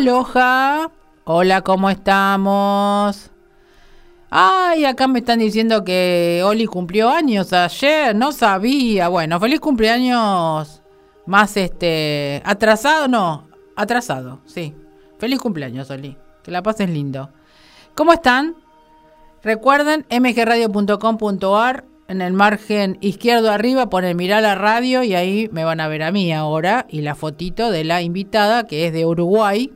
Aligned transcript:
Aloha. 0.00 0.90
Hola, 1.24 1.60
¿cómo 1.60 1.90
estamos? 1.90 3.30
Ay, 4.30 4.86
acá 4.86 5.06
me 5.08 5.18
están 5.18 5.40
diciendo 5.40 5.84
que 5.84 6.40
Oli 6.42 6.64
cumplió 6.64 7.10
años 7.10 7.52
ayer, 7.52 8.16
no 8.16 8.32
sabía. 8.32 9.08
Bueno, 9.08 9.38
feliz 9.38 9.60
cumpleaños 9.60 10.80
más 11.26 11.54
este 11.58 12.40
atrasado, 12.46 13.08
no, 13.08 13.46
atrasado, 13.76 14.40
sí. 14.46 14.74
Feliz 15.18 15.38
cumpleaños, 15.38 15.90
Oli. 15.90 16.16
Que 16.42 16.50
la 16.50 16.62
pases 16.62 16.88
lindo. 16.88 17.28
¿Cómo 17.94 18.14
están? 18.14 18.56
Recuerden 19.42 20.06
mgradio.com.ar 20.10 21.84
en 22.08 22.22
el 22.22 22.32
margen 22.32 22.96
izquierdo 23.02 23.52
arriba 23.52 23.90
ponen 23.90 24.16
mirar 24.16 24.42
la 24.42 24.54
radio 24.54 25.02
y 25.02 25.14
ahí 25.14 25.50
me 25.52 25.64
van 25.64 25.80
a 25.80 25.88
ver 25.88 26.02
a 26.02 26.10
mí 26.10 26.32
ahora 26.32 26.86
y 26.88 27.02
la 27.02 27.14
fotito 27.14 27.70
de 27.70 27.84
la 27.84 28.00
invitada 28.00 28.66
que 28.66 28.86
es 28.86 28.94
de 28.94 29.04
Uruguay, 29.04 29.70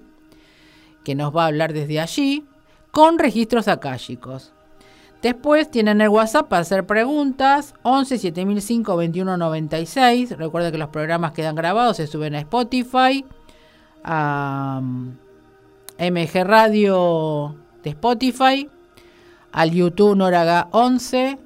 que 1.04 1.14
nos 1.14 1.34
va 1.34 1.44
a 1.44 1.46
hablar 1.48 1.72
desde 1.72 2.00
allí, 2.00 2.44
con 2.90 3.18
registros 3.18 3.68
akáshicos. 3.68 4.52
Después 5.24 5.70
tienen 5.70 6.02
el 6.02 6.10
WhatsApp 6.10 6.48
para 6.48 6.60
hacer 6.60 6.84
preguntas, 6.84 7.74
11 7.82 8.18
7005 8.18 8.92
2196. 8.92 10.36
Recuerden 10.36 10.70
que 10.70 10.78
los 10.78 10.90
programas 10.90 11.32
quedan 11.32 11.54
grabados, 11.54 11.96
se 11.96 12.06
suben 12.06 12.34
a 12.34 12.40
Spotify, 12.40 13.24
a 14.02 14.82
MG 15.98 16.44
mm, 16.44 16.46
Radio 16.46 17.56
de 17.82 17.90
Spotify, 17.90 18.68
al 19.50 19.70
YouTube 19.70 20.14
Noraga 20.14 20.68
11 20.72 21.38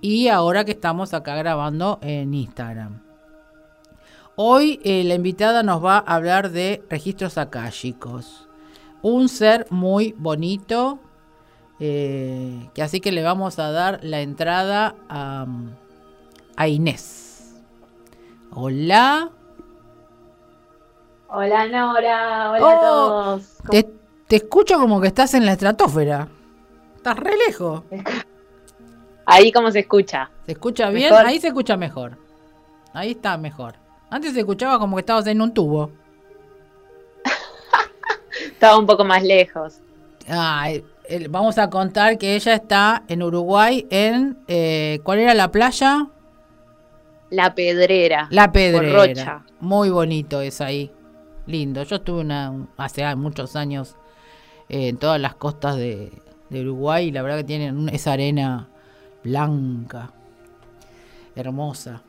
y 0.00 0.28
ahora 0.28 0.64
que 0.64 0.70
estamos 0.70 1.12
acá 1.12 1.34
grabando 1.34 1.98
en 2.02 2.34
Instagram. 2.34 3.00
Hoy 4.36 4.80
eh, 4.84 5.02
la 5.02 5.14
invitada 5.14 5.62
nos 5.62 5.84
va 5.84 5.96
a 5.96 6.14
hablar 6.14 6.50
de 6.50 6.84
registros 6.88 7.36
akáshicos. 7.38 8.43
Un 9.04 9.28
ser 9.28 9.66
muy 9.68 10.14
bonito, 10.16 10.98
eh, 11.78 12.70
que 12.72 12.82
así 12.82 13.00
que 13.00 13.12
le 13.12 13.22
vamos 13.22 13.58
a 13.58 13.70
dar 13.70 14.00
la 14.02 14.22
entrada 14.22 14.94
a, 15.10 16.66
Inés. 16.66 17.54
Hola. 18.50 19.28
Hola 21.28 21.66
Nora, 21.66 22.52
hola 22.52 22.58
a 22.58 22.62
oh, 22.62 22.80
todos. 22.80 23.58
Te, 23.68 23.82
te, 24.26 24.36
escucho 24.36 24.78
como 24.78 25.02
que 25.02 25.08
estás 25.08 25.34
en 25.34 25.44
la 25.44 25.52
estratosfera. 25.52 26.26
Estás 26.96 27.18
re 27.18 27.36
lejos. 27.46 27.82
Ahí 29.26 29.52
cómo 29.52 29.70
se 29.70 29.80
escucha. 29.80 30.30
¿Se 30.46 30.52
escucha 30.52 30.88
bien? 30.88 31.12
Ahí 31.12 31.38
se 31.40 31.48
escucha 31.48 31.76
mejor. 31.76 32.16
Ahí 32.94 33.10
está 33.10 33.36
mejor. 33.36 33.74
Antes 34.08 34.32
se 34.32 34.40
escuchaba 34.40 34.78
como 34.78 34.96
que 34.96 35.00
estabas 35.00 35.26
en 35.26 35.42
un 35.42 35.52
tubo. 35.52 35.92
Estaba 38.42 38.78
un 38.78 38.86
poco 38.86 39.04
más 39.04 39.22
lejos. 39.22 39.74
vamos 41.28 41.58
a 41.58 41.70
contar 41.70 42.18
que 42.18 42.34
ella 42.34 42.54
está 42.54 43.04
en 43.08 43.22
Uruguay 43.22 43.86
en... 43.90 44.38
Eh, 44.48 45.00
¿Cuál 45.02 45.20
era 45.20 45.34
la 45.34 45.50
playa? 45.50 46.08
La 47.30 47.54
Pedrera. 47.54 48.28
La 48.30 48.52
Pedrera. 48.52 49.44
Muy 49.60 49.90
bonito 49.90 50.40
es 50.40 50.60
ahí. 50.60 50.90
Lindo. 51.46 51.82
Yo 51.82 51.96
estuve 51.96 52.20
una, 52.20 52.66
hace 52.76 53.14
muchos 53.16 53.54
años 53.56 53.96
en 54.68 54.96
todas 54.96 55.20
las 55.20 55.34
costas 55.34 55.76
de, 55.76 56.10
de 56.48 56.60
Uruguay 56.62 57.08
y 57.08 57.10
la 57.10 57.22
verdad 57.22 57.38
que 57.38 57.44
tienen 57.44 57.88
esa 57.90 58.12
arena 58.12 58.68
blanca, 59.22 60.12
hermosa. 61.34 62.02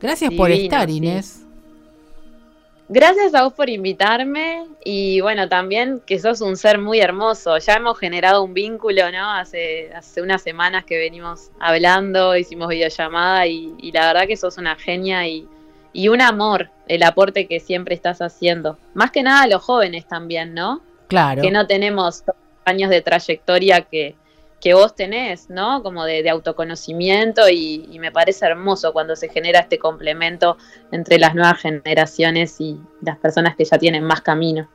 Gracias 0.00 0.32
por 0.34 0.50
estar, 0.50 0.88
Inés. 0.90 1.46
Gracias 2.92 3.36
a 3.36 3.44
vos 3.44 3.52
por 3.52 3.70
invitarme 3.70 4.66
y 4.84 5.20
bueno, 5.20 5.48
también 5.48 6.02
que 6.04 6.18
sos 6.18 6.40
un 6.40 6.56
ser 6.56 6.78
muy 6.78 6.98
hermoso. 6.98 7.56
Ya 7.58 7.74
hemos 7.74 7.96
generado 7.96 8.42
un 8.42 8.52
vínculo, 8.52 9.12
¿no? 9.12 9.30
Hace, 9.30 9.92
hace 9.94 10.20
unas 10.20 10.42
semanas 10.42 10.84
que 10.84 10.98
venimos 10.98 11.50
hablando, 11.60 12.36
hicimos 12.36 12.66
videollamada 12.66 13.46
y, 13.46 13.72
y 13.78 13.92
la 13.92 14.08
verdad 14.08 14.26
que 14.26 14.36
sos 14.36 14.58
una 14.58 14.74
genia 14.74 15.24
y, 15.28 15.46
y 15.92 16.08
un 16.08 16.20
amor, 16.20 16.68
el 16.88 17.04
aporte 17.04 17.46
que 17.46 17.60
siempre 17.60 17.94
estás 17.94 18.20
haciendo. 18.20 18.76
Más 18.94 19.12
que 19.12 19.22
nada 19.22 19.42
a 19.42 19.46
los 19.46 19.62
jóvenes 19.62 20.08
también, 20.08 20.52
¿no? 20.52 20.80
Claro. 21.06 21.42
Que 21.42 21.52
no 21.52 21.68
tenemos 21.68 22.24
años 22.64 22.90
de 22.90 23.02
trayectoria 23.02 23.82
que, 23.82 24.16
que 24.60 24.74
vos 24.74 24.94
tenés, 24.94 25.48
¿no? 25.48 25.82
Como 25.82 26.04
de, 26.04 26.28
autoconocimiento 26.28 27.48
y, 27.48 27.98
me 27.98 28.12
parece 28.12 28.46
hermoso 28.46 28.92
cuando 28.92 29.16
se 29.16 29.28
genera 29.28 29.60
este 29.60 29.78
complemento 29.78 30.56
entre 30.92 31.18
las 31.18 31.34
nuevas 31.34 31.60
generaciones 31.60 32.60
y 32.60 32.78
las 33.00 33.18
personas 33.18 33.56
que 33.56 33.64
ya 33.64 33.78
tienen 33.78 34.04
más 34.04 34.20
camino. 34.20 34.68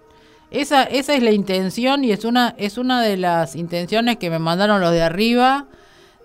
Esa, 0.51 0.83
esa 0.83 1.15
es 1.15 1.23
la 1.23 1.31
intención 1.31 2.03
y 2.03 2.11
es 2.11 2.23
una, 2.23 2.53
es 2.57 2.77
una 2.77 3.01
de 3.01 3.17
las 3.17 3.55
intenciones 3.55 4.17
que 4.17 4.29
me 4.29 4.39
mandaron 4.39 4.81
los 4.81 4.91
de 4.91 5.01
arriba 5.01 5.65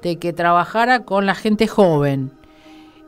de 0.03 0.19
que 0.19 0.33
trabajara 0.33 1.05
con 1.05 1.27
la 1.27 1.35
gente 1.35 1.67
joven, 1.67 2.33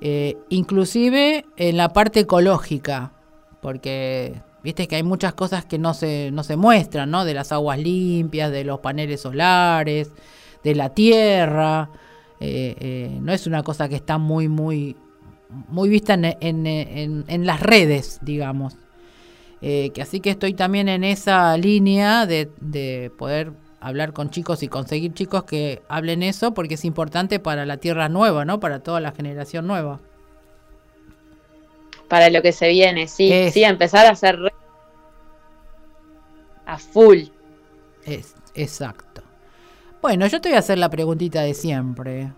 eh, 0.01 0.37
inclusive 0.49 1.47
en 1.57 1.77
la 1.77 1.91
parte 1.91 2.21
ecológica, 2.21 3.13
porque 3.61 4.43
viste 4.63 4.89
que 4.89 4.97
hay 4.97 5.03
muchas 5.03 5.33
cosas 5.35 5.65
que 5.65 5.79
no 5.79 5.95
se, 5.95 6.31
no 6.33 6.45
se 6.45 6.57
muestran, 6.57 7.11
¿no? 7.11 7.25
De 7.25 7.35
las 7.35 7.53
aguas 7.53 7.79
limpias, 7.79 8.51
de 8.51 8.65
los 8.65 8.81
paneles 8.81 9.21
solares, 9.21 10.11
de 10.63 10.75
la 10.75 10.91
tierra. 10.91 11.91
Eh, 12.41 12.75
eh, 12.81 13.19
no 13.21 13.33
es 13.33 13.47
una 13.47 13.63
cosa 13.63 13.89
que 13.89 13.97
está 13.97 14.19
muy, 14.19 14.49
muy, 14.49 14.97
muy 15.69 15.89
vista 15.89 16.15
en, 16.15 17.47
las 17.47 17.61
redes, 17.61 18.19
digamos. 18.23 18.77
Eh, 19.61 19.91
que 19.95 20.03
así 20.03 20.21
que 20.21 20.31
estoy 20.31 20.55
también 20.55 20.89
en 20.89 21.05
esa 21.05 21.57
línea 21.57 22.27
de, 22.27 22.51
de, 22.61 23.13
poder 23.17 23.53
hablar 23.79 24.13
con 24.13 24.31
chicos 24.31 24.65
y 24.65 24.69
conseguir 24.69 25.15
chicos 25.15 25.45
que 25.45 25.83
hablen 25.89 26.25
eso, 26.25 26.53
porque 26.53 26.75
es 26.75 26.85
importante 26.85 27.39
para 27.39 27.65
la 27.65 27.77
tierra 27.77 28.09
nueva, 28.09 28.45
¿no? 28.45 28.59
Para 28.59 28.81
toda 28.81 29.01
la 29.01 29.13
generación 29.13 29.69
nueva. 29.69 30.01
Para 32.09 32.29
lo 32.29 32.43
que 32.43 32.53
se 32.53 32.69
viene, 32.69 33.07
sí, 33.07 33.51
sí, 33.53 33.63
empezar 33.63 34.07
a 34.07 34.11
hacer 34.11 34.53
a 36.67 36.79
full. 36.79 37.25
Es, 38.05 38.35
exacto. 38.55 39.12
Bueno, 40.03 40.27
yo 40.27 40.41
te 40.41 40.49
voy 40.49 40.57
a 40.57 40.59
hacer 40.59 40.79
la 40.79 40.91
preguntita 40.91 41.43
de 41.43 41.55
siempre. 41.55 42.33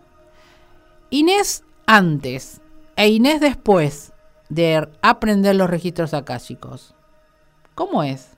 Inés 1.08 1.64
antes 1.86 2.60
e 2.94 3.08
Inés 3.08 3.40
después 3.40 4.12
de 4.50 4.86
aprender 5.00 5.56
los 5.56 5.70
registros 5.70 6.12
akáshicos. 6.12 6.94
¿Cómo 7.74 8.02
es? 8.02 8.28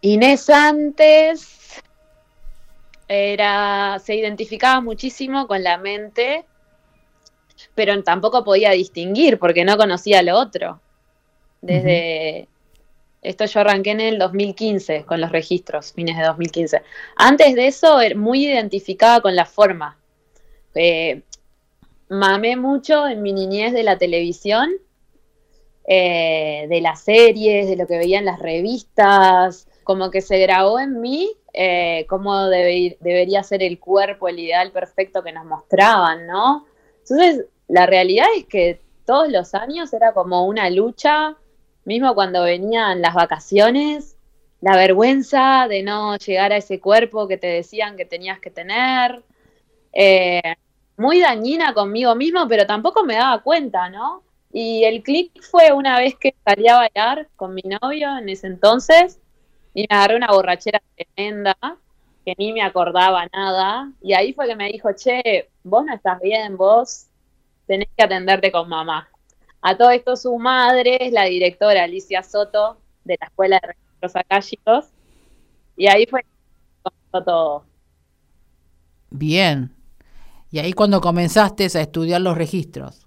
Inés 0.00 0.48
antes 0.48 1.82
era 3.08 3.98
se 3.98 4.14
identificaba 4.14 4.80
muchísimo 4.80 5.48
con 5.48 5.64
la 5.64 5.76
mente, 5.76 6.44
pero 7.74 8.00
tampoco 8.04 8.44
podía 8.44 8.70
distinguir 8.70 9.40
porque 9.40 9.64
no 9.64 9.76
conocía 9.76 10.22
lo 10.22 10.38
otro. 10.38 10.80
Desde 11.60 12.48
esto 13.22 13.44
yo 13.44 13.60
arranqué 13.60 13.92
en 13.92 14.00
el 14.00 14.18
2015 14.18 15.04
con 15.04 15.20
los 15.20 15.30
registros, 15.30 15.92
fines 15.92 16.18
de 16.18 16.24
2015. 16.24 16.82
Antes 17.16 17.54
de 17.54 17.68
eso, 17.68 18.00
er, 18.00 18.16
muy 18.16 18.46
identificada 18.46 19.20
con 19.20 19.36
la 19.36 19.46
forma. 19.46 19.96
Eh, 20.74 21.22
mamé 22.08 22.56
mucho 22.56 23.06
en 23.06 23.22
mi 23.22 23.32
niñez 23.32 23.72
de 23.72 23.84
la 23.84 23.96
televisión, 23.96 24.70
eh, 25.86 26.66
de 26.68 26.80
las 26.80 27.02
series, 27.02 27.68
de 27.68 27.76
lo 27.76 27.86
que 27.86 27.98
veía 27.98 28.18
en 28.18 28.24
las 28.24 28.40
revistas, 28.40 29.68
como 29.84 30.10
que 30.10 30.20
se 30.20 30.38
grabó 30.38 30.80
en 30.80 31.00
mí 31.00 31.30
eh, 31.52 32.06
cómo 32.08 32.46
debería 32.46 33.42
ser 33.44 33.62
el 33.62 33.78
cuerpo, 33.78 34.28
el 34.28 34.40
ideal 34.40 34.72
perfecto 34.72 35.22
que 35.22 35.32
nos 35.32 35.44
mostraban, 35.44 36.26
¿no? 36.26 36.66
Entonces, 37.00 37.46
la 37.68 37.86
realidad 37.86 38.26
es 38.36 38.46
que 38.46 38.80
todos 39.04 39.30
los 39.30 39.54
años 39.54 39.92
era 39.92 40.12
como 40.12 40.46
una 40.46 40.70
lucha 40.70 41.36
mismo 41.84 42.14
cuando 42.14 42.42
venían 42.44 43.00
las 43.02 43.14
vacaciones, 43.14 44.16
la 44.60 44.76
vergüenza 44.76 45.66
de 45.68 45.82
no 45.82 46.16
llegar 46.16 46.52
a 46.52 46.56
ese 46.56 46.80
cuerpo 46.80 47.28
que 47.28 47.36
te 47.36 47.48
decían 47.48 47.96
que 47.96 48.04
tenías 48.04 48.38
que 48.40 48.50
tener, 48.50 49.22
eh, 49.92 50.54
muy 50.96 51.20
dañina 51.20 51.74
conmigo 51.74 52.14
mismo, 52.14 52.46
pero 52.48 52.66
tampoco 52.66 53.04
me 53.04 53.14
daba 53.14 53.42
cuenta, 53.42 53.90
¿no? 53.90 54.22
Y 54.52 54.84
el 54.84 55.02
clic 55.02 55.32
fue 55.42 55.72
una 55.72 55.98
vez 55.98 56.16
que 56.16 56.34
salí 56.44 56.68
a 56.68 56.76
bailar 56.76 57.28
con 57.36 57.54
mi 57.54 57.62
novio 57.62 58.16
en 58.18 58.28
ese 58.28 58.46
entonces 58.46 59.18
y 59.74 59.86
me 59.88 59.96
agarré 59.96 60.16
una 60.16 60.28
borrachera 60.28 60.82
tremenda 60.94 61.56
que 62.24 62.34
ni 62.38 62.52
me 62.52 62.62
acordaba 62.62 63.26
nada. 63.32 63.90
Y 64.02 64.12
ahí 64.14 64.32
fue 64.32 64.46
que 64.46 64.56
me 64.56 64.68
dijo, 64.68 64.90
che, 64.94 65.48
vos 65.64 65.84
no 65.84 65.94
estás 65.94 66.20
bien, 66.20 66.56
vos 66.56 67.06
tenés 67.66 67.88
que 67.96 68.04
atenderte 68.04 68.52
con 68.52 68.68
mamá. 68.68 69.08
A 69.62 69.76
todo 69.76 69.90
esto 69.90 70.16
su 70.16 70.36
madre 70.38 70.98
es 71.00 71.12
la 71.12 71.24
directora 71.24 71.84
Alicia 71.84 72.22
Soto 72.24 72.78
de 73.04 73.16
la 73.20 73.28
Escuela 73.28 73.60
de 73.62 73.68
Registros 73.68 74.16
Akáshicos. 74.16 74.86
Y 75.76 75.86
ahí 75.86 76.04
fue 76.06 76.24
todo. 77.12 77.64
Bien. 79.10 79.72
Y 80.50 80.58
ahí 80.58 80.72
cuando 80.72 81.00
comenzaste 81.00 81.64
a 81.64 81.80
estudiar 81.80 82.20
los 82.20 82.36
registros. 82.36 83.06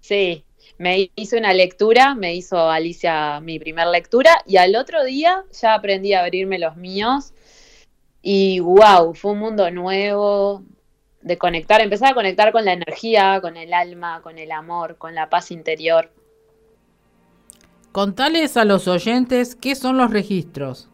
Sí. 0.00 0.44
me 0.78 1.10
hice 1.14 1.38
una 1.38 1.54
lectura, 1.54 2.14
me 2.14 2.34
hizo 2.34 2.68
Alicia 2.68 3.40
mi 3.40 3.58
primer 3.58 3.86
lectura 3.86 4.42
y 4.46 4.56
al 4.56 4.74
otro 4.74 5.04
día 5.04 5.44
ya 5.52 5.74
aprendí 5.74 6.12
a 6.12 6.20
abrirme 6.20 6.58
los 6.58 6.76
míos 6.76 7.32
y 8.20 8.58
wow, 8.60 9.14
fue 9.14 9.32
un 9.32 9.38
mundo 9.38 9.70
nuevo 9.70 10.64
de 11.24 11.38
conectar, 11.38 11.80
empezar 11.80 12.12
a 12.12 12.14
conectar 12.14 12.52
con 12.52 12.64
la 12.64 12.74
energía, 12.74 13.40
con 13.40 13.56
el 13.56 13.72
alma, 13.72 14.20
con 14.22 14.38
el 14.38 14.52
amor, 14.52 14.98
con 14.98 15.14
la 15.14 15.30
paz 15.30 15.50
interior. 15.50 16.12
Contales 17.92 18.56
a 18.58 18.64
los 18.64 18.86
oyentes 18.86 19.56
qué 19.56 19.74
son 19.74 19.96
los 19.96 20.10
registros. 20.10 20.90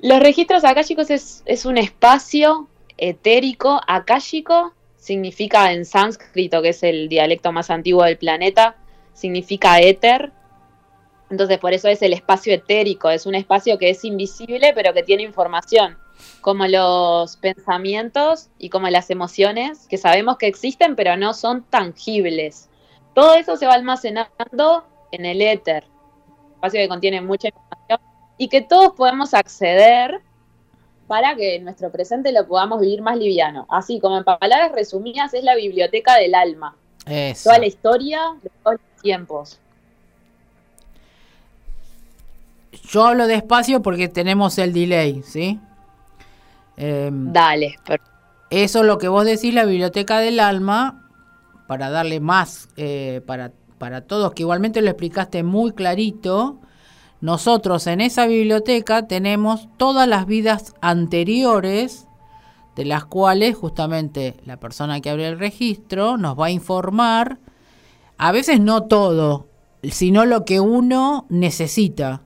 Los 0.00 0.20
registros 0.20 0.64
akáshicos 0.64 1.10
es, 1.10 1.42
es 1.44 1.66
un 1.66 1.76
espacio 1.76 2.68
etérico, 2.96 3.80
akáshico, 3.86 4.72
significa 4.96 5.72
en 5.72 5.84
sánscrito, 5.84 6.62
que 6.62 6.70
es 6.70 6.82
el 6.82 7.08
dialecto 7.10 7.52
más 7.52 7.68
antiguo 7.68 8.04
del 8.04 8.16
planeta, 8.16 8.76
significa 9.12 9.80
éter. 9.80 10.32
Entonces, 11.30 11.58
por 11.58 11.74
eso 11.74 11.88
es 11.88 12.00
el 12.00 12.14
espacio 12.14 12.54
etérico, 12.54 13.10
es 13.10 13.26
un 13.26 13.34
espacio 13.34 13.76
que 13.76 13.90
es 13.90 14.04
invisible, 14.04 14.72
pero 14.74 14.94
que 14.94 15.02
tiene 15.02 15.22
información, 15.22 15.98
como 16.40 16.66
los 16.66 17.36
pensamientos 17.36 18.48
y 18.58 18.68
como 18.68 18.88
las 18.90 19.10
emociones, 19.10 19.86
que 19.88 19.98
sabemos 19.98 20.36
que 20.36 20.46
existen, 20.46 20.94
pero 20.96 21.16
no 21.16 21.34
son 21.34 21.62
tangibles. 21.64 22.68
Todo 23.14 23.34
eso 23.34 23.56
se 23.56 23.66
va 23.66 23.74
almacenando 23.74 24.84
en 25.12 25.24
el 25.24 25.40
éter, 25.40 25.84
espacio 26.54 26.80
que 26.80 26.88
contiene 26.88 27.20
mucha 27.20 27.48
información 27.48 28.00
y 28.36 28.48
que 28.48 28.60
todos 28.60 28.92
podemos 28.94 29.32
acceder 29.32 30.20
para 31.06 31.36
que 31.36 31.60
nuestro 31.60 31.90
presente 31.90 32.32
lo 32.32 32.46
podamos 32.46 32.80
vivir 32.80 33.02
más 33.02 33.16
liviano. 33.16 33.66
Así 33.68 34.00
como 34.00 34.18
en 34.18 34.24
palabras 34.24 34.72
resumidas 34.72 35.34
es 35.34 35.44
la 35.44 35.54
biblioteca 35.54 36.16
del 36.16 36.34
alma. 36.34 36.76
Toda 37.42 37.58
la 37.58 37.66
historia 37.66 38.20
de 38.42 38.50
todos 38.62 38.80
los 38.80 39.02
tiempos. 39.02 39.60
Yo 42.88 43.04
hablo 43.04 43.26
despacio 43.26 43.82
porque 43.82 44.08
tenemos 44.08 44.58
el 44.58 44.72
delay, 44.72 45.22
¿sí? 45.22 45.60
Em, 46.76 47.32
Dale. 47.32 47.76
Eso 48.50 48.80
es 48.80 48.86
lo 48.86 48.98
que 48.98 49.08
vos 49.08 49.24
decís, 49.24 49.54
la 49.54 49.64
biblioteca 49.64 50.18
del 50.18 50.40
alma, 50.40 51.08
para 51.66 51.90
darle 51.90 52.20
más 52.20 52.68
eh, 52.76 53.20
para, 53.26 53.52
para 53.78 54.02
todos, 54.02 54.32
que 54.32 54.42
igualmente 54.42 54.82
lo 54.82 54.90
explicaste 54.90 55.42
muy 55.42 55.72
clarito. 55.72 56.60
Nosotros 57.20 57.86
en 57.86 58.00
esa 58.00 58.26
biblioteca 58.26 59.06
tenemos 59.06 59.68
todas 59.78 60.06
las 60.06 60.26
vidas 60.26 60.74
anteriores 60.80 62.06
de 62.76 62.84
las 62.84 63.04
cuales 63.04 63.56
justamente 63.56 64.36
la 64.44 64.58
persona 64.58 65.00
que 65.00 65.10
abre 65.10 65.28
el 65.28 65.38
registro 65.38 66.16
nos 66.16 66.38
va 66.38 66.46
a 66.46 66.50
informar, 66.50 67.38
a 68.18 68.32
veces 68.32 68.60
no 68.60 68.84
todo, 68.84 69.46
sino 69.82 70.24
lo 70.24 70.44
que 70.44 70.60
uno 70.60 71.26
necesita 71.28 72.22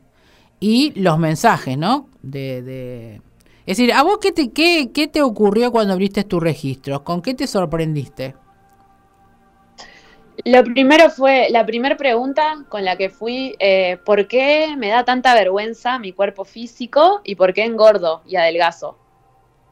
y 0.61 0.99
los 1.01 1.19
mensajes, 1.19 1.77
¿no? 1.79 2.09
De, 2.23 3.21
Es 3.69 3.77
decir, 3.77 3.93
¿a 3.93 4.03
vos 4.03 4.17
qué 4.19 4.33
te, 4.33 4.51
qué, 4.51 4.93
qué 4.95 5.09
te 5.09 5.21
ocurrió 5.21 5.71
cuando 5.71 5.93
abriste 5.93 6.25
tu 6.25 6.41
registro? 6.41 7.05
¿Con 7.05 7.21
qué 7.21 7.35
te 7.35 7.47
sorprendiste? 7.47 8.35
Lo 10.47 10.65
primero 10.65 11.11
fue, 11.11 11.49
la 11.51 11.67
primera 11.67 11.95
pregunta 11.99 12.65
con 12.71 12.83
la 12.83 12.97
que 12.97 13.11
fui, 13.11 13.55
eh, 13.59 13.99
¿por 14.07 14.27
qué 14.27 14.75
me 14.79 14.89
da 14.89 15.05
tanta 15.05 15.35
vergüenza 15.35 15.99
mi 15.99 16.15
cuerpo 16.15 16.47
físico 16.47 17.21
y 17.25 17.35
por 17.35 17.53
qué 17.53 17.65
engordo 17.65 18.23
y 18.27 18.37
adelgazo? 18.37 18.97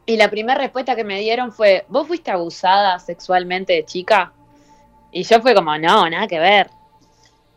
Y 0.04 0.19
la 0.19 0.28
primera 0.28 0.60
respuesta 0.60 0.94
que 0.94 1.02
me 1.02 1.19
dieron 1.20 1.50
fue, 1.50 1.87
¿vos 1.88 2.06
fuiste 2.06 2.31
abusada 2.31 2.98
sexualmente 2.98 3.72
de 3.72 3.87
chica? 3.87 4.34
Y 5.10 5.22
yo 5.22 5.40
fue 5.40 5.54
como, 5.54 5.78
no, 5.78 6.10
nada 6.10 6.26
que 6.26 6.38
ver. 6.38 6.69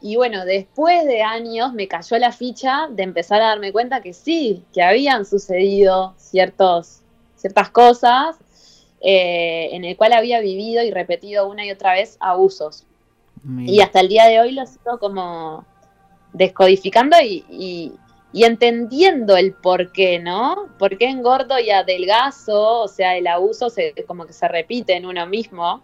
Y 0.01 0.16
bueno, 0.16 0.46
después 0.46 1.06
de 1.06 1.22
años 1.22 1.74
me 1.74 1.88
cayó 1.88 2.18
la 2.18 2.31
ficha 2.31 2.88
de 2.90 3.04
empezar 3.04 3.42
a 3.42 3.48
darme 3.48 3.72
cuenta 3.72 4.01
que 4.01 4.13
sí, 4.13 4.63
que 4.74 4.81
habían 4.81 5.25
sucedido 5.25 6.13
ciertos, 6.18 7.01
ciertas 7.36 7.69
cosas 7.69 8.38
eh, 9.01 9.69
en 9.72 9.86
el 9.86 9.96
cual 9.96 10.13
había 10.13 10.42
vivido 10.42 10.84
y 10.84 10.92
repetido 10.92 11.48
una 11.48 11.66
y 11.66 11.72
otra 11.72 11.94
vez 11.94 12.18
abusos. 12.19 12.86
Y 13.66 13.80
hasta 13.80 14.01
el 14.01 14.10
día 14.10 14.25
de 14.25 14.42
hoy 14.42 14.51
lo 14.51 14.66
sigo 14.66 15.00
como 15.00 15.66
descodificando 16.34 17.16
y, 17.22 17.94
entendiendo 18.34 19.38
el 19.38 19.54
por 19.54 19.94
qué, 19.94 20.19
¿no? 20.19 20.68
¿Por 20.78 20.98
qué 20.98 21.07
engordo 21.10 21.57
y 21.57 21.69
adelgazo? 21.69 22.81
O 22.81 22.88
sea, 22.90 23.16
el 23.16 23.28
abuso 23.28 23.69
se, 23.69 23.94
como 24.06 24.25
que 24.25 24.34
se 24.34 24.48
repite 24.50 24.94
en 24.94 25.06
uno 25.06 25.25
mismo, 25.25 25.81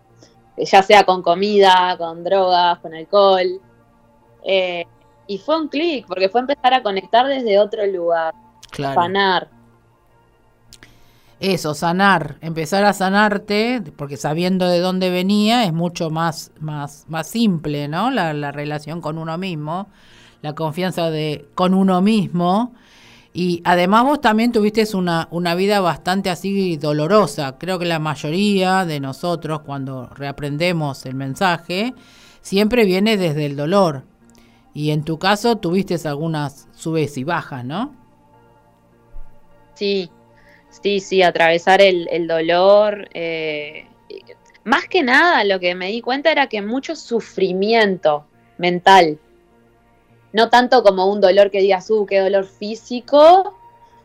ya 0.57 0.83
sea 0.83 1.05
con 1.05 1.21
comida, 1.21 1.95
con 1.97 2.25
drogas, 2.25 2.79
con 2.79 2.93
alcohol. 2.93 3.61
Eh, 4.45 4.85
y 5.27 5.37
fue 5.39 5.59
un 5.59 5.67
clic, 5.67 6.05
porque 6.07 6.29
fue 6.29 6.41
empezar 6.41 6.73
a 6.73 6.83
conectar 6.83 7.25
desde 7.25 7.59
otro 7.59 7.85
lugar, 7.87 8.33
claro 8.69 9.01
eso, 11.39 11.73
sanar, 11.73 12.37
empezar 12.41 12.85
a 12.85 12.93
sanarte, 12.93 13.81
porque 13.97 14.17
sabiendo 14.17 14.67
de 14.67 14.79
dónde 14.79 15.09
venía 15.09 15.65
es 15.65 15.73
mucho 15.73 16.09
más, 16.09 16.51
más, 16.59 17.05
más 17.09 17.27
simple, 17.27 17.87
¿no? 17.87 18.09
La, 18.09 18.33
la 18.33 18.51
relación 18.51 19.01
con 19.01 19.17
uno 19.17 19.37
mismo, 19.37 19.87
la 20.41 20.53
confianza 20.55 21.09
de 21.09 21.47
con 21.53 21.73
uno 21.73 22.01
mismo. 22.01 22.73
Y 23.33 23.61
además 23.65 24.05
vos 24.05 24.21
también 24.21 24.53
tuviste 24.53 24.87
una, 24.95 25.27
una 25.29 25.55
vida 25.55 25.81
bastante 25.81 26.29
así 26.29 26.77
dolorosa. 26.77 27.57
Creo 27.57 27.79
que 27.79 27.85
la 27.85 27.99
mayoría 27.99 28.85
de 28.85 29.01
nosotros 29.01 29.59
cuando 29.61 30.07
reaprendemos 30.07 31.05
el 31.05 31.15
mensaje, 31.15 31.93
siempre 32.41 32.85
viene 32.85 33.17
desde 33.17 33.45
el 33.45 33.57
dolor. 33.57 34.03
Y 34.75 34.91
en 34.91 35.03
tu 35.03 35.17
caso 35.17 35.55
tuviste 35.55 35.95
algunas 36.07 36.67
subes 36.73 37.17
y 37.17 37.23
bajas, 37.23 37.65
¿no? 37.65 37.95
Sí, 39.73 40.11
Sí, 40.81 40.99
sí, 40.99 41.23
atravesar 41.23 41.81
el, 41.81 42.27
dolor. 42.27 43.07
Eh, 43.13 43.87
más 44.63 44.87
que 44.87 45.03
nada, 45.03 45.43
lo 45.43 45.59
que 45.59 45.73
me 45.75 45.87
di 45.87 46.01
cuenta 46.01 46.31
era 46.31 46.47
que 46.47 46.61
mucho 46.61 46.95
sufrimiento 46.95 48.25
mental. 48.57 49.19
No 50.33 50.49
tanto 50.49 50.83
como 50.83 51.05
un 51.11 51.21
dolor 51.21 51.49
que 51.49 51.61
digas, 51.61 51.89
uh, 51.89 52.05
qué 52.05 52.19
dolor 52.19 52.45
físico, 52.45 53.57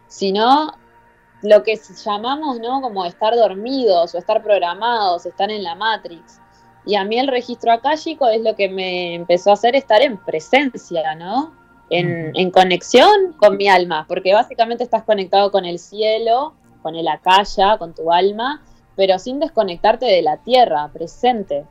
sino 0.06 0.72
lo 1.42 1.62
que 1.64 1.78
llamamos, 2.04 2.60
¿no? 2.60 2.80
Como 2.80 3.04
estar 3.04 3.34
dormidos 3.34 4.14
o 4.14 4.18
estar 4.18 4.42
programados, 4.42 5.26
estar 5.26 5.50
en 5.50 5.64
la 5.64 5.74
Matrix. 5.74 6.39
Y 6.86 6.94
a 6.94 7.04
mí 7.04 7.18
el 7.18 7.28
registro 7.28 7.72
akáshico 7.72 8.28
es 8.28 8.42
lo 8.42 8.56
que 8.56 8.68
me 8.68 9.14
empezó 9.14 9.50
a 9.50 9.54
hacer 9.54 9.76
estar 9.76 10.02
en 10.02 10.16
presencia, 10.16 11.14
¿no? 11.14 11.52
En, 11.90 12.30
en, 12.36 12.50
conexión 12.52 13.32
con 13.36 13.56
mi 13.56 13.68
alma, 13.68 14.06
porque 14.08 14.32
básicamente 14.32 14.84
estás 14.84 15.02
conectado 15.02 15.50
con 15.50 15.64
el 15.64 15.80
cielo 15.80 16.54
con 16.82 16.94
el 16.96 17.08
acaya, 17.08 17.78
con 17.78 17.94
tu 17.94 18.12
alma, 18.12 18.62
pero 18.96 19.18
sin 19.18 19.40
desconectarte 19.40 20.06
de 20.06 20.22
la 20.22 20.38
tierra, 20.38 20.88
presente. 20.92 21.64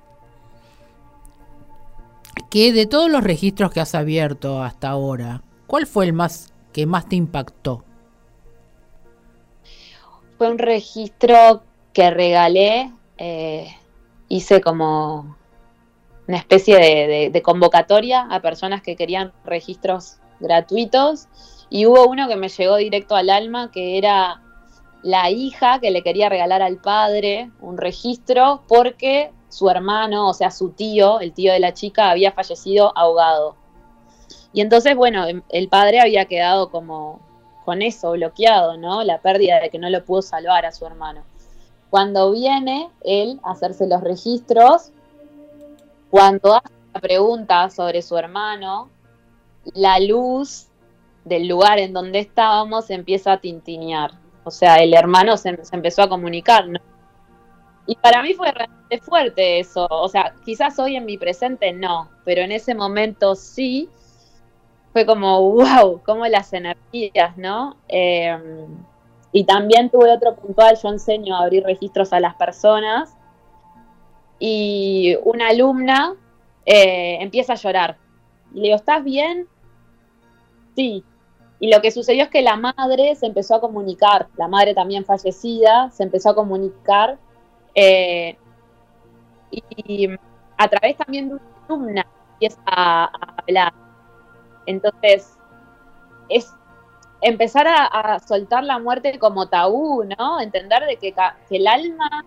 Que 2.49 2.71
de 2.71 2.85
todos 2.85 3.09
los 3.09 3.23
registros 3.23 3.71
que 3.71 3.79
has 3.79 3.95
abierto 3.95 4.63
hasta 4.63 4.89
ahora, 4.89 5.41
¿cuál 5.67 5.85
fue 5.85 6.05
el 6.05 6.13
más 6.13 6.53
que 6.71 6.85
más 6.85 7.07
te 7.07 7.15
impactó? 7.15 7.83
Fue 10.37 10.49
un 10.49 10.57
registro 10.57 11.63
que 11.93 12.09
regalé, 12.11 12.91
eh, 13.17 13.75
hice 14.29 14.61
como 14.61 15.35
una 16.27 16.37
especie 16.37 17.29
de 17.31 17.41
convocatoria 17.41 18.27
a 18.29 18.39
personas 18.39 18.81
que 18.81 18.95
querían 18.95 19.33
registros 19.43 20.17
gratuitos 20.39 21.27
y 21.69 21.85
hubo 21.85 22.07
uno 22.07 22.27
que 22.27 22.35
me 22.35 22.49
llegó 22.49 22.77
directo 22.77 23.15
al 23.15 23.29
alma 23.29 23.71
que 23.71 23.97
era 23.97 24.41
la 25.01 25.29
hija 25.29 25.79
que 25.79 25.91
le 25.91 26.03
quería 26.03 26.29
regalar 26.29 26.61
al 26.61 26.77
padre 26.77 27.51
un 27.61 27.77
registro 27.77 28.63
porque 28.67 29.31
su 29.49 29.69
hermano, 29.69 30.29
o 30.29 30.33
sea, 30.33 30.51
su 30.51 30.69
tío, 30.69 31.19
el 31.19 31.33
tío 31.33 31.51
de 31.51 31.59
la 31.59 31.73
chica, 31.73 32.11
había 32.11 32.31
fallecido 32.31 32.95
ahogado. 32.95 33.55
Y 34.53 34.61
entonces, 34.61 34.95
bueno, 34.95 35.25
em, 35.27 35.41
el 35.49 35.67
padre 35.69 35.99
había 35.99 36.25
quedado 36.25 36.69
como 36.69 37.19
con 37.65 37.81
eso 37.81 38.11
bloqueado, 38.11 38.77
¿no? 38.77 39.03
La 39.03 39.19
pérdida 39.21 39.59
de 39.59 39.69
que 39.69 39.79
no 39.79 39.89
lo 39.89 40.05
pudo 40.05 40.21
salvar 40.21 40.65
a 40.65 40.71
su 40.71 40.85
hermano. 40.85 41.23
Cuando 41.89 42.31
viene 42.31 42.89
él 43.01 43.39
a 43.43 43.51
hacerse 43.51 43.87
los 43.87 44.01
registros, 44.01 44.91
cuando 46.09 46.55
hace 46.55 46.73
la 46.93 46.99
pregunta 46.99 47.69
sobre 47.69 48.01
su 48.01 48.17
hermano, 48.17 48.89
la 49.73 49.99
luz 49.99 50.67
del 51.25 51.47
lugar 51.47 51.79
en 51.79 51.93
donde 51.93 52.19
estábamos 52.19 52.89
empieza 52.89 53.33
a 53.33 53.37
tintinear 53.37 54.11
o 54.49 54.51
sea, 54.51 54.77
el 54.77 54.95
hermano 54.95 55.37
se, 55.37 55.57
empezó 55.71 56.01
a 56.01 56.09
comunicar, 56.09 56.67
¿no? 56.67 56.79
Y 57.85 57.95
para 57.95 58.23
mí 58.23 58.33
fue 58.33 58.51
realmente 58.51 58.99
fuerte 58.99 59.59
eso. 59.59 59.87
O 59.89 60.07
sea, 60.09 60.33
quizás 60.43 60.79
hoy 60.79 60.95
en 60.95 61.05
mi 61.05 61.19
presente 61.19 61.71
no, 61.71 62.09
pero 62.25 62.41
en 62.41 62.51
ese 62.51 62.73
momento 62.73 63.35
sí. 63.35 63.89
Fue 64.91 65.05
como, 65.05 65.39
wow, 65.51 66.01
como 66.03 66.25
las 66.25 66.51
energías, 66.51 67.37
¿no? 67.37 67.77
Em, 67.87 68.65
y 69.31 69.43
también 69.43 69.89
tuve 69.89 70.11
otro 70.11 70.35
puntual, 70.35 70.77
yo 70.81 70.89
enseño 70.89 71.35
a 71.35 71.43
abrir 71.43 71.63
registros 71.63 72.13
a 72.13 72.19
las 72.19 72.35
personas. 72.35 73.15
y 74.41 75.17
una 75.25 75.49
alumna 75.49 76.15
eh, 76.65 77.17
empieza 77.19 77.53
a 77.53 77.55
llorar. 77.57 77.97
Le 78.53 78.61
digo, 78.61 78.75
¿estás 78.75 79.03
bien? 79.03 79.47
Sí. 80.75 81.03
Y 81.59 81.73
lo 81.73 81.81
que 81.81 81.91
sucedió 81.91 82.23
es 82.23 82.29
que 82.29 82.41
la 82.41 82.55
madre 82.55 83.15
se 83.15 83.25
empezó 83.25 83.55
a 83.55 83.61
comunicar, 83.61 84.27
la 84.37 84.47
madre 84.47 84.73
también 84.73 85.03
fallecida, 85.03 85.89
se 85.91 86.03
empezó 86.03 86.29
a 86.29 86.35
comunicar 86.35 87.17
eh, 87.75 88.37
y, 89.51 90.09
a 90.57 90.67
través 90.67 90.95
también 90.97 91.29
de 91.29 91.35
una 91.35 91.43
alumna 91.67 92.05
empieza 92.33 92.61
a, 92.65 93.11
hablar. 93.37 93.73
Entonces, 94.65 95.37
es 96.29 96.53
empezar 97.21 97.67
a, 97.67 98.19
soltar 98.19 98.63
la 98.63 98.79
muerte 98.79 99.17
como 99.19 99.47
tabú, 99.47 100.03
¿no? 100.03 100.39
Entender 100.39 100.85
de 100.85 100.97
que, 100.97 101.13
que 101.13 101.57
el 101.57 101.67
alma 101.67 102.25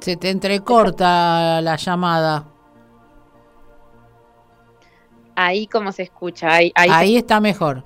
se 0.00 0.16
te 0.16 0.30
entrecorta 0.30 1.60
la 1.60 1.76
llamada. 1.76 2.44
Ahí 5.36 5.66
como 5.66 5.92
se 5.92 6.02
escucha. 6.02 6.52
Ahí, 6.52 6.72
ahí, 6.74 7.16
está 7.16 7.40
mejor. 7.40 7.84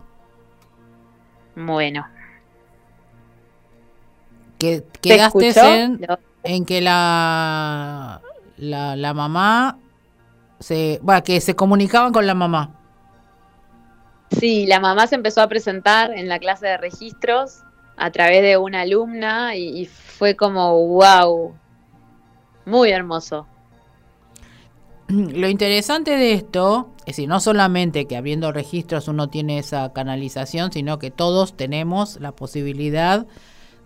Bueno. 1.54 2.06
Que, 4.58 4.84
quedaste 5.02 5.82
en, 5.82 6.00
en, 6.42 6.64
que 6.64 6.80
la, 6.80 8.20
la, 8.56 8.96
la 8.96 9.14
mamá 9.14 9.78
se, 10.58 10.98
bueno, 11.02 11.22
que 11.22 11.40
se 11.40 11.54
comunicaban 11.54 12.12
con 12.12 12.26
la 12.26 12.34
mamá. 12.34 12.83
Sí, 14.38 14.66
la 14.66 14.80
mamá 14.80 15.06
se 15.06 15.14
empezó 15.14 15.42
a 15.42 15.48
presentar 15.48 16.12
en 16.12 16.28
la 16.28 16.38
clase 16.38 16.66
de 16.66 16.76
registros 16.76 17.60
a 17.96 18.10
través 18.10 18.42
de 18.42 18.56
una 18.56 18.82
alumna 18.82 19.56
y 19.56 19.86
fue 19.86 20.34
como 20.34 20.86
wow, 20.88 21.54
muy 22.66 22.90
hermoso. 22.90 23.46
Lo 25.08 25.48
interesante 25.48 26.16
de 26.16 26.32
esto 26.32 26.94
es 27.04 27.16
decir, 27.16 27.28
no 27.28 27.38
solamente 27.38 28.06
que 28.06 28.16
abriendo 28.16 28.50
registros 28.50 29.08
uno 29.08 29.28
tiene 29.28 29.58
esa 29.58 29.92
canalización, 29.92 30.72
sino 30.72 30.98
que 30.98 31.10
todos 31.10 31.54
tenemos 31.54 32.18
la 32.18 32.32
posibilidad 32.32 33.26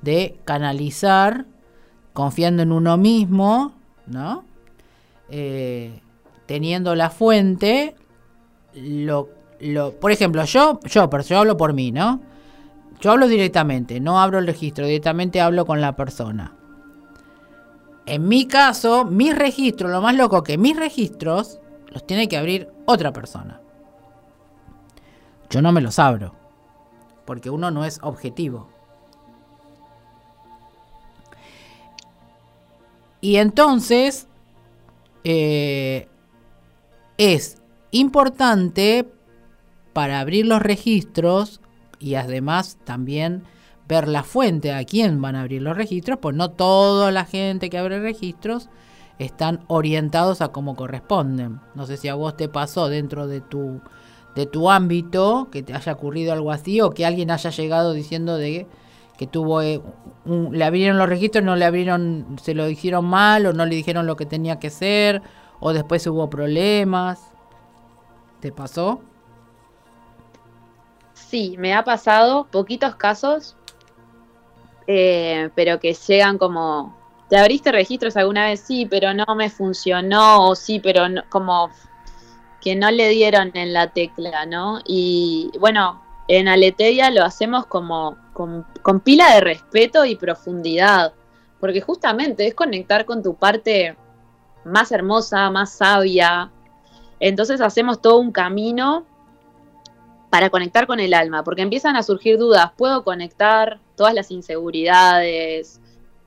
de 0.03 0.39
canalizar 0.45 1.47
confiando 2.13 2.63
en 2.63 2.71
uno 2.71 2.97
mismo, 2.97 3.75
¿no? 4.07 4.45
Eh, 5.31 6.01
teniendo 6.47 6.95
la 6.95 7.11
fuente, 7.11 7.97
lo, 8.75 9.29
por 10.01 10.13
ejemplo, 10.13 10.45
yo, 10.45 10.81
yo, 10.85 11.11
pero 11.11 11.23
yo 11.23 11.39
hablo 11.39 11.57
por 11.57 11.73
mí, 11.73 11.91
¿no? 11.91 12.21
Yo 13.01 13.13
hablo 13.13 13.29
directamente, 13.29 14.01
no 14.01 14.21
abro 14.21 14.39
el 14.39 14.47
registro, 14.47 14.87
directamente 14.87 15.41
hablo 15.41 15.67
con 15.67 15.81
la 15.81 15.95
persona. 15.95 16.55
En 18.07 18.27
mi 18.27 18.47
caso, 18.47 19.05
mis 19.05 19.37
registros, 19.37 19.91
lo 19.91 20.01
más 20.01 20.17
loco 20.17 20.43
que 20.43 20.59
mis 20.59 20.77
registros 20.77 21.61
los 21.89 22.07
tiene 22.07 22.29
que 22.29 22.37
abrir 22.37 22.69
otra 22.87 23.13
persona. 23.13 23.61
Yo 25.51 25.63
no 25.63 25.73
me 25.73 25.81
los 25.81 25.99
abro, 25.99 26.35
porque 27.25 27.51
uno 27.51 27.71
no 27.71 27.85
es 27.85 28.01
objetivo. 28.03 28.69
Y 33.21 33.37
entonces 33.37 34.27
eh, 35.25 36.09
es 37.17 37.61
importante 37.91 39.07
para 39.99 40.21
abrir 40.21 40.47
los 40.47 40.63
registros 40.63 41.61
y 41.99 42.15
además 42.15 42.79
también 42.85 43.43
ver 43.89 44.07
la 44.07 44.23
fuente 44.23 44.73
a 44.73 44.85
quién 44.85 45.21
van 45.21 45.35
a 45.35 45.41
abrir 45.41 45.61
los 45.61 45.77
registros, 45.77 46.21
pues 46.23 46.37
no 46.37 46.53
toda 46.53 47.11
la 47.11 47.25
gente 47.25 47.69
que 47.69 47.79
abre 47.79 47.99
registros 47.99 48.69
están 49.19 49.65
orientados 49.67 50.41
a 50.41 50.53
cómo 50.53 50.77
corresponden. 50.77 51.59
No 51.75 51.85
sé 51.85 51.97
si 51.97 52.07
a 52.07 52.15
vos 52.15 52.37
te 52.37 52.49
pasó 52.49 52.89
dentro 52.89 53.27
de 53.27 53.41
tu 53.41 53.81
de 54.37 54.47
tu 54.47 54.71
ámbito 54.71 55.49
que 55.51 55.65
te 55.65 55.75
haya 55.75 55.95
ocurrido 55.95 56.33
algo 56.33 56.53
así 56.53 56.81
o 56.81 56.91
que 56.91 57.05
alguien 57.05 57.33
haya 57.33 57.51
llegado 57.51 57.93
diciendo 57.93 58.37
de 58.37 58.69
que 59.17 59.27
tuvo 59.27 59.63
eh, 59.63 59.83
le 60.25 60.65
abrieron 60.65 60.97
los 60.97 61.09
registros, 61.09 61.45
no 61.45 61.57
le 61.57 61.65
abrieron, 61.65 62.37
se 62.41 62.55
lo 62.55 62.69
hicieron 62.69 63.05
mal 63.05 63.47
o 63.47 63.53
no 63.53 63.67
le 63.67 63.75
dijeron 63.75 64.07
lo 64.07 64.15
que 64.15 64.27
tenía 64.27 64.61
que 64.61 64.71
ser 64.71 65.23
o 65.59 65.73
después 65.73 66.07
hubo 66.07 66.31
problemas. 66.31 67.19
¿Te 68.39 68.53
pasó? 68.53 69.01
Sí, 71.29 71.57
me 71.59 71.75
ha 71.75 71.85
pasado 71.85 72.47
poquitos 72.51 72.97
casos, 72.97 73.55
eh, 74.87 75.51
pero 75.55 75.79
que 75.79 75.93
llegan 75.93 76.39
como, 76.39 76.97
¿te 77.29 77.37
abriste 77.37 77.71
registros 77.71 78.17
alguna 78.17 78.47
vez? 78.47 78.61
Sí, 78.61 78.87
pero 78.87 79.13
no 79.13 79.27
me 79.37 79.51
funcionó, 79.51 80.49
o 80.49 80.55
sí, 80.55 80.81
pero 80.81 81.03
como 81.29 81.71
que 82.63 82.75
no 82.77 82.91
le 82.91 83.11
dieron 83.11 83.51
en 83.55 83.75
la 83.75 83.89
tecla, 83.89 84.47
¿no? 84.47 84.81
Y 84.87 85.51
bueno, 85.61 86.03
en 86.29 86.49
Aleteia 86.49 87.11
lo 87.11 87.25
hacemos 87.25 87.67
como 87.67 88.17
con 88.33 89.01
pila 89.01 89.35
de 89.35 89.41
respeto 89.41 90.07
y 90.07 90.17
profundidad, 90.17 91.13
porque 91.61 91.83
justamente 91.83 92.47
es 92.47 92.55
conectar 92.55 93.05
con 93.05 93.23
tu 93.23 93.35
parte 93.35 93.99
más 94.65 94.93
hermosa, 94.93 95.51
más 95.51 95.73
sabia. 95.73 96.51
Entonces 97.21 97.61
hacemos 97.61 98.01
todo 98.01 98.19
un 98.19 98.33
camino 98.33 99.05
para 100.31 100.51
conectar 100.51 100.87
con 100.87 101.01
el 101.01 101.15
alma, 101.15 101.43
porque 101.43 101.63
empiezan 101.63 101.97
a 101.97 102.03
surgir 102.03 102.39
dudas, 102.39 102.73
¿puedo 102.77 103.03
conectar? 103.05 103.81
Todas 103.97 104.15
las 104.15 104.31
inseguridades, 104.31 105.81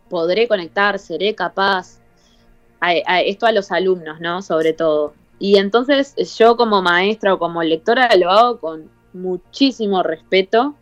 ¿podré 0.10 0.48
conectar? 0.48 1.00
¿Seré 1.00 1.36
capaz? 1.36 2.00
esto 3.26 3.46
a 3.46 3.52
los 3.52 3.72
alumnos, 3.72 4.20
¿no? 4.20 4.42
Sobre 4.42 4.74
todo. 4.74 5.14
Y 5.38 5.58
entonces 5.58 6.16
yo 6.36 6.58
como 6.58 6.82
maestra 6.82 7.36
o 7.36 7.38
como 7.38 7.62
lectora 7.62 8.10
lo 8.16 8.32
hago 8.32 8.60
con 8.60 8.90
muchísimo 9.14 10.02
respeto. 10.02 10.74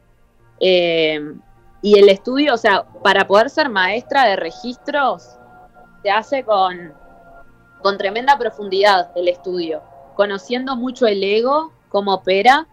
Eh, 0.61 1.33
y 1.81 1.99
el 1.99 2.09
estudio, 2.09 2.53
o 2.53 2.57
sea, 2.57 2.83
para 3.03 3.27
poder 3.27 3.49
ser 3.49 3.69
maestra 3.69 4.25
de 4.25 4.35
registros, 4.35 5.29
se 6.03 6.09
hace 6.09 6.43
con, 6.43 6.93
con 7.81 7.97
tremenda 7.97 8.37
profundidad 8.37 9.11
el 9.15 9.27
estudio, 9.27 9.81
conociendo 10.15 10.75
mucho 10.75 11.07
el 11.07 11.23
ego, 11.23 11.71
cómo 11.89 12.15
opera, 12.15 12.67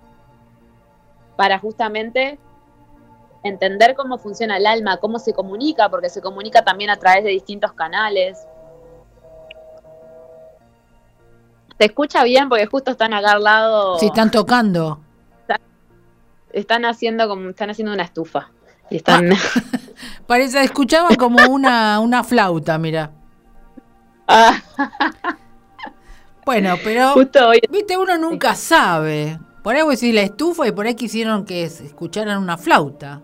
para 1.36 1.58
justamente 1.58 2.38
entender 3.44 3.94
cómo 3.94 4.18
funciona 4.18 4.56
el 4.56 4.66
alma, 4.66 4.96
cómo 4.96 5.18
se 5.18 5.32
comunica, 5.32 5.88
porque 5.88 6.08
se 6.08 6.20
comunica 6.20 6.64
también 6.64 6.90
a 6.90 6.96
través 6.96 7.24
de 7.24 7.30
distintos 7.30 7.72
canales. 7.72 8.46
¿Se 11.78 11.84
escucha 11.84 12.24
bien? 12.24 12.48
Porque 12.48 12.66
justo 12.66 12.92
están 12.92 13.12
acá 13.12 13.32
al 13.32 13.44
lado. 13.44 13.98
Sí, 13.98 14.06
están 14.06 14.30
tocando. 14.30 15.00
Están 16.52 16.86
haciendo 16.86 17.28
como, 17.28 17.50
están 17.50 17.70
haciendo 17.70 17.92
una 17.92 18.02
estufa. 18.02 18.50
Y 18.88 18.96
están. 18.96 19.30
Ah, 19.32 19.36
parece, 20.26 20.62
escuchaba 20.62 21.10
como 21.16 21.38
una, 21.50 22.00
una 22.00 22.24
flauta, 22.24 22.78
mira. 22.78 23.10
Ah. 24.26 24.58
Bueno, 26.46 26.76
pero. 26.82 27.14
Viste, 27.70 27.98
uno 27.98 28.16
nunca 28.16 28.54
sabe. 28.54 29.38
Por 29.66 29.74
ahí 29.74 29.82
voy 29.82 29.94
a 29.94 29.96
decir 29.96 30.14
la 30.14 30.22
estufa 30.22 30.68
y 30.68 30.70
por 30.70 30.86
ahí 30.86 30.94
quisieron 30.94 31.44
que 31.44 31.64
escucharan 31.64 32.40
una 32.40 32.56
flauta. 32.56 33.20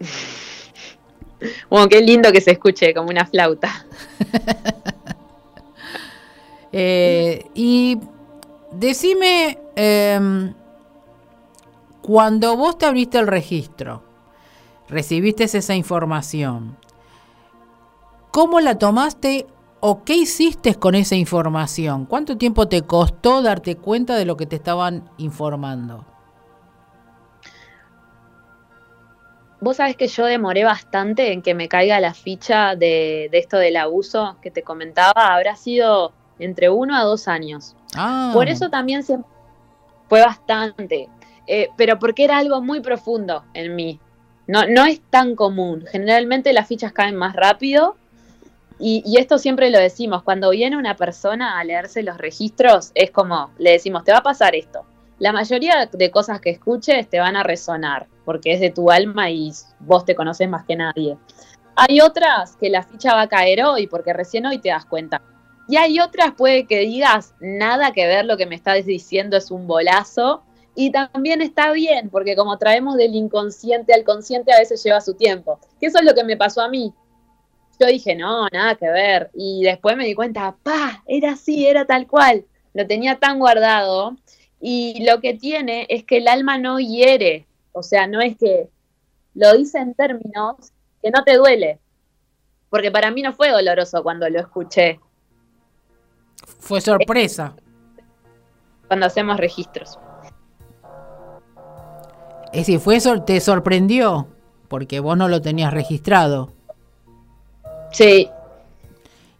Bueno, 1.70 1.88
qué 1.88 2.00
lindo 2.00 2.30
que 2.30 2.40
se 2.40 2.52
escuche 2.52 2.92
como 2.92 3.10
una 3.10 3.24
flauta. 3.24 3.86
Eh, 6.74 7.44
y 7.54 7.98
decime, 8.72 9.58
em, 9.76 10.54
cuando 12.00 12.56
vos 12.56 12.78
te 12.78 12.86
abriste 12.86 13.18
el 13.18 13.26
registro, 13.26 14.02
recibiste 14.88 15.44
esa 15.44 15.74
información, 15.74 16.78
¿cómo 18.30 18.58
la 18.58 18.78
tomaste 18.78 19.46
o 19.84 20.04
qué 20.04 20.14
hiciste 20.14 20.76
con 20.76 20.94
esa 20.94 21.16
información? 21.16 22.06
¿Cuánto 22.06 22.38
tiempo 22.38 22.68
te 22.68 22.82
costó 22.82 23.42
darte 23.42 23.74
cuenta 23.74 24.14
de 24.14 24.24
lo 24.24 24.36
que 24.36 24.46
te 24.46 24.54
estaban 24.54 25.10
informando? 25.18 26.06
Vos 29.60 29.78
sabés 29.78 29.96
que 29.96 30.06
yo 30.06 30.24
demoré 30.24 30.62
bastante 30.62 31.32
en 31.32 31.42
que 31.42 31.54
me 31.54 31.68
caiga 31.68 31.98
la 31.98 32.14
ficha 32.14 32.76
de, 32.76 33.28
esto 33.32 33.56
del 33.56 33.76
abuso 33.76 34.36
que 34.40 34.52
te 34.52 34.62
comentaba. 34.62 35.34
Habrá 35.34 35.56
sido 35.56 36.12
entre 36.38 36.70
uno 36.70 36.96
a 36.96 37.02
dos 37.02 37.26
años. 37.26 37.74
Ah. 37.96 38.30
Por 38.32 38.48
eso 38.48 38.70
también 38.70 39.02
fue 39.02 40.20
bastante. 40.20 41.08
Eh, 41.48 41.70
pero 41.76 41.98
porque 41.98 42.22
era 42.22 42.38
algo 42.38 42.62
muy 42.62 42.80
profundo 42.80 43.44
en 43.52 43.74
mí. 43.74 43.98
No, 44.46 44.64
no 44.68 44.84
es 44.84 45.00
tan 45.10 45.34
común. 45.34 45.84
Generalmente 45.90 46.52
las 46.52 46.68
fichas 46.68 46.92
caen 46.92 47.16
más 47.16 47.34
rápido 47.34 47.96
y, 48.78 49.18
esto 49.18 49.38
siempre 49.38 49.70
lo 49.70 49.78
decimos, 49.78 50.22
cuando 50.22 50.50
viene 50.50 50.76
una 50.76 50.96
persona 50.96 51.58
a 51.58 51.64
leerse 51.64 52.02
los 52.02 52.18
registros, 52.18 52.92
es 52.94 53.10
como, 53.10 53.50
le 53.58 53.72
decimos, 53.72 54.04
te 54.04 54.12
va 54.12 54.18
a 54.18 54.22
pasar 54.22 54.54
esto. 54.54 54.84
La 55.18 55.32
mayoría 55.32 55.88
de 55.90 56.10
cosas 56.10 56.40
que 56.40 56.50
escuches 56.50 57.08
te 57.08 57.20
van 57.20 57.36
a 57.36 57.42
resonar, 57.42 58.08
porque 58.24 58.52
es 58.52 58.60
de 58.60 58.70
tu 58.70 58.90
alma 58.90 59.30
y 59.30 59.52
vos 59.80 60.04
te 60.04 60.14
conoces 60.14 60.48
más 60.48 60.64
que 60.64 60.76
nadie. 60.76 61.16
Hay 61.76 62.00
otras 62.00 62.56
que 62.56 62.70
la 62.70 62.82
ficha 62.82 63.14
va 63.14 63.22
a 63.22 63.28
caer 63.28 63.64
hoy, 63.64 63.86
porque 63.86 64.12
recién 64.12 64.46
hoy 64.46 64.58
te 64.58 64.68
das 64.68 64.84
cuenta. 64.84 65.22
Y 65.68 65.76
hay 65.76 66.00
otras, 66.00 66.32
puede 66.32 66.66
que 66.66 66.80
digas, 66.80 67.34
nada 67.40 67.92
que 67.92 68.06
ver 68.06 68.24
lo 68.24 68.36
que 68.36 68.46
me 68.46 68.56
estás 68.56 68.84
diciendo 68.84 69.36
es 69.36 69.50
un 69.50 69.66
bolazo. 69.66 70.42
Y 70.74 70.90
también 70.90 71.42
está 71.42 71.70
bien, 71.72 72.08
porque 72.10 72.34
como 72.34 72.56
traemos 72.58 72.96
del 72.96 73.14
inconsciente 73.14 73.94
al 73.94 74.04
consciente, 74.04 74.52
a 74.52 74.58
veces 74.58 74.82
lleva 74.82 75.00
su 75.00 75.14
tiempo. 75.14 75.60
Que 75.78 75.86
eso 75.86 75.98
es 75.98 76.04
lo 76.04 76.14
que 76.14 76.24
me 76.24 76.36
pasó 76.36 76.62
a 76.62 76.68
mí. 76.68 76.92
Yo 77.82 77.88
dije, 77.88 78.14
no, 78.14 78.46
nada 78.52 78.76
que 78.76 78.88
ver. 78.88 79.28
Y 79.34 79.64
después 79.64 79.96
me 79.96 80.04
di 80.04 80.14
cuenta, 80.14 80.54
pa, 80.62 81.02
era 81.04 81.32
así, 81.32 81.66
era 81.66 81.84
tal 81.84 82.06
cual. 82.06 82.44
Lo 82.74 82.86
tenía 82.86 83.18
tan 83.18 83.40
guardado. 83.40 84.16
Y 84.60 85.04
lo 85.04 85.20
que 85.20 85.34
tiene 85.34 85.86
es 85.88 86.04
que 86.04 86.18
el 86.18 86.28
alma 86.28 86.58
no 86.58 86.78
hiere. 86.78 87.44
O 87.72 87.82
sea, 87.82 88.06
no 88.06 88.20
es 88.20 88.36
que 88.36 88.68
lo 89.34 89.56
dice 89.56 89.78
en 89.78 89.94
términos 89.94 90.72
que 91.02 91.10
no 91.10 91.24
te 91.24 91.36
duele. 91.36 91.80
Porque 92.70 92.92
para 92.92 93.10
mí 93.10 93.20
no 93.20 93.32
fue 93.32 93.50
doloroso 93.50 94.00
cuando 94.04 94.30
lo 94.30 94.38
escuché. 94.38 95.00
Fue 96.60 96.80
sorpresa. 96.80 97.56
Cuando 98.86 99.06
hacemos 99.06 99.38
registros. 99.38 99.98
Es 102.52 102.66
decir, 102.66 102.78
fue 102.78 103.00
te 103.26 103.40
sorprendió 103.40 104.28
porque 104.68 105.00
vos 105.00 105.16
no 105.16 105.26
lo 105.26 105.42
tenías 105.42 105.72
registrado. 105.74 106.52
Sí. 107.92 108.28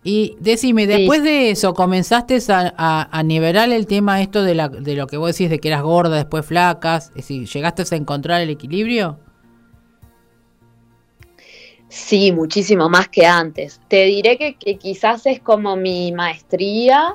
Y 0.05 0.37
decime, 0.41 0.87
después 0.89 1.23
de 1.23 1.51
eso, 1.51 1.75
¿comenzaste 1.75 2.39
a, 2.49 3.09
a, 3.11 3.23
nivelar 3.23 3.71
el 3.71 3.87
tema 3.87 4.21
esto 4.21 4.43
de, 4.43 4.57
la, 4.57 4.69
de 4.69 4.97
lo 4.97 5.07
que 5.07 5.17
vos 5.17 5.31
decís 5.31 5.49
de 5.49 5.61
que 5.61 5.69
eras 5.69 5.83
gorda, 5.83 6.17
después 6.17 6.45
flacas? 6.45 7.11
Es 7.11 7.29
decir, 7.29 7.47
¿llegaste 7.47 7.85
a 7.89 7.97
encontrar 7.97 8.41
el 8.41 8.51
equilibrio? 8.51 9.21
Sí, 11.89 12.33
muchísimo 12.33 12.89
más 12.89 13.09
que 13.09 13.27
antes. 13.27 13.81
Te 13.87 14.07
diré 14.07 14.39
que, 14.39 14.57
quizás 14.77 15.27
es 15.27 15.39
como 15.41 15.77
mi 15.77 16.11
maestría 16.11 17.15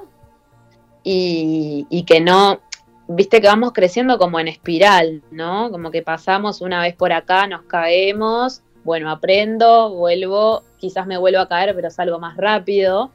y, 1.04 1.88
y, 1.90 2.04
que 2.04 2.22
no, 2.22 2.62
viste 3.08 3.42
que 3.42 3.48
vamos 3.48 3.74
creciendo 3.74 4.18
como 4.18 4.40
en 4.40 4.48
espiral, 4.48 5.24
¿no? 5.32 5.72
Como 5.72 5.92
que 5.92 6.04
pasamos 6.04 6.62
una 6.62 6.82
vez 6.82 6.96
por 6.96 7.12
acá, 7.12 7.48
nos 7.48 7.64
caemos, 7.64 8.62
bueno, 8.88 9.12
aprendo, 9.12 9.90
vuelvo, 9.90 10.64
quizás 10.78 11.06
me 11.06 11.18
vuelvo 11.18 11.42
a 11.42 11.50
caer, 11.50 11.76
pero 11.76 11.90
salgo 11.90 12.20
más 12.20 12.38
rápido. 12.38 13.12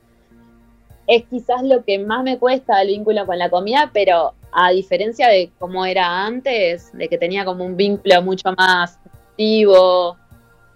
Es 1.06 1.24
quizás 1.24 1.62
lo 1.62 1.82
que 1.82 1.98
más 1.98 2.22
me 2.24 2.38
cuesta 2.38 2.82
el 2.82 2.88
vínculo 2.88 3.24
con 3.24 3.38
la 3.38 3.48
comida, 3.48 3.90
pero 3.90 4.34
a 4.52 4.70
diferencia 4.70 5.28
de 5.28 5.50
cómo 5.58 5.86
era 5.86 6.26
antes, 6.26 6.92
de 6.92 7.08
que 7.08 7.16
tenía 7.16 7.46
como 7.46 7.64
un 7.64 7.74
vínculo 7.74 8.20
mucho 8.20 8.52
más 8.54 8.98
activo, 9.06 10.18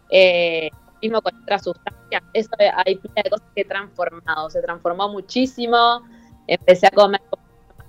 eh, 0.09 0.71
mismo 1.03 1.21
con 1.21 1.43
otras 1.43 1.65
sustancias, 1.65 2.23
eso 2.33 2.49
hay 2.59 2.95
pila 2.95 3.21
de 3.23 3.29
cosas 3.29 3.49
que 3.55 3.61
he 3.61 3.65
transformado, 3.67 4.49
se 4.49 4.63
transformó 4.63 5.11
muchísimo, 5.11 6.01
empecé 6.47 6.87
a 6.87 6.91
comer 6.91 7.21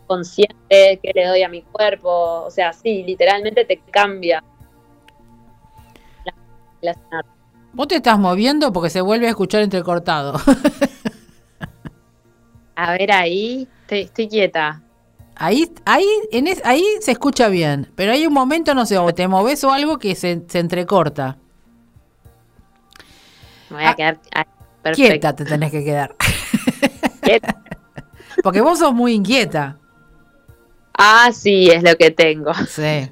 consciente, 0.08 1.00
qué 1.02 1.12
le 1.16 1.26
doy 1.26 1.44
a 1.44 1.48
mi 1.48 1.62
cuerpo, 1.62 2.44
o 2.44 2.52
sea, 2.52 2.74
sí, 2.74 3.04
literalmente 3.04 3.64
te 3.64 3.80
cambia 3.92 4.44
Vos 7.74 7.88
te 7.88 7.96
estás 7.96 8.18
moviendo 8.18 8.74
porque 8.74 8.90
se 8.90 9.02
vuelve 9.02 9.28
a 9.28 9.30
escuchar 9.30 9.62
entrecortado. 9.62 10.40
a 12.76 12.92
ver 12.92 13.12
ahí, 13.12 13.68
estoy, 13.88 14.28
quieta. 14.28 14.82
Ahí, 15.36 15.72
ahí, 15.86 16.08
en 16.32 16.48
ahí 16.64 16.84
se 17.02 17.12
escucha 17.12 17.50
bien, 17.50 17.92
pero 17.96 18.12
hay 18.12 18.26
un 18.26 18.34
momento, 18.34 18.74
no 18.74 18.86
sé, 18.86 18.98
o 18.98 19.14
te 19.14 19.28
moves 19.28 19.64
o 19.64 19.72
algo 19.72 20.00
que 20.00 20.16
se, 20.16 20.44
se 20.48 20.60
entrecorta. 20.60 21.38
Me 23.70 23.78
voy 23.78 23.86
a 23.86 23.90
ah, 23.90 23.96
quedar 23.96 24.20
Quieta 24.94 25.36
te 25.36 25.46
tenés 25.46 25.72
que 25.72 25.84
quedar. 25.84 26.16
Porque 28.44 28.62
vos 28.62 28.80
sos 28.80 28.94
muy 28.94 29.14
inquieta. 29.14 29.78
Ah, 30.94 31.30
sí, 31.34 31.70
es 31.70 31.84
lo 31.84 31.96
que 31.96 32.12
tengo. 32.12 32.54
Sí. 32.68 33.12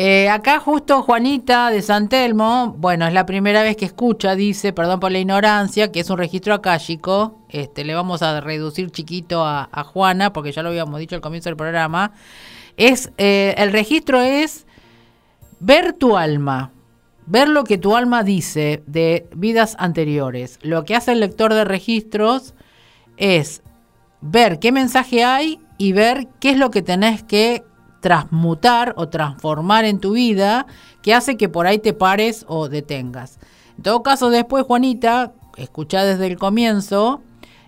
Eh, 0.00 0.28
acá 0.28 0.60
justo 0.60 1.02
Juanita 1.02 1.70
de 1.70 1.82
San 1.82 2.08
Telmo, 2.08 2.72
bueno, 2.78 3.08
es 3.08 3.12
la 3.12 3.26
primera 3.26 3.64
vez 3.64 3.76
que 3.76 3.84
escucha, 3.84 4.36
dice, 4.36 4.72
perdón 4.72 5.00
por 5.00 5.10
la 5.10 5.18
ignorancia, 5.18 5.90
que 5.90 5.98
es 5.98 6.08
un 6.08 6.18
registro 6.18 6.54
akáshico. 6.54 7.40
Este, 7.48 7.82
le 7.82 7.96
vamos 7.96 8.22
a 8.22 8.40
reducir 8.40 8.92
chiquito 8.92 9.44
a, 9.44 9.66
Juana, 9.82 10.32
porque 10.32 10.52
ya 10.52 10.62
lo 10.62 10.68
habíamos 10.68 11.00
dicho 11.00 11.16
al 11.16 11.20
comienzo 11.20 11.48
del 11.48 11.56
programa. 11.56 12.12
Es, 12.76 13.10
eh, 13.18 13.56
el 13.58 13.72
registro 13.72 14.20
es 14.20 14.68
ver 15.58 15.94
tu 15.94 16.16
alma 16.16 16.70
ver 17.26 17.48
lo 17.48 17.64
que 17.64 17.76
tu 17.76 17.96
alma 17.96 18.22
dice 18.22 18.84
de 18.86 19.26
vidas 19.34 19.74
anteriores. 19.80 20.60
Lo 20.62 20.84
que 20.84 20.94
hace 20.94 21.10
el 21.10 21.18
lector 21.18 21.52
de 21.52 21.64
registros 21.64 22.54
es 23.16 23.62
ver 24.20 24.60
qué 24.60 24.70
mensaje 24.70 25.24
hay 25.24 25.60
y 25.76 25.92
ver 25.92 26.28
qué 26.38 26.50
es 26.50 26.56
lo 26.56 26.70
que 26.70 26.82
tenés 26.82 27.24
que 27.24 27.64
transmutar 28.00 28.94
o 28.96 29.08
transformar 29.08 29.84
en 29.84 29.98
tu 29.98 30.12
vida 30.12 30.66
que 31.02 31.14
hace 31.14 31.36
que 31.36 31.48
por 31.48 31.66
ahí 31.66 31.78
te 31.78 31.92
pares 31.92 32.44
o 32.48 32.68
detengas. 32.68 33.38
En 33.76 33.82
todo 33.82 34.02
caso, 34.02 34.30
después, 34.30 34.64
Juanita, 34.64 35.32
escucha 35.56 36.04
desde 36.04 36.26
el 36.26 36.36
comienzo, 36.36 37.22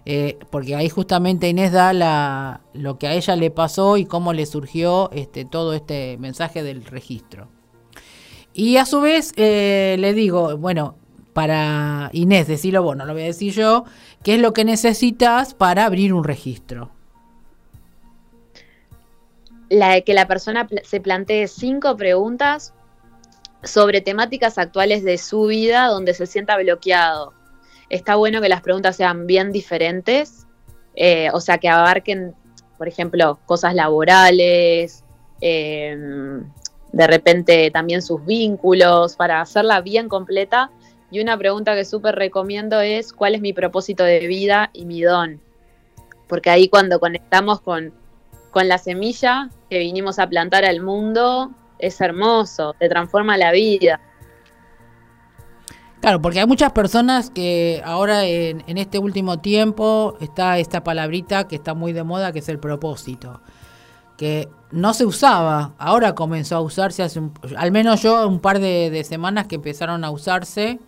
eh, 0.06 0.38
porque 0.50 0.74
ahí 0.74 0.88
justamente 0.88 1.48
Inés 1.48 1.72
da 1.72 2.60
lo 2.72 2.98
que 2.98 3.06
a 3.06 3.14
ella 3.14 3.36
le 3.36 3.50
pasó 3.50 3.96
y 3.96 4.06
cómo 4.06 4.32
le 4.32 4.46
surgió 4.46 5.10
este, 5.12 5.44
todo 5.44 5.74
este 5.74 6.16
mensaje 6.18 6.62
del 6.62 6.84
registro. 6.84 7.48
Y 8.52 8.76
a 8.78 8.86
su 8.86 9.00
vez 9.00 9.32
eh, 9.36 9.96
le 9.98 10.12
digo, 10.12 10.56
bueno, 10.56 10.96
para 11.32 12.10
Inés, 12.12 12.48
decirlo 12.48 12.82
vos, 12.82 12.96
no 12.96 13.04
lo 13.04 13.12
voy 13.12 13.22
a 13.22 13.26
decir 13.26 13.52
yo, 13.52 13.84
¿qué 14.24 14.34
es 14.34 14.40
lo 14.40 14.52
que 14.52 14.64
necesitas 14.64 15.54
para 15.54 15.86
abrir 15.86 16.12
un 16.12 16.24
registro? 16.24 16.90
La 19.70 19.94
de 19.94 20.04
que 20.04 20.12
la 20.12 20.26
persona 20.26 20.68
se 20.83 21.00
plantee 21.00 21.48
cinco 21.48 21.96
preguntas 21.96 22.74
sobre 23.62 24.00
temáticas 24.00 24.59
actuales 24.59 25.04
de 25.04 25.16
su 25.16 25.46
vida 25.46 25.87
donde 25.87 26.12
se 26.12 26.26
sienta 26.26 26.59
bloqueado. 26.59 27.33
Está 27.88 28.16
bueno 28.16 28.40
que 28.40 28.48
las 28.48 28.62
preguntas 28.62 28.96
sean 28.96 29.26
bien 29.26 29.52
diferentes, 29.52 30.46
eh, 30.94 31.28
o 31.33 31.40
sea, 31.40 31.59
que 31.59 31.68
abarquen, 31.68 32.35
por 32.78 32.88
ejemplo, 32.88 33.38
cosas 33.46 33.74
laborales, 33.74 35.04
eh, 35.40 35.96
de 36.92 37.06
repente 37.06 37.70
también 37.70 38.02
sus 38.02 38.24
vínculos, 38.24 39.16
para 39.16 39.40
hacerla 39.40 39.80
bien 39.80 40.09
completa. 40.09 40.70
Y 41.11 41.20
una 41.20 41.37
pregunta 41.37 41.74
que 41.74 41.85
súper 41.85 42.14
recomiendo 42.14 42.80
es, 42.80 43.12
¿cuál 43.12 43.35
es 43.35 43.40
mi 43.40 43.52
propósito 43.52 44.04
de 44.04 44.26
vida 44.26 44.70
y 44.72 44.87
mi 44.87 45.02
don? 45.02 45.40
Porque 46.28 46.50
ahí 46.50 46.68
cuando 46.68 47.00
conectamos 47.00 47.61
con, 47.61 47.92
con 48.50 48.68
la 48.68 48.78
semilla 48.78 49.50
que 49.68 49.78
vinimos 49.78 50.18
a 50.18 50.28
plantar 50.28 50.64
al 50.64 50.80
mundo, 50.80 51.50
es 51.78 52.00
hermoso, 52.00 52.74
te 52.78 52.88
transforma 52.88 53.36
la 53.36 53.52
vida. 53.52 54.00
Claro, 56.00 56.22
porque 56.22 56.40
hay 56.40 56.46
muchas 56.46 56.72
personas 56.72 57.30
que 57.30 57.82
ahora 57.84 58.24
en, 58.24 58.64
en, 58.66 58.78
este 58.78 58.98
último 58.98 59.38
tiempo 59.38 60.16
está 60.20 60.58
esta 60.58 60.82
palabrita 60.82 61.46
que 61.46 61.56
está 61.56 61.74
muy 61.74 61.92
de 61.92 62.04
moda, 62.04 62.32
que 62.32 62.38
es 62.38 62.48
el 62.48 62.58
propósito 62.58 63.40
que 64.20 64.50
no 64.70 64.92
se 64.92 65.06
usaba, 65.06 65.72
ahora 65.78 66.14
comenzó 66.14 66.56
a 66.56 66.60
usarse, 66.60 67.02
hace 67.02 67.22
al 67.56 67.72
menos 67.72 68.02
yo 68.02 68.28
un 68.28 68.38
par 68.38 68.58
de, 68.60 69.02
semanas 69.08 69.46
que 69.46 69.54
empezaron 69.54 70.04
a 70.04 70.10
usarse 70.10 70.78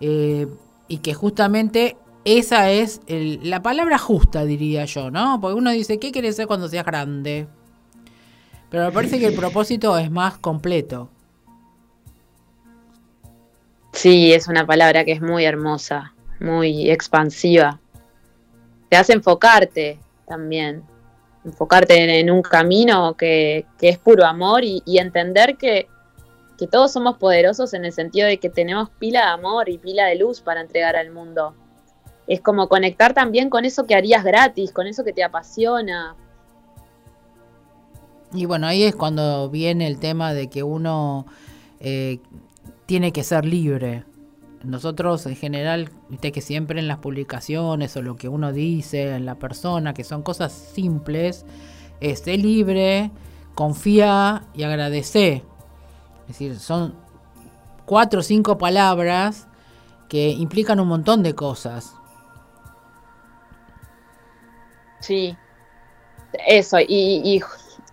eh, 0.00 0.46
y 0.88 0.98
que 1.00 1.12
justamente 1.12 1.98
esa 2.24 2.70
es 2.70 3.00
la 3.08 3.62
palabra 3.62 3.98
justa, 3.98 4.44
diría 4.44 4.84
yo, 4.84 5.10
¿no? 5.10 5.40
Porque 5.40 5.58
uno 5.58 5.70
dice, 5.70 5.98
¿qué 5.98 6.12
quieres 6.12 6.36
ser 6.36 6.46
cuando 6.46 6.68
seas 6.68 6.84
grande? 6.84 7.46
Pero 8.70 8.84
me 8.86 8.92
parece 8.92 9.18
que 9.18 9.26
el 9.26 9.34
propósito 9.34 9.96
es 9.98 10.10
más 10.10 10.38
completo. 10.38 11.08
Sí, 13.92 14.32
es 14.32 14.48
una 14.48 14.66
palabra 14.66 15.04
que 15.04 15.12
es 15.12 15.20
muy 15.20 15.44
hermosa, 15.44 16.14
muy 16.40 16.90
expansiva. 16.90 17.78
Te 18.88 18.96
hace 18.96 19.12
enfocarte 19.12 19.98
también 20.26 20.82
enfocarte 21.44 22.20
en, 22.20 22.30
un 22.30 22.42
camino 22.42 23.14
que, 23.14 23.66
es 23.80 23.98
puro 23.98 24.24
amor 24.24 24.64
y, 24.64 24.82
entender 24.86 25.56
que, 25.56 25.88
todos 26.70 26.92
somos 26.92 27.18
poderosos 27.18 27.74
en 27.74 27.84
el 27.84 27.92
sentido 27.92 28.26
de 28.26 28.38
que 28.38 28.48
tenemos 28.48 28.88
pila 28.98 29.20
de 29.20 29.32
amor 29.32 29.68
y 29.68 29.76
pila 29.76 30.06
de 30.06 30.14
luz 30.14 30.40
para 30.40 30.62
entregar 30.62 30.96
al 30.96 31.10
mundo. 31.10 31.54
Es 32.26 32.40
como 32.40 32.68
conectar 32.68 33.14
también 33.14 33.50
con 33.50 33.64
eso 33.64 33.84
que 33.84 33.94
harías 33.94 34.24
gratis, 34.24 34.72
con 34.72 34.86
eso 34.86 35.04
que 35.04 35.12
te 35.12 35.22
apasiona. 35.22 36.16
Y 38.32 38.46
bueno, 38.46 38.66
ahí 38.66 38.82
es 38.82 38.94
cuando 38.94 39.48
viene 39.50 39.86
el 39.86 39.98
tema 39.98 40.32
de 40.32 40.48
que 40.48 40.62
uno 40.62 41.26
eh, 41.80 42.18
tiene 42.86 43.12
que 43.12 43.22
ser 43.22 43.44
libre, 43.44 44.04
nosotros 44.64 45.26
en 45.26 45.36
general, 45.36 45.90
viste 46.08 46.32
que 46.32 46.40
siempre 46.40 46.80
en 46.80 46.88
las 46.88 46.98
publicaciones 46.98 47.96
o 47.96 48.02
lo 48.02 48.16
que 48.16 48.28
uno 48.28 48.52
dice 48.52 49.14
en 49.14 49.26
la 49.26 49.34
persona, 49.34 49.92
que 49.92 50.04
son 50.04 50.22
cosas 50.22 50.52
simples, 50.52 51.44
esté 52.00 52.38
libre, 52.38 53.10
confía 53.54 54.44
y 54.54 54.62
agradece. 54.62 55.44
Es 56.22 56.28
decir, 56.28 56.58
son 56.58 56.94
cuatro 57.84 58.20
o 58.20 58.22
cinco 58.22 58.56
palabras 58.56 59.48
que 60.08 60.30
implican 60.30 60.80
un 60.80 60.88
montón 60.88 61.22
de 61.22 61.34
cosas. 61.34 61.94
Sí, 65.04 65.36
eso, 66.46 66.78
y, 66.80 67.42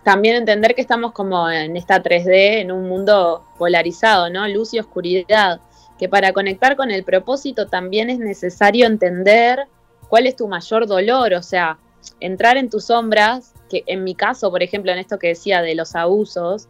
también 0.02 0.34
entender 0.34 0.74
que 0.74 0.80
estamos 0.80 1.12
como 1.12 1.48
en 1.50 1.76
esta 1.76 2.02
3D, 2.02 2.60
en 2.60 2.72
un 2.72 2.88
mundo 2.88 3.46
polarizado, 3.58 4.30
¿no? 4.30 4.48
Luz 4.48 4.72
y 4.72 4.80
oscuridad, 4.80 5.60
que 5.98 6.08
para 6.08 6.32
conectar 6.32 6.74
con 6.74 6.90
el 6.90 7.04
propósito 7.04 7.68
también 7.68 8.08
es 8.08 8.18
necesario 8.18 8.86
entender 8.86 9.68
cuál 10.08 10.26
es 10.26 10.36
tu 10.36 10.48
mayor 10.48 10.86
dolor, 10.86 11.34
o 11.34 11.42
sea, 11.42 11.78
entrar 12.18 12.56
en 12.56 12.70
tus 12.70 12.86
sombras, 12.86 13.52
que 13.68 13.84
en 13.86 14.04
mi 14.04 14.14
caso, 14.14 14.50
por 14.50 14.62
ejemplo, 14.62 14.90
en 14.90 14.98
esto 14.98 15.18
que 15.18 15.28
decía 15.28 15.60
de 15.60 15.74
los 15.74 15.94
abusos, 15.94 16.66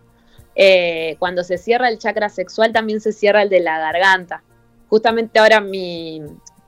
eh, 0.56 1.14
cuando 1.20 1.44
se 1.44 1.56
cierra 1.56 1.88
el 1.88 1.98
chakra 1.98 2.28
sexual 2.28 2.72
también 2.72 3.00
se 3.00 3.12
cierra 3.12 3.42
el 3.42 3.48
de 3.48 3.60
la 3.60 3.78
garganta. 3.78 4.42
Justamente 4.88 5.38
ahora 5.38 5.60
mi, 5.60 6.20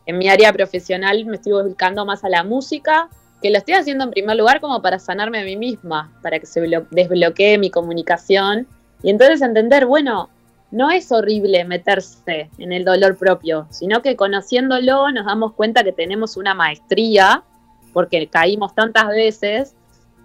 en 0.07 0.19
mi 0.19 0.29
área 0.29 0.53
profesional 0.53 1.27
me 1.27 1.37
estoy 1.37 1.63
dedicando 1.63 2.07
más 2.07 2.25
a 2.25 2.29
la 2.29 2.45
música, 2.45 3.11
que 3.44 3.50
lo 3.50 3.59
estoy 3.59 3.74
haciendo 3.74 4.04
en 4.04 4.11
primer 4.11 4.38
lugar 4.38 4.59
como 4.59 4.80
para 4.80 4.98
sanarme 4.98 5.38
a 5.38 5.44
mí 5.44 5.54
misma, 5.54 6.11
para 6.22 6.40
que 6.40 6.46
se 6.46 6.62
desbloquee 6.62 7.59
mi 7.59 7.68
comunicación 7.68 8.66
y 9.02 9.11
entonces 9.11 9.42
entender, 9.42 9.85
bueno, 9.85 10.30
no 10.70 10.90
es 10.90 11.12
horrible 11.12 11.62
meterse 11.66 12.48
en 12.57 12.72
el 12.72 12.87
dolor 12.87 13.18
propio, 13.18 13.66
sino 13.68 14.00
que 14.00 14.16
conociéndolo 14.16 15.11
nos 15.11 15.26
damos 15.26 15.52
cuenta 15.52 15.85
que 15.85 15.92
tenemos 15.92 16.38
una 16.38 16.54
maestría, 16.54 17.42
porque 17.92 18.26
caímos 18.28 18.74
tantas 18.74 19.09
veces, 19.09 19.74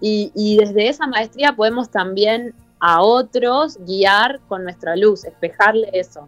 y, 0.00 0.32
y 0.34 0.56
desde 0.56 0.88
esa 0.88 1.06
maestría 1.06 1.52
podemos 1.52 1.90
también 1.90 2.54
a 2.78 3.02
otros 3.02 3.76
guiar 3.84 4.40
con 4.48 4.64
nuestra 4.64 4.96
luz, 4.96 5.26
espejarle 5.26 5.90
eso. 5.92 6.26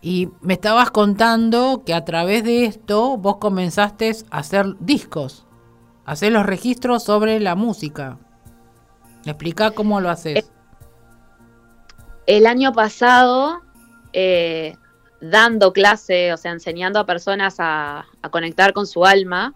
Y 0.00 0.30
me 0.40 0.54
estabas 0.54 0.90
contando 0.90 1.82
que 1.84 1.92
a 1.92 2.06
través 2.06 2.42
de 2.42 2.64
esto 2.64 3.18
vos 3.18 3.36
comenzaste 3.36 4.10
a 4.30 4.38
hacer 4.38 4.64
discos, 4.80 5.44
a 6.04 6.12
hacer 6.12 6.32
los 6.32 6.46
registros 6.46 7.04
sobre 7.04 7.40
la 7.40 7.54
música. 7.54 8.18
Explica 9.24 9.70
cómo 9.70 10.00
lo 10.00 10.10
haces. 10.10 10.50
El 12.26 12.46
año 12.46 12.72
pasado, 12.72 13.60
eh, 14.12 14.76
dando 15.20 15.72
clase, 15.72 16.32
o 16.32 16.36
sea, 16.36 16.52
enseñando 16.52 16.98
a 16.98 17.06
personas 17.06 17.56
a, 17.58 18.06
a 18.22 18.28
conectar 18.30 18.72
con 18.72 18.86
su 18.86 19.04
alma, 19.04 19.54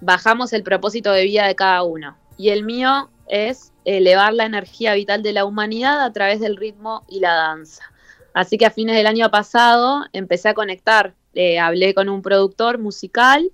bajamos 0.00 0.52
el 0.52 0.62
propósito 0.62 1.12
de 1.12 1.24
vida 1.24 1.46
de 1.46 1.54
cada 1.54 1.82
uno. 1.82 2.16
Y 2.36 2.50
el 2.50 2.64
mío 2.64 3.10
es 3.26 3.72
elevar 3.84 4.34
la 4.34 4.44
energía 4.44 4.94
vital 4.94 5.22
de 5.22 5.32
la 5.32 5.44
humanidad 5.44 6.00
a 6.00 6.12
través 6.12 6.40
del 6.40 6.56
ritmo 6.56 7.04
y 7.08 7.20
la 7.20 7.34
danza. 7.34 7.82
Así 8.34 8.58
que 8.58 8.66
a 8.66 8.70
fines 8.70 8.96
del 8.96 9.06
año 9.06 9.30
pasado 9.30 10.04
empecé 10.12 10.48
a 10.48 10.54
conectar, 10.54 11.14
eh, 11.34 11.58
hablé 11.58 11.94
con 11.94 12.08
un 12.08 12.22
productor 12.22 12.78
musical 12.78 13.50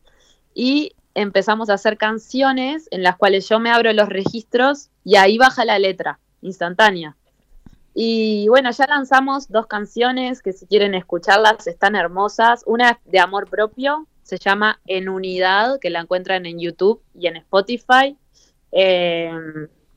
y 0.54 0.93
empezamos 1.14 1.70
a 1.70 1.74
hacer 1.74 1.96
canciones 1.96 2.88
en 2.90 3.03
las 3.03 3.16
cuales 3.16 3.48
yo 3.48 3.61
me 3.61 3.70
abro 3.70 3.92
los 3.92 4.09
registros 4.09 4.90
y 5.05 5.16
ahí 5.16 5.38
baja 5.38 5.64
la 5.64 5.79
letra, 5.79 6.18
instantánea. 6.42 7.16
Y 7.94 8.48
bueno, 8.48 8.70
ya 8.72 8.87
lanzamos 8.87 9.48
dos 9.48 9.66
canciones 9.66 10.42
que 10.42 10.53
si 10.53 10.66
quieren 10.66 10.94
escucharlas 10.94 11.66
están 11.66 11.94
hermosas. 11.94 12.64
Una 12.66 13.00
de 13.05 13.20
amor 13.20 13.48
propio, 13.48 14.09
se 14.24 14.38
llama 14.38 14.81
En 14.87 15.09
Unidad, 15.09 15.79
que 15.81 15.90
la 15.90 16.00
encuentran 16.00 16.44
en 16.46 16.59
YouTube 16.59 17.00
y 17.14 17.29
en 17.29 17.37
Spotify. 17.37 18.16
Eh, 18.72 19.31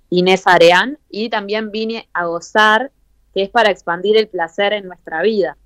Inés 0.09 0.47
Areán, 0.47 0.97
y 1.09 1.29
también 1.29 1.71
vine 1.71 2.07
a 2.13 2.25
gozar, 2.25 2.91
que 3.33 3.43
es 3.43 3.49
para 3.49 3.71
expandir 3.71 4.17
el 4.17 4.27
placer 4.27 4.73
en 4.73 4.87
nuestra 4.87 5.21
vida, 5.21 5.57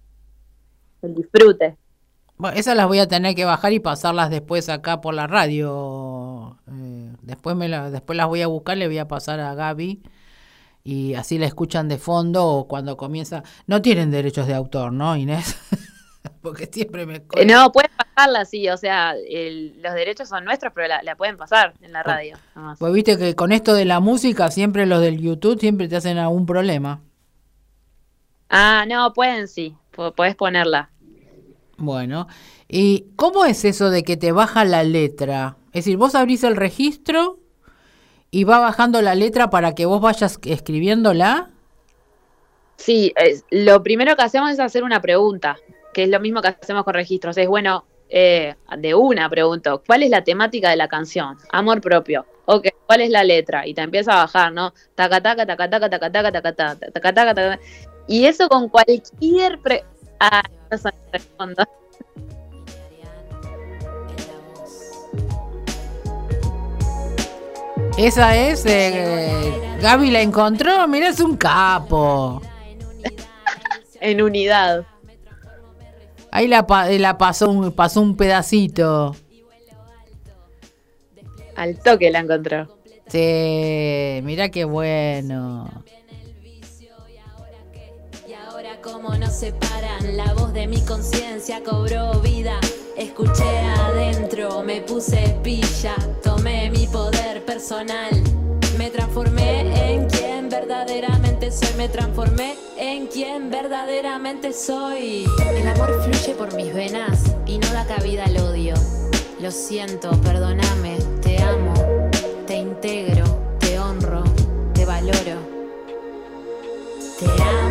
el 1.02 1.16
disfrute. 1.16 1.78
Bueno, 2.42 2.58
esas 2.58 2.76
las 2.76 2.88
voy 2.88 2.98
a 2.98 3.08
tener 3.08 3.36
que 3.36 3.46
bajar 3.46 3.72
y 3.72 3.80
pasarlas 3.80 4.32
después 4.32 4.68
acá 4.68 5.00
por 5.00 5.14
la 5.14 5.28
radio. 5.28 6.58
Eh, 6.72 7.14
después, 7.22 7.56
me 7.56 7.70
después 7.70 8.18
las 8.18 8.26
voy 8.26 8.42
a 8.42 8.48
buscar, 8.48 8.78
le 8.78 8.88
voy 8.88 8.98
a 8.98 9.08
pasar 9.08 9.40
a 9.40 9.54
Gaby 9.54 10.02
y 10.84 11.14
así 11.14 11.38
la 11.38 11.46
escuchan 11.46 11.88
de 11.88 12.00
fondo 12.00 12.48
o 12.48 12.68
cuando 12.68 12.98
comienza. 12.98 13.44
No 13.68 13.84
tienen 13.84 14.10
derechos 14.10 14.48
de 14.48 14.56
autor, 14.56 14.92
¿no, 14.92 15.16
Inés? 15.16 15.56
Porque 16.42 16.66
siempre 16.66 17.06
me... 17.06 17.22
Eh, 17.36 17.46
no, 17.46 17.72
pueden 17.72 17.92
pasarla, 17.96 18.44
sí, 18.46 18.68
o 18.70 18.78
sea, 18.78 19.14
los 19.14 19.94
derechos 19.94 20.28
son 20.28 20.44
nuestros, 20.44 20.74
pero 20.74 20.88
la, 21.04 21.16
pueden 21.16 21.38
pasar 21.38 21.76
en 21.84 21.92
la 21.92 22.02
radio. 22.02 22.40
Pues 22.80 22.92
viste 22.92 23.20
que 23.20 23.36
con 23.36 23.52
esto 23.52 23.76
de 23.76 23.86
la 23.86 24.00
música, 24.00 24.50
siempre 24.50 24.88
los 24.88 25.00
del 25.00 25.22
YouTube 25.22 25.60
siempre 25.60 25.88
te 25.88 25.96
hacen 25.96 26.18
algún 26.18 26.48
problema. 26.48 27.02
Ah, 28.50 28.86
no, 28.88 29.14
pueden 29.14 29.48
sí, 29.48 29.76
puedes 30.16 30.36
ponerla. 30.36 30.90
Bueno, 31.82 32.28
¿y 32.68 33.06
cómo 33.16 33.46
es 33.46 33.66
eso 33.66 33.90
de 33.90 34.04
que 34.04 34.18
te 34.18 34.32
baja 34.32 34.66
la 34.66 34.84
letra? 34.84 35.58
Es 35.74 35.86
decir, 35.86 35.98
vos 35.98 36.16
abrís 36.16 36.44
el 36.44 36.56
registro 36.56 37.40
y 38.30 38.44
va 38.44 38.60
bajando 38.60 39.02
la 39.02 39.16
letra 39.16 39.50
para 39.50 39.74
que 39.74 39.86
vos 39.86 40.00
vayas 40.00 40.40
escribiéndola. 40.44 41.50
Sí, 42.78 43.14
lo 43.50 43.84
primero 43.84 44.16
que 44.16 44.24
hacemos 44.24 44.52
es 44.52 44.60
hacer 44.60 44.84
una 44.84 45.02
pregunta 45.02 45.58
que 45.94 46.04
es 46.04 46.10
lo 46.10 46.20
mismo 46.20 46.42
que 46.42 46.50
hacemos 46.50 46.84
con 46.84 46.94
registros, 46.94 47.38
es 47.38 47.48
bueno, 47.48 47.86
eh, 48.10 48.56
de 48.78 48.96
una 48.96 49.30
pregunto, 49.30 49.84
¿cuál 49.86 50.04
es 50.04 50.10
la 50.10 50.24
temática 50.24 50.70
de 50.70 50.76
la 50.76 50.88
canción? 50.88 51.38
Amor 51.52 51.82
propio. 51.82 52.26
Ok, 52.46 52.68
¿cuál 52.86 53.02
es 53.02 53.10
la 53.10 53.24
letra? 53.24 53.66
Y 53.68 53.74
te 53.74 53.82
empieza 53.82 54.14
a 54.14 54.24
bajar, 54.24 54.52
¿no? 54.52 54.74
Taca, 54.96 55.22
taca, 55.22 55.46
taca, 55.46 55.70
taca, 55.70 55.90
taca, 55.90 56.12
taca, 56.12 56.32
taca, 56.32 56.56
taca, 56.56 56.92
taca, 56.92 57.14
taca, 57.14 57.34
taca. 57.36 57.60
Y 58.08 58.26
eso 58.26 58.50
con 58.50 58.68
cualquier... 58.70 59.60
Pre 59.60 59.84
ah, 60.20 60.44
respondo. 61.12 61.64
Esa 67.98 68.36
es, 68.38 68.66
eh, 68.66 69.54
Gaby 69.82 70.12
la 70.12 70.22
encontró, 70.22 70.88
mira, 70.88 71.10
es 71.10 71.20
un 71.20 71.38
capo. 71.38 72.42
en 74.00 74.22
unidad. 74.22 74.86
Ahí 76.32 76.48
la, 76.48 76.66
la 77.00 77.18
pasó, 77.18 77.50
un, 77.50 77.72
pasó 77.74 78.02
un 78.02 78.16
pedacito. 78.16 79.16
Al 81.56 81.78
toque 81.80 82.10
la 82.10 82.20
encontró. 82.20 82.78
Sí, 83.08 84.22
mira 84.24 84.50
qué 84.50 84.64
bueno. 84.64 85.70
Como 88.84 89.16
nos 89.16 89.34
separan, 89.34 90.18
la 90.18 90.34
voz 90.34 90.54
de 90.54 90.66
mi 90.66 90.82
conciencia 90.82 91.62
cobró 91.64 92.20
vida. 92.22 92.60
Escuché 92.98 93.60
adentro, 93.78 94.64
me 94.64 94.82
puse 94.82 95.38
pilla, 95.44 95.96
tomé 96.24 96.72
mi 96.72 96.88
poder 96.88 97.46
personal. 97.46 98.10
Me 98.80 98.90
transformé 98.90 99.94
en 99.94 100.08
quien 100.10 100.50
verdaderamente 100.50 101.52
soy, 101.52 101.76
me 101.78 101.90
transformé 101.90 102.56
en 102.76 103.06
quien 103.06 103.52
verdaderamente 103.52 104.52
soy. 104.52 105.26
El 105.56 105.68
amor 105.68 106.02
fluye 106.04 106.34
por 106.34 106.52
mis 106.56 106.74
venas 106.74 107.36
y 107.46 107.60
no 107.60 107.72
da 107.74 107.86
cabida 107.86 108.26
al 108.26 108.38
odio. 108.38 108.74
Lo 109.40 109.52
siento, 109.52 110.10
perdóname, 110.22 110.98
te 111.22 111.38
amo, 111.40 111.74
te 112.48 112.56
integro, 112.56 113.26
te 113.60 113.78
honro, 113.78 114.24
te 114.74 114.86
valoro. 114.86 115.52
Te 117.20 117.28
amo 117.44 117.71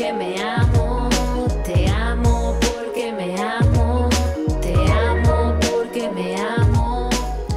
porque 0.00 0.12
me 0.14 0.40
amo, 0.40 1.08
te 1.62 1.86
amo 1.88 2.56
porque 2.58 3.12
me 3.12 3.36
amo, 3.38 4.08
te 4.62 4.72
amo 4.90 5.58
porque 5.60 6.10
me 6.10 6.36
amo, 6.36 7.10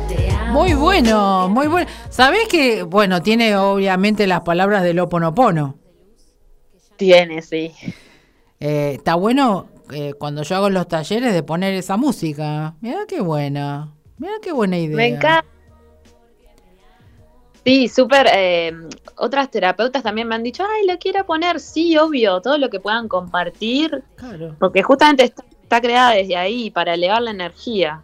te 0.09 0.29
amo. 0.29 0.51
Muy 0.51 0.73
bueno, 0.73 1.47
muy 1.47 1.67
bueno. 1.67 1.89
¿Sabés 2.09 2.49
que, 2.49 2.83
bueno, 2.83 3.21
tiene 3.21 3.55
obviamente 3.55 4.27
las 4.27 4.41
palabras 4.41 4.83
del 4.83 4.99
Oponopono? 4.99 5.77
Tiene, 6.97 7.41
sí. 7.41 7.71
Eh, 8.59 8.95
está 8.95 9.15
bueno 9.15 9.67
eh, 9.93 10.13
cuando 10.13 10.43
yo 10.43 10.57
hago 10.57 10.69
los 10.69 10.89
talleres 10.89 11.33
de 11.33 11.43
poner 11.43 11.73
esa 11.75 11.95
música. 11.95 12.75
Mira 12.81 13.05
qué 13.07 13.21
buena. 13.21 13.93
Mira 14.17 14.33
qué 14.41 14.51
buena 14.51 14.77
idea. 14.77 14.97
Me 14.97 15.07
encanta. 15.07 15.52
Sí, 17.65 17.87
súper. 17.87 18.27
Eh, 18.33 18.73
otras 19.15 19.49
terapeutas 19.49 20.03
también 20.03 20.27
me 20.27 20.35
han 20.35 20.43
dicho, 20.43 20.63
ay, 20.63 20.87
lo 20.87 20.97
quiero 20.97 21.25
poner. 21.25 21.59
Sí, 21.59 21.97
obvio, 21.97 22.41
todo 22.41 22.57
lo 22.57 22.69
que 22.69 22.79
puedan 22.79 23.07
compartir. 23.07 24.03
Claro. 24.15 24.55
Porque 24.59 24.83
justamente 24.83 25.23
está, 25.23 25.45
está 25.61 25.81
creada 25.81 26.11
desde 26.11 26.35
ahí 26.35 26.71
para 26.71 26.93
elevar 26.93 27.21
la 27.21 27.31
energía. 27.31 28.01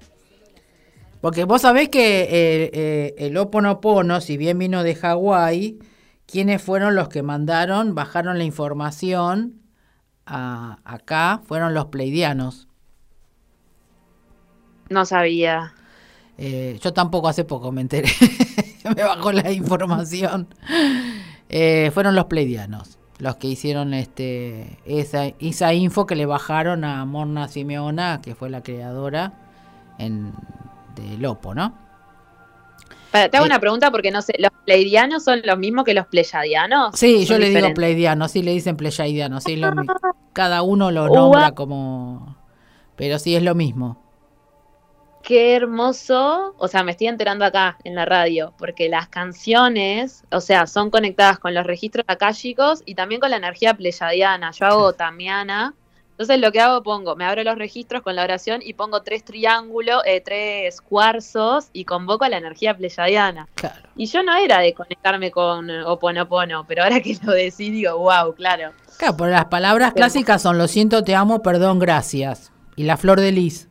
Porque 1.21 1.43
vos 1.43 1.61
sabés 1.61 1.89
que 1.89 3.13
el 3.17 3.35
Oponopono, 3.35 4.21
si 4.21 4.37
bien 4.37 4.57
vino 4.57 4.83
de 4.83 4.95
Hawái, 4.95 5.79
¿Quiénes 6.31 6.61
fueron 6.61 6.93
los 6.93 7.09
que 7.09 7.23
mandaron, 7.23 7.95
bajaron 7.95 8.37
la 8.37 8.43
información 8.43 9.63
acá? 10.25 11.41
Fueron 11.43 11.73
los 11.73 11.87
pleidianos. 11.87 12.67
No 14.89 15.05
sabía. 15.05 15.73
Eh, 16.41 16.79
yo 16.81 16.93
tampoco 16.93 17.27
hace 17.27 17.43
poco 17.43 17.73
me 17.73 17.81
enteré. 17.81 18.07
me 18.95 19.03
bajó 19.03 19.33
la 19.33 19.51
información. 19.51 20.47
Eh, 21.49 21.91
fueron 21.93 22.15
los 22.15 22.25
pleidianos. 22.25 22.97
los 23.17 23.35
que 23.35 23.47
hicieron 23.47 23.93
este 23.93 24.79
esa, 24.85 25.25
esa 25.39 25.73
info 25.73 26.05
que 26.05 26.15
le 26.15 26.25
bajaron 26.25 26.85
a 26.85 27.03
Morna 27.03 27.49
Simeona, 27.49 28.21
que 28.21 28.35
fue 28.35 28.49
la 28.49 28.63
creadora 28.63 29.33
en, 29.97 30.31
de 30.95 31.17
Lopo, 31.17 31.53
¿no? 31.53 31.73
Para, 33.11 33.27
te 33.27 33.35
hago 33.35 33.45
Eh, 33.45 33.49
una 33.49 33.59
pregunta 33.59 33.91
porque 33.91 34.09
no 34.09 34.21
sé, 34.21 34.35
¿los 34.39 34.51
pleidianos 34.63 35.25
son 35.25 35.41
los 35.43 35.59
mismos 35.59 35.83
que 35.83 35.93
los 35.93 36.07
pleyadianos? 36.07 36.95
Sí, 36.97 37.25
yo 37.25 37.33
le 37.37 37.47
digo 37.47 37.57
diferentes. 37.57 37.75
pleidiano, 37.75 38.29
sí 38.29 38.43
le 38.43 38.51
dicen 38.51 38.77
pleiadiano, 38.77 39.41
sí, 39.41 39.57
lo 39.57 39.71
cada 40.33 40.61
uno 40.61 40.89
lo 40.89 41.09
nombra 41.09 41.51
como... 41.51 42.37
Pero 42.95 43.19
sí 43.19 43.35
es 43.35 43.43
lo 43.43 43.55
mismo. 43.55 44.08
Qué 45.29 45.55
hermoso, 45.55 46.55
o 46.57 46.67
sea, 46.67 46.81
me 46.81 46.89
estoy 46.89 47.05
enterando 47.05 47.45
acá 47.45 47.77
en 47.83 47.93
la 47.93 48.03
radio, 48.03 48.55
porque 48.57 48.89
las 48.89 49.09
canciones, 49.09 50.23
o 50.31 50.41
sea, 50.41 50.65
son 50.65 50.89
conectadas 50.89 51.37
con 51.37 51.53
los 51.53 51.67
registros 51.67 52.03
akáshicos 52.07 52.81
y 52.83 52.95
también 52.95 53.21
con 53.21 53.29
la 53.29 53.37
energía 53.37 53.75
pleyadiana. 53.75 54.49
Yo 54.49 54.65
hago 54.65 54.93
tamiana, 54.93 55.75
entonces 56.09 56.39
lo 56.39 56.51
que 56.51 56.59
hago 56.59 56.81
pongo, 56.81 57.15
me 57.15 57.25
abro 57.25 57.43
los 57.43 57.59
registros 57.59 58.01
con 58.01 58.15
la 58.15 58.23
oración 58.23 58.61
y 58.63 58.73
pongo 58.73 59.03
tres 59.03 59.23
triángulos, 59.23 60.01
eh, 60.07 60.19
tres 60.19 60.81
cuarzos 60.81 61.67
y 61.73 61.85
convoco 61.85 62.25
a 62.25 62.29
la 62.29 62.37
energía 62.37 62.75
pleyadiana. 62.75 63.47
Claro. 63.53 63.87
Y 63.95 64.07
yo 64.07 64.23
no 64.23 64.35
era 64.35 64.61
de 64.61 64.73
conectarme 64.73 65.29
con 65.29 65.69
Oponopono, 65.69 66.65
pero 66.67 66.81
ahora 66.81 67.01
que 67.01 67.15
lo 67.21 67.33
decí 67.33 67.69
digo, 67.69 67.99
wow, 67.99 68.33
claro. 68.33 68.71
Claro, 68.97 69.15
pero 69.15 69.29
las 69.29 69.45
palabras 69.45 69.91
Pero- 69.93 70.05
clásicas 70.05 70.41
son 70.41 70.57
lo 70.57 70.67
siento, 70.67 71.03
te 71.03 71.13
amo, 71.13 71.43
perdón, 71.43 71.77
gracias. 71.77 72.51
Y 72.75 72.85
la 72.85 72.97
flor 72.97 73.19
de 73.19 73.31
lis. 73.31 73.69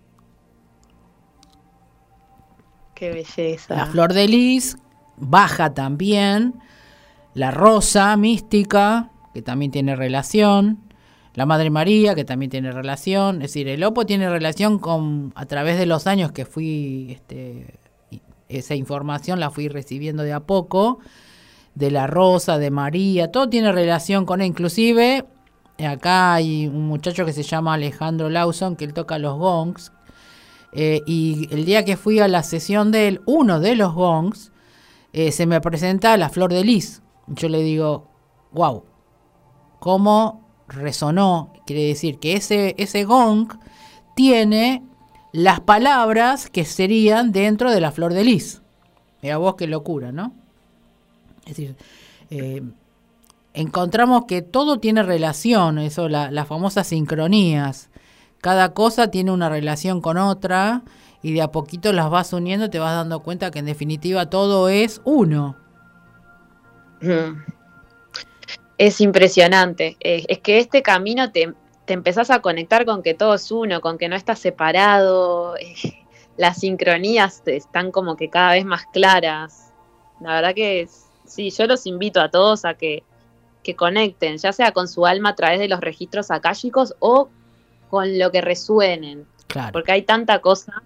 Qué 2.98 3.12
belleza. 3.12 3.76
La 3.76 3.86
flor 3.86 4.12
de 4.12 4.26
lis 4.26 4.76
baja 5.16 5.72
también. 5.72 6.54
La 7.32 7.52
rosa 7.52 8.16
mística, 8.16 9.10
que 9.32 9.40
también 9.40 9.70
tiene 9.70 9.94
relación. 9.94 10.80
La 11.34 11.46
Madre 11.46 11.70
María, 11.70 12.16
que 12.16 12.24
también 12.24 12.50
tiene 12.50 12.72
relación. 12.72 13.36
Es 13.36 13.52
decir, 13.52 13.68
el 13.68 13.84
Opo 13.84 14.04
tiene 14.04 14.28
relación 14.28 14.80
con, 14.80 15.32
a 15.36 15.46
través 15.46 15.78
de 15.78 15.86
los 15.86 16.08
años 16.08 16.32
que 16.32 16.44
fui, 16.44 17.12
este, 17.12 17.78
esa 18.48 18.74
información 18.74 19.38
la 19.38 19.50
fui 19.50 19.68
recibiendo 19.68 20.24
de 20.24 20.32
a 20.32 20.40
poco. 20.40 20.98
De 21.76 21.92
la 21.92 22.08
rosa, 22.08 22.58
de 22.58 22.72
María, 22.72 23.30
todo 23.30 23.48
tiene 23.48 23.70
relación 23.70 24.26
con 24.26 24.40
él. 24.40 24.48
Inclusive, 24.48 25.24
acá 25.78 26.34
hay 26.34 26.66
un 26.66 26.88
muchacho 26.88 27.24
que 27.24 27.32
se 27.32 27.44
llama 27.44 27.74
Alejandro 27.74 28.28
Lawson, 28.28 28.74
que 28.74 28.84
él 28.84 28.92
toca 28.92 29.20
los 29.20 29.38
gongs. 29.38 29.92
Eh, 30.72 31.02
y 31.06 31.48
el 31.50 31.64
día 31.64 31.84
que 31.84 31.96
fui 31.96 32.20
a 32.20 32.28
la 32.28 32.42
sesión 32.42 32.90
de 32.92 33.08
él, 33.08 33.20
uno 33.26 33.58
de 33.60 33.74
los 33.74 33.94
gongs, 33.94 34.52
eh, 35.12 35.32
se 35.32 35.46
me 35.46 35.60
presenta 35.60 36.16
la 36.16 36.28
flor 36.28 36.52
de 36.52 36.64
lis. 36.64 37.02
Yo 37.26 37.48
le 37.48 37.62
digo, 37.62 38.06
wow, 38.52 38.84
cómo 39.78 40.46
resonó. 40.68 41.52
Quiere 41.66 41.84
decir 41.86 42.18
que 42.18 42.34
ese, 42.34 42.74
ese 42.78 43.04
gong 43.04 43.48
tiene 44.14 44.82
las 45.32 45.60
palabras 45.60 46.48
que 46.50 46.64
serían 46.64 47.32
dentro 47.32 47.70
de 47.70 47.80
la 47.80 47.92
flor 47.92 48.12
de 48.14 48.24
lis. 48.24 48.62
Mira 49.22 49.36
vos 49.38 49.54
qué 49.56 49.66
locura, 49.66 50.12
¿no? 50.12 50.32
Es 51.46 51.56
decir, 51.56 51.76
eh, 52.30 52.62
encontramos 53.54 54.24
que 54.26 54.42
todo 54.42 54.78
tiene 54.80 55.02
relación, 55.02 55.78
eso, 55.78 56.08
la- 56.08 56.30
las 56.30 56.46
famosas 56.46 56.86
sincronías. 56.86 57.87
Cada 58.40 58.72
cosa 58.72 59.10
tiene 59.10 59.32
una 59.32 59.48
relación 59.48 60.00
con 60.00 60.16
otra 60.16 60.82
y 61.22 61.32
de 61.32 61.42
a 61.42 61.50
poquito 61.50 61.92
las 61.92 62.10
vas 62.10 62.32
uniendo 62.32 62.70
te 62.70 62.78
vas 62.78 62.94
dando 62.94 63.20
cuenta 63.20 63.50
que 63.50 63.58
en 63.58 63.66
definitiva 63.66 64.30
todo 64.30 64.68
es 64.68 65.00
uno. 65.04 65.56
Mm. 67.00 67.42
Es 68.78 69.00
impresionante. 69.00 69.96
Es 70.00 70.38
que 70.38 70.58
este 70.58 70.82
camino 70.82 71.32
te, 71.32 71.52
te 71.84 71.94
empezás 71.94 72.30
a 72.30 72.40
conectar 72.40 72.84
con 72.84 73.02
que 73.02 73.14
todo 73.14 73.34
es 73.34 73.50
uno, 73.50 73.80
con 73.80 73.98
que 73.98 74.08
no 74.08 74.14
estás 74.14 74.38
separado. 74.38 75.54
las 76.36 76.60
sincronías 76.60 77.42
están 77.46 77.90
como 77.90 78.16
que 78.16 78.30
cada 78.30 78.52
vez 78.52 78.64
más 78.64 78.86
claras. 78.92 79.72
La 80.20 80.34
verdad 80.34 80.54
que 80.54 80.88
sí, 81.26 81.50
yo 81.50 81.66
los 81.66 81.86
invito 81.86 82.20
a 82.20 82.30
todos 82.30 82.64
a 82.64 82.74
que, 82.74 83.02
que 83.64 83.74
conecten, 83.74 84.38
ya 84.38 84.52
sea 84.52 84.72
con 84.72 84.86
su 84.86 85.06
alma 85.06 85.30
a 85.30 85.34
través 85.34 85.58
de 85.58 85.68
los 85.68 85.80
registros 85.80 86.30
akáshicos 86.30 86.94
o 87.00 87.28
con 87.88 88.18
lo 88.18 88.30
que 88.30 88.40
resuenen, 88.40 89.26
Claro. 89.46 89.72
porque 89.72 89.92
hay 89.92 90.02
tanta 90.02 90.40
cosa. 90.40 90.82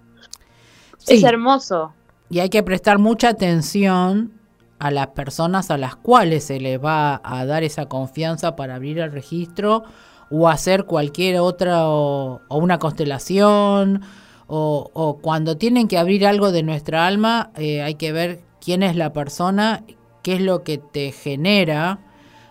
Sí. 0.98 1.14
Es 1.14 1.22
hermoso. 1.24 1.92
Y 2.30 2.38
hay 2.40 2.48
que 2.48 2.62
prestar 2.62 2.98
mucha 2.98 3.28
atención 3.30 4.32
a 4.78 4.90
las 4.90 5.08
personas 5.08 5.70
a 5.70 5.76
las 5.76 5.96
cuales 5.96 6.44
se 6.44 6.58
les 6.60 6.82
va 6.82 7.20
a 7.22 7.44
dar 7.44 7.62
esa 7.62 7.86
confianza 7.86 8.56
para 8.56 8.76
abrir 8.76 8.98
el 8.98 9.12
registro 9.12 9.84
o 10.30 10.48
hacer 10.48 10.84
cualquier 10.86 11.40
otra 11.40 11.88
o, 11.88 12.40
o 12.48 12.56
una 12.58 12.78
constelación 12.78 14.02
o, 14.46 14.90
o 14.92 15.18
cuando 15.18 15.56
tienen 15.56 15.88
que 15.88 15.98
abrir 15.98 16.26
algo 16.26 16.50
de 16.52 16.62
nuestra 16.62 17.06
alma 17.06 17.50
eh, 17.56 17.82
hay 17.82 17.94
que 17.96 18.12
ver 18.12 18.40
quién 18.60 18.82
es 18.82 18.96
la 18.96 19.12
persona, 19.12 19.84
qué 20.22 20.34
es 20.34 20.40
lo 20.40 20.62
que 20.64 20.78
te 20.78 21.12
genera. 21.12 21.98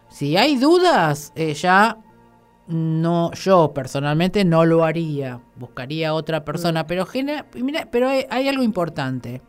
Si 0.10 0.38
hay 0.38 0.58
dudas, 0.58 1.32
eh, 1.36 1.54
ya 1.54 1.98
no, 2.71 3.34
yo 3.34 3.73
personalmente 3.73 4.45
no 4.45 4.65
lo 4.65 4.84
haría, 4.84 5.41
buscaría 5.55 6.13
otra 6.13 6.45
persona, 6.45 6.88
pero 6.88 7.05
genera, 7.05 7.45
mira, 7.55 7.88
pero 7.91 8.07
hay, 8.10 8.25
hay 8.29 8.47
algo 8.47 8.63
importante. 8.63 9.41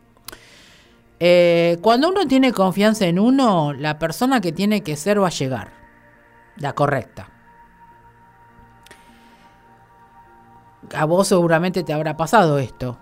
Eh, 1.19 1.77
cuando 1.81 2.09
uno 2.09 2.27
tiene 2.27 2.51
confianza 2.51 3.05
en 3.05 3.17
uno, 3.17 3.71
la 3.71 3.97
persona 3.97 4.41
que 4.41 4.51
tiene 4.51 4.81
que 4.81 4.97
ser 4.97 5.21
va 5.21 5.27
a 5.27 5.31
llegar, 5.31 5.71
la 6.57 6.73
correcta. 6.73 7.29
A 10.93 11.05
vos 11.05 11.29
seguramente 11.29 11.83
te 11.83 11.93
habrá 11.93 12.17
pasado 12.17 12.59
esto. 12.59 12.99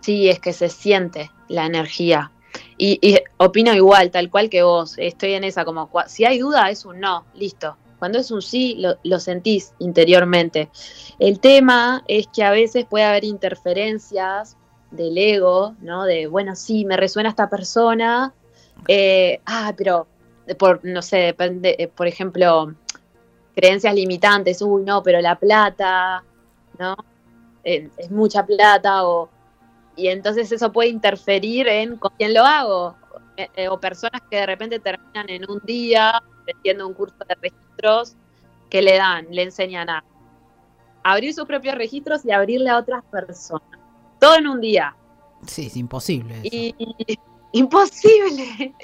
Sí, 0.00 0.28
es 0.28 0.38
que 0.38 0.52
se 0.52 0.68
siente 0.68 1.32
la 1.48 1.66
energía. 1.66 2.30
Y, 2.78 3.00
y 3.02 3.18
opino 3.38 3.74
igual, 3.74 4.12
tal 4.12 4.30
cual 4.30 4.48
que 4.48 4.62
vos. 4.62 4.94
Estoy 4.98 5.32
en 5.32 5.42
esa, 5.42 5.64
como 5.64 5.90
si 6.06 6.24
hay 6.24 6.38
duda, 6.38 6.70
es 6.70 6.84
un 6.84 7.00
no, 7.00 7.24
listo. 7.34 7.76
Cuando 7.98 8.18
es 8.18 8.30
un 8.30 8.42
sí, 8.42 8.82
lo, 9.02 9.20
sentís 9.20 9.72
interiormente. 9.78 10.70
El 11.18 11.40
tema 11.40 12.04
es 12.08 12.26
que 12.28 12.42
a 12.44 12.50
veces 12.50 12.84
puede 12.84 13.04
haber 13.04 13.24
interferencias 13.24 14.56
del 14.90 15.16
ego, 15.16 15.74
¿no? 15.80 16.04
De, 16.04 16.26
bueno, 16.26 16.54
sí, 16.54 16.84
me 16.84 16.96
resuena 16.96 17.30
esta 17.30 17.48
persona. 17.48 18.34
eh, 18.88 19.40
ah, 19.46 19.72
pero, 19.76 20.06
por, 20.58 20.84
no 20.84 21.02
sé, 21.02 21.16
depende, 21.18 21.76
eh, 21.78 21.88
por 21.88 22.06
ejemplo, 22.06 22.74
creencias 23.54 23.94
limitantes. 23.94 24.62
Uy, 24.62 24.82
no, 24.84 25.02
pero 25.02 25.20
la 25.20 25.38
plata, 25.38 26.22
¿no? 26.78 26.96
Es 27.64 28.10
mucha 28.12 28.46
plata 28.46 29.04
o 29.06 29.28
y 29.96 30.08
entonces 30.08 30.52
eso 30.52 30.70
puede 30.70 30.90
interferir 30.90 31.66
en 31.66 31.96
con 31.96 32.12
quién 32.16 32.34
lo 32.34 32.44
hago. 32.44 32.96
Eh, 33.36 33.68
o 33.68 33.78
personas 33.78 34.22
que 34.30 34.36
de 34.36 34.46
repente 34.46 34.78
terminan 34.78 35.28
en 35.28 35.50
un 35.50 35.60
día 35.64 36.22
vendiendo 36.46 36.86
un 36.86 36.94
curso 36.94 37.16
de 37.28 37.36
registros 37.86 38.16
que 38.70 38.82
le 38.82 38.96
dan, 38.96 39.26
le 39.30 39.42
enseñan 39.42 39.88
a 39.88 40.04
abrir 41.02 41.32
sus 41.32 41.46
propios 41.46 41.76
registros 41.76 42.24
y 42.24 42.32
abrirle 42.32 42.70
a 42.70 42.78
otras 42.78 43.04
personas. 43.04 43.68
Todo 44.18 44.36
en 44.36 44.48
un 44.48 44.60
día. 44.60 44.96
Sí, 45.46 45.66
es 45.66 45.76
imposible. 45.76 46.34
eso. 46.42 46.48
Y, 46.50 46.74
imposible. 47.52 48.74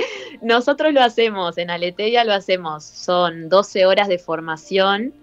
Nosotros 0.40 0.92
lo 0.92 1.02
hacemos, 1.02 1.58
en 1.58 1.70
Aleteia 1.70 2.24
lo 2.24 2.32
hacemos. 2.32 2.84
Son 2.84 3.48
12 3.48 3.86
horas 3.86 4.08
de 4.08 4.18
formación 4.18 5.14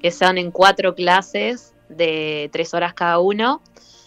que 0.00 0.10
son 0.10 0.38
en 0.38 0.50
cuatro 0.50 0.94
clases 0.94 1.74
de 1.88 2.48
tres 2.52 2.74
horas 2.74 2.94
cada 2.94 3.18
uno. 3.18 3.60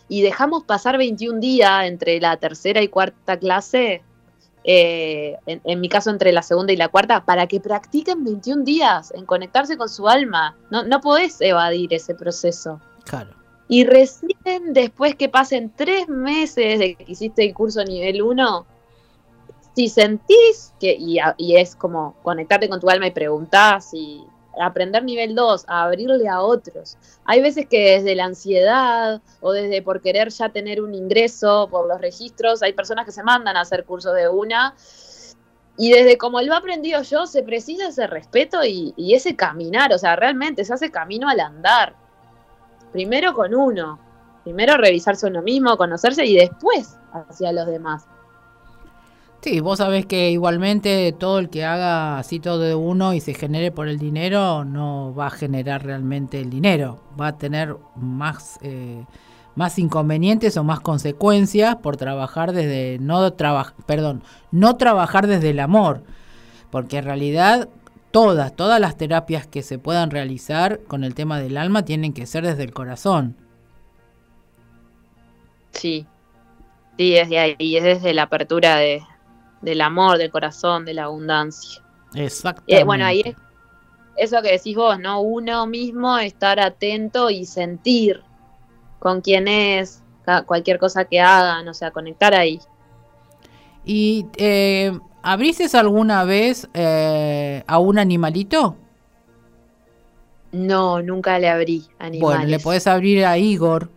Y 0.08 0.24
dejamos 0.24 0.64
pasar 0.64 0.98
21 0.98 1.40
días 1.40 1.86
entre 1.86 2.20
la 2.20 2.38
tercera 2.38 2.82
y 2.82 2.88
cuarta 2.88 3.38
clase, 3.38 4.02
eh, 4.72 5.36
en, 5.48 5.62
en 5.64 5.82
mi 5.82 5.90
caso 5.90 6.12
entre 6.12 6.32
la 6.32 6.44
segunda 6.44 6.72
y 6.72 6.78
la 6.78 6.90
cuarta, 6.90 7.26
para 7.26 7.48
que 7.48 7.60
practiquen 7.60 8.24
21 8.24 8.64
días 8.64 9.12
en 9.16 9.26
conectarse 9.26 9.78
con 9.78 9.90
su 9.90 10.08
alma. 10.08 10.56
No, 10.70 10.84
no 10.84 11.02
podés 11.02 11.42
evadir 11.42 11.92
ese 11.92 12.14
proceso. 12.14 12.80
Claro. 13.04 13.32
Y 13.68 13.84
recién 13.84 14.74
después 14.74 15.16
que 15.16 15.28
pasen 15.28 15.74
tres 15.76 16.08
meses 16.08 16.78
de 16.78 16.94
que 16.94 17.12
hiciste 17.12 17.48
el 17.48 17.56
curso 17.56 17.84
nivel 17.84 18.22
1, 18.22 18.66
si 19.76 19.90
sentís 19.90 20.72
que, 20.80 20.96
y, 21.00 21.18
y 21.38 21.58
es 21.58 21.76
como 21.76 22.14
conectarte 22.22 22.70
con 22.70 22.80
tu 22.80 22.92
alma 22.92 23.08
y 23.08 23.12
preguntás 23.12 23.92
y 23.96 24.24
aprender 24.60 25.04
nivel 25.04 25.36
2, 25.36 25.66
a 25.68 25.84
abrirle 25.84 26.28
a 26.28 26.42
otros. 26.42 26.98
Hay 27.26 27.42
veces 27.42 27.68
que 27.68 27.98
desde 27.98 28.16
la 28.16 28.26
ansiedad 28.26 29.22
o 29.42 29.52
desde 29.52 29.82
por 29.82 30.02
querer 30.02 30.30
ya 30.30 30.50
tener 30.50 30.82
un 30.82 30.94
ingreso 30.94 31.68
por 31.70 31.88
los 31.88 32.02
registros, 32.02 32.62
hay 32.62 32.74
personas 32.74 33.06
que 33.06 33.12
se 33.12 33.24
mandan 33.24 33.58
a 33.58 33.62
hacer 33.62 33.86
cursos 33.86 34.16
de 34.16 34.30
una. 34.30 34.76
Y 35.78 35.92
desde 35.92 36.18
como 36.18 36.42
lo 36.42 36.54
he 36.54 36.58
aprendido 36.58 37.02
yo, 37.04 37.26
se 37.26 37.42
precisa 37.42 37.88
ese 37.88 38.06
respeto 38.08 38.64
y, 38.66 38.94
y 38.98 39.16
ese 39.16 39.36
caminar, 39.36 39.94
o 39.94 39.98
sea, 39.98 40.16
realmente 40.16 40.66
se 40.66 40.74
hace 40.74 40.92
camino 40.92 41.30
al 41.30 41.40
andar 41.40 41.96
primero 42.92 43.34
con 43.34 43.54
uno, 43.54 44.00
primero 44.44 44.78
revisarse 44.78 45.28
uno 45.28 45.42
mismo, 45.42 45.78
conocerse 45.78 46.26
y 46.26 46.36
después 46.36 46.98
hacia 47.12 47.52
los 47.52 47.68
demás. 47.68 48.06
Sí, 49.42 49.62
vos 49.62 49.78
sabés 49.78 50.06
que 50.06 50.32
igualmente 50.32 51.14
todo 51.18 51.40
el 51.40 51.50
que 51.50 51.64
haga 51.64 52.20
así 52.20 52.40
todo 52.42 52.60
de 52.60 52.76
uno 52.76 53.14
y 53.14 53.22
se 53.22 53.34
genere 53.34 53.72
por 53.72 53.88
el 53.88 53.98
dinero 53.98 54.66
no 54.66 55.14
va 55.16 55.28
a 55.28 55.32
generar 55.32 55.86
realmente 55.86 56.42
el 56.42 56.50
dinero, 56.50 57.02
va 57.20 57.28
a 57.28 57.38
tener 57.38 57.78
más 57.96 58.60
eh, 58.62 59.06
más 59.56 59.80
inconvenientes 59.80 60.58
o 60.58 60.64
más 60.64 60.80
consecuencias 60.82 61.78
por 61.78 61.98
trabajar 61.98 62.54
desde 62.54 62.98
no 63.00 63.34
trabajar, 63.34 63.76
perdón, 63.86 64.24
no 64.52 64.76
trabajar 64.78 65.28
desde 65.28 65.52
el 65.52 65.60
amor, 65.60 66.04
porque 66.70 66.98
en 66.98 67.06
realidad 67.06 67.70
todas 68.12 68.56
todas 68.56 68.80
las 68.80 68.98
terapias 68.98 69.48
que 69.48 69.62
se 69.62 69.80
puedan 69.80 70.12
realizar 70.12 70.82
con 70.88 71.04
el 71.04 71.16
tema 71.16 71.40
del 71.40 71.58
alma 71.58 71.86
tienen 71.86 72.14
que 72.14 72.26
ser 72.26 72.46
desde 72.46 72.64
el 72.64 72.74
corazón. 72.74 73.36
Sí, 75.72 76.06
sí, 76.98 77.12
desde 77.12 77.40
ahí, 77.40 77.78
es 77.78 77.84
desde 77.84 78.14
la 78.14 78.24
apertura 78.24 78.78
de, 78.78 79.02
del 79.62 79.82
amor, 79.82 80.18
del 80.18 80.32
corazón, 80.32 80.86
de 80.86 80.94
la 80.94 81.06
abundancia. 81.06 81.82
Exactamente. 82.14 82.82
Eh, 82.82 82.84
bueno, 82.84 83.06
ahí 83.06 83.22
es 83.26 83.36
eso 84.20 84.42
que 84.42 84.52
decís 84.52 84.76
vos, 84.76 85.00
¿no? 85.00 85.22
Uno 85.22 85.66
mismo 85.66 86.18
estar 86.18 86.60
atento 86.60 87.30
y 87.30 87.46
sentir 87.46 88.22
con 89.00 89.22
quién 89.22 89.48
es, 89.48 90.04
cualquier 90.46 90.78
cosa 90.78 91.06
que 91.06 91.20
hagan, 91.20 91.68
o 91.68 91.74
sea, 91.74 91.92
conectar 91.92 92.34
ahí. 92.34 92.60
¿Y 93.86 94.26
eh, 94.38 94.98
abriste 95.24 95.66
alguna 95.78 96.24
vez 96.26 96.68
eh, 96.74 97.64
a 97.66 97.80
un 97.80 97.98
animalito? 97.98 98.76
No, 100.52 101.02
nunca 101.02 101.40
le 101.40 101.48
abrí 101.48 101.88
animales. 101.98 102.22
Bueno, 102.22 102.46
le 102.46 102.60
podés 102.60 102.88
abrir 102.88 103.26
a 103.26 103.38
Igor. 103.38 103.90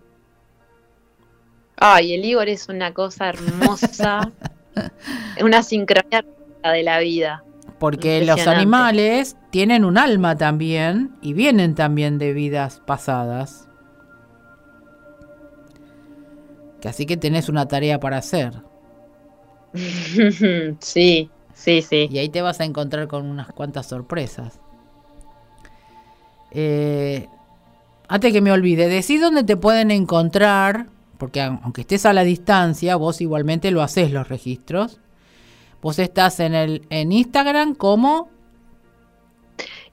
Ay, 1.77 2.15
el 2.15 2.25
Igor 2.25 2.49
es 2.49 2.69
una 2.69 2.95
cosa 2.95 3.31
hermosa. 3.31 4.31
una 5.43 5.63
sincronía 5.63 6.25
de 6.63 6.83
la 6.83 6.99
vida. 6.99 7.45
Porque 7.79 8.25
los 8.25 8.47
animales 8.47 9.37
tienen 9.51 9.85
un 9.85 9.99
alma 9.99 10.37
también 10.37 11.17
y 11.21 11.33
vienen 11.33 11.75
también 11.75 12.19
de 12.19 12.33
vidas 12.33 12.81
pasadas. 12.87 13.69
Que 16.81 16.89
así 16.89 17.07
que 17.07 17.17
tenés 17.17 17.49
una 17.49 17.67
tarea 17.67 17.99
para 17.99 18.19
hacer. 18.19 18.63
sí, 19.73 21.31
sí, 21.55 21.83
sí. 21.83 22.09
Y 22.11 22.19
ahí 22.19 22.29
te 22.29 22.43
vas 22.43 22.61
a 22.61 22.65
encontrar 22.65 23.09
con 23.09 23.27
unas 23.27 23.49
cuantas 23.53 23.87
sorpresas. 23.87 24.61
Eh, 26.53 27.29
antes 28.09 28.33
que 28.33 28.41
me 28.41 28.53
olvide, 28.53 28.89
decí 28.89 29.19
dónde 29.19 29.43
te 29.43 29.57
pueden 29.57 29.91
encontrar 29.91 30.87
porque 31.23 31.41
aunque 31.41 31.83
estés 31.83 32.05
a 32.05 32.13
la 32.13 32.25
distancia, 32.25 32.97
vos 32.97 33.21
igualmente 33.21 33.71
lo 33.71 33.81
haces 33.83 34.11
los 34.11 34.27
registros. 34.29 34.99
Vos 35.81 36.01
estás 36.01 36.41
en 36.41 36.53
el 36.53 36.85
en 36.91 37.13
Instagram 37.13 37.77
como 37.77 38.29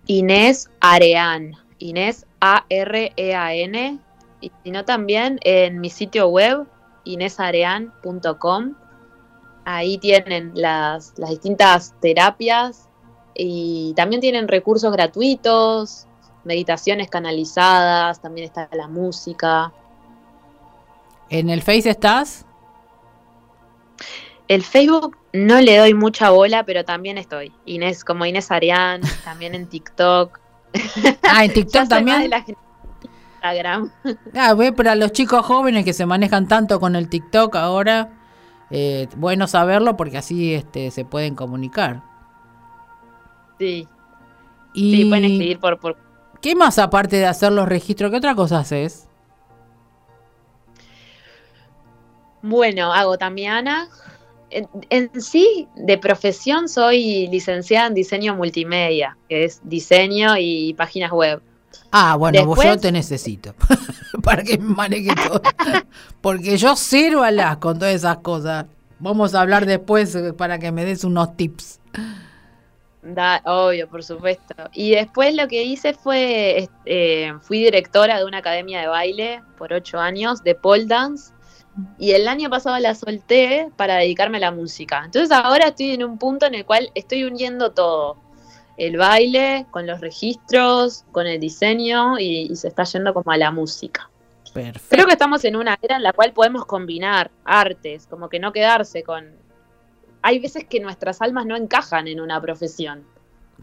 Inés 0.07 0.71
Arean, 0.81 1.51
Inés 1.77 2.25
A 2.41 2.65
R 2.69 3.13
E 3.15 3.35
A 3.35 3.53
N 3.53 3.99
y 4.41 4.51
si 4.63 4.71
no 4.71 4.85
también 4.85 5.39
en 5.43 5.79
mi 5.79 5.91
sitio 5.91 6.29
web 6.29 6.65
inesarean.com. 7.03 8.73
Ahí 9.65 9.99
tienen 9.99 10.53
las, 10.55 11.13
las 11.19 11.29
distintas 11.29 11.93
terapias 12.01 12.89
y 13.35 13.93
también 13.95 14.19
tienen 14.19 14.47
recursos 14.47 14.91
gratuitos, 14.91 16.07
meditaciones 16.43 17.07
canalizadas, 17.07 18.19
también 18.19 18.45
está 18.45 18.67
la 18.71 18.87
música. 18.87 19.71
¿En 21.29 21.49
el 21.49 21.61
Face 21.61 21.89
estás? 21.89 22.45
El 24.47 24.63
Facebook 24.63 25.17
no 25.31 25.61
le 25.61 25.77
doy 25.77 25.93
mucha 25.93 26.31
bola, 26.31 26.63
pero 26.63 26.83
también 26.83 27.17
estoy. 27.17 27.53
Inés, 27.65 28.03
como 28.03 28.25
Inés 28.25 28.51
Arián, 28.51 29.01
también 29.23 29.53
en 29.55 29.67
TikTok. 29.67 30.39
Ah, 31.23 31.45
en 31.45 31.53
TikTok 31.53 31.87
también. 31.89 32.31
Instagram. 33.41 33.91
Ah, 34.35 34.53
ve, 34.53 34.73
pero 34.73 34.91
a 34.91 34.95
los 34.95 35.13
chicos 35.13 35.45
jóvenes 35.45 35.85
que 35.85 35.93
se 35.93 36.05
manejan 36.05 36.47
tanto 36.47 36.79
con 36.79 36.97
el 36.97 37.07
TikTok 37.07 37.55
ahora, 37.55 38.09
eh, 38.69 39.07
bueno 39.15 39.47
saberlo 39.47 39.95
porque 39.95 40.17
así 40.17 40.53
este, 40.53 40.91
se 40.91 41.05
pueden 41.05 41.35
comunicar. 41.35 42.03
Sí. 43.57 43.87
Y 44.73 44.95
sí, 44.95 45.05
pueden 45.05 45.25
escribir 45.25 45.59
por, 45.59 45.79
por... 45.79 45.97
¿Qué 46.41 46.53
más 46.55 46.79
aparte 46.79 47.15
de 47.15 47.27
hacer 47.27 47.53
los 47.53 47.67
registros? 47.67 48.11
¿Qué 48.11 48.17
otra 48.17 48.35
cosa 48.35 48.59
haces? 48.59 49.08
Bueno, 52.41 52.93
hago 52.93 53.17
Tamiana. 53.17 53.89
En, 54.51 54.67
en, 54.89 55.21
sí, 55.21 55.67
de 55.75 55.97
profesión 55.97 56.67
soy 56.67 57.27
licenciada 57.27 57.87
en 57.87 57.93
diseño 57.93 58.35
multimedia, 58.35 59.15
que 59.27 59.45
es 59.45 59.61
diseño 59.63 60.37
y 60.37 60.73
páginas 60.73 61.11
web. 61.11 61.41
Ah, 61.91 62.15
bueno, 62.15 62.45
vos 62.45 62.63
yo 62.63 62.77
te 62.77 62.91
necesito 62.91 63.53
para 64.23 64.43
que 64.43 64.57
maneje 64.57 65.11
todo. 65.15 65.41
Porque 66.21 66.57
yo 66.57 66.75
cero 66.75 67.23
alas 67.23 67.57
con 67.57 67.79
todas 67.79 67.95
esas 67.95 68.17
cosas. 68.17 68.65
Vamos 68.99 69.33
a 69.33 69.41
hablar 69.41 69.65
después 69.65 70.13
eh, 70.15 70.33
para 70.33 70.59
que 70.59 70.71
me 70.71 70.85
des 70.85 71.03
unos 71.03 71.35
tips. 71.35 71.79
Da, 73.01 73.41
obvio, 73.45 73.87
por 73.87 74.03
supuesto. 74.03 74.53
Y 74.73 74.91
después 74.91 75.33
lo 75.33 75.47
que 75.47 75.63
hice 75.63 75.93
fue, 75.93 76.69
eh, 76.85 77.33
fui 77.41 77.59
directora 77.59 78.19
de 78.19 78.25
una 78.25 78.39
academia 78.39 78.81
de 78.81 78.87
baile 78.87 79.41
por 79.57 79.73
ocho 79.73 79.99
años, 79.99 80.43
de 80.43 80.53
pole 80.53 80.85
dance, 80.85 81.33
y 81.97 82.11
el 82.11 82.27
año 82.27 82.49
pasado 82.49 82.77
la 82.79 82.95
solté 82.95 83.69
para 83.75 83.95
dedicarme 83.95 84.37
a 84.37 84.41
la 84.41 84.51
música. 84.51 85.03
Entonces 85.05 85.31
ahora 85.31 85.67
estoy 85.67 85.91
en 85.91 86.03
un 86.03 86.17
punto 86.17 86.45
en 86.45 86.55
el 86.55 86.65
cual 86.65 86.91
estoy 86.95 87.23
uniendo 87.23 87.71
todo. 87.71 88.17
El 88.77 88.97
baile, 88.97 89.65
con 89.71 89.85
los 89.85 89.99
registros, 89.99 91.03
con 91.11 91.27
el 91.27 91.39
diseño 91.39 92.17
y, 92.17 92.55
se 92.55 92.69
está 92.69 92.83
yendo 92.83 93.13
como 93.13 93.31
a 93.31 93.37
la 93.37 93.51
música. 93.51 94.09
Perfecto. 94.53 94.87
Creo 94.89 95.05
que 95.05 95.11
estamos 95.13 95.43
en 95.43 95.55
una 95.55 95.77
era 95.81 95.97
en 95.97 96.03
la 96.03 96.13
cual 96.13 96.31
podemos 96.31 96.65
combinar 96.65 97.29
artes, 97.43 98.07
como 98.07 98.29
que 98.29 98.39
no 98.39 98.53
quedarse 98.53 99.03
con... 99.03 99.27
Hay 100.21 100.39
veces 100.39 100.65
que 100.65 100.79
nuestras 100.79 101.21
almas 101.21 101.45
no 101.45 101.55
encajan 101.55 102.07
en 102.07 102.19
una 102.19 102.41
profesión. 102.41 103.03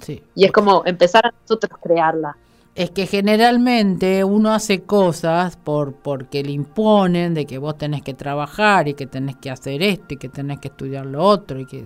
Sí. 0.01 0.23
Y 0.35 0.45
es 0.45 0.53
como 0.53 0.83
empezar 0.85 1.27
a 1.27 1.35
nosotros 1.43 1.79
crearla 1.83 2.37
es 2.77 2.91
que 2.91 3.07
generalmente 3.07 4.23
uno 4.23 4.53
hace 4.53 4.83
cosas 4.83 5.57
por 5.57 5.95
porque 5.95 6.43
le 6.43 6.53
imponen 6.53 7.33
de 7.33 7.47
que 7.47 7.57
vos 7.57 7.79
tenés 7.79 8.03
que 8.03 8.13
trabajar 8.13 8.87
y 8.87 8.93
que 8.93 9.07
tenés 9.07 9.37
que 9.37 9.51
hacer 9.51 9.83
esto 9.83 10.13
y 10.13 10.17
que 10.19 10.29
tenés 10.29 10.59
que 10.61 10.69
estudiar 10.69 11.07
lo 11.07 11.25
otro 11.25 11.59
y 11.59 11.65
que, 11.65 11.85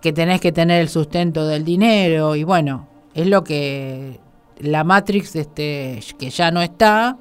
que, 0.00 0.12
tenés 0.12 0.40
que 0.40 0.50
tener 0.50 0.80
el 0.80 0.88
sustento 0.88 1.46
del 1.46 1.64
dinero. 1.64 2.34
Y 2.34 2.42
bueno, 2.42 2.88
es 3.14 3.28
lo 3.28 3.44
que 3.44 4.18
la 4.58 4.82
Matrix 4.82 5.36
este 5.36 6.00
que 6.18 6.30
ya 6.30 6.50
no 6.50 6.60
está 6.60 7.16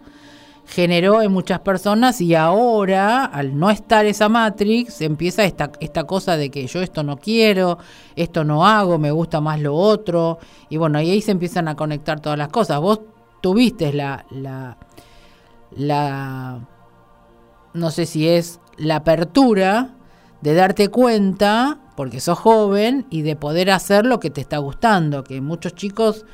generó 0.71 1.21
en 1.21 1.33
muchas 1.33 1.59
personas 1.59 2.21
y 2.21 2.33
ahora, 2.33 3.25
al 3.25 3.59
no 3.59 3.69
estar 3.69 4.05
esa 4.05 4.29
Matrix, 4.29 5.01
empieza 5.01 5.43
esta, 5.43 5.69
esta 5.81 6.05
cosa 6.05 6.37
de 6.37 6.49
que 6.49 6.65
yo 6.65 6.81
esto 6.81 7.03
no 7.03 7.17
quiero, 7.17 7.77
esto 8.15 8.45
no 8.45 8.65
hago, 8.65 8.97
me 8.97 9.11
gusta 9.11 9.41
más 9.41 9.59
lo 9.59 9.75
otro, 9.75 10.39
y 10.69 10.77
bueno, 10.77 11.01
y 11.01 11.11
ahí 11.11 11.21
se 11.21 11.31
empiezan 11.31 11.67
a 11.67 11.75
conectar 11.75 12.21
todas 12.21 12.37
las 12.37 12.47
cosas. 12.47 12.79
Vos 12.79 13.01
tuviste 13.41 13.91
la, 13.91 14.25
la, 14.29 14.77
la, 15.75 16.65
no 17.73 17.91
sé 17.91 18.05
si 18.05 18.29
es 18.29 18.61
la 18.77 18.95
apertura 18.97 19.95
de 20.39 20.53
darte 20.53 20.87
cuenta, 20.87 21.79
porque 21.97 22.21
sos 22.21 22.39
joven, 22.39 23.07
y 23.09 23.23
de 23.23 23.35
poder 23.35 23.71
hacer 23.71 24.05
lo 24.05 24.21
que 24.21 24.29
te 24.29 24.39
está 24.39 24.59
gustando, 24.59 25.25
que 25.25 25.41
muchos 25.41 25.75
chicos, 25.75 26.25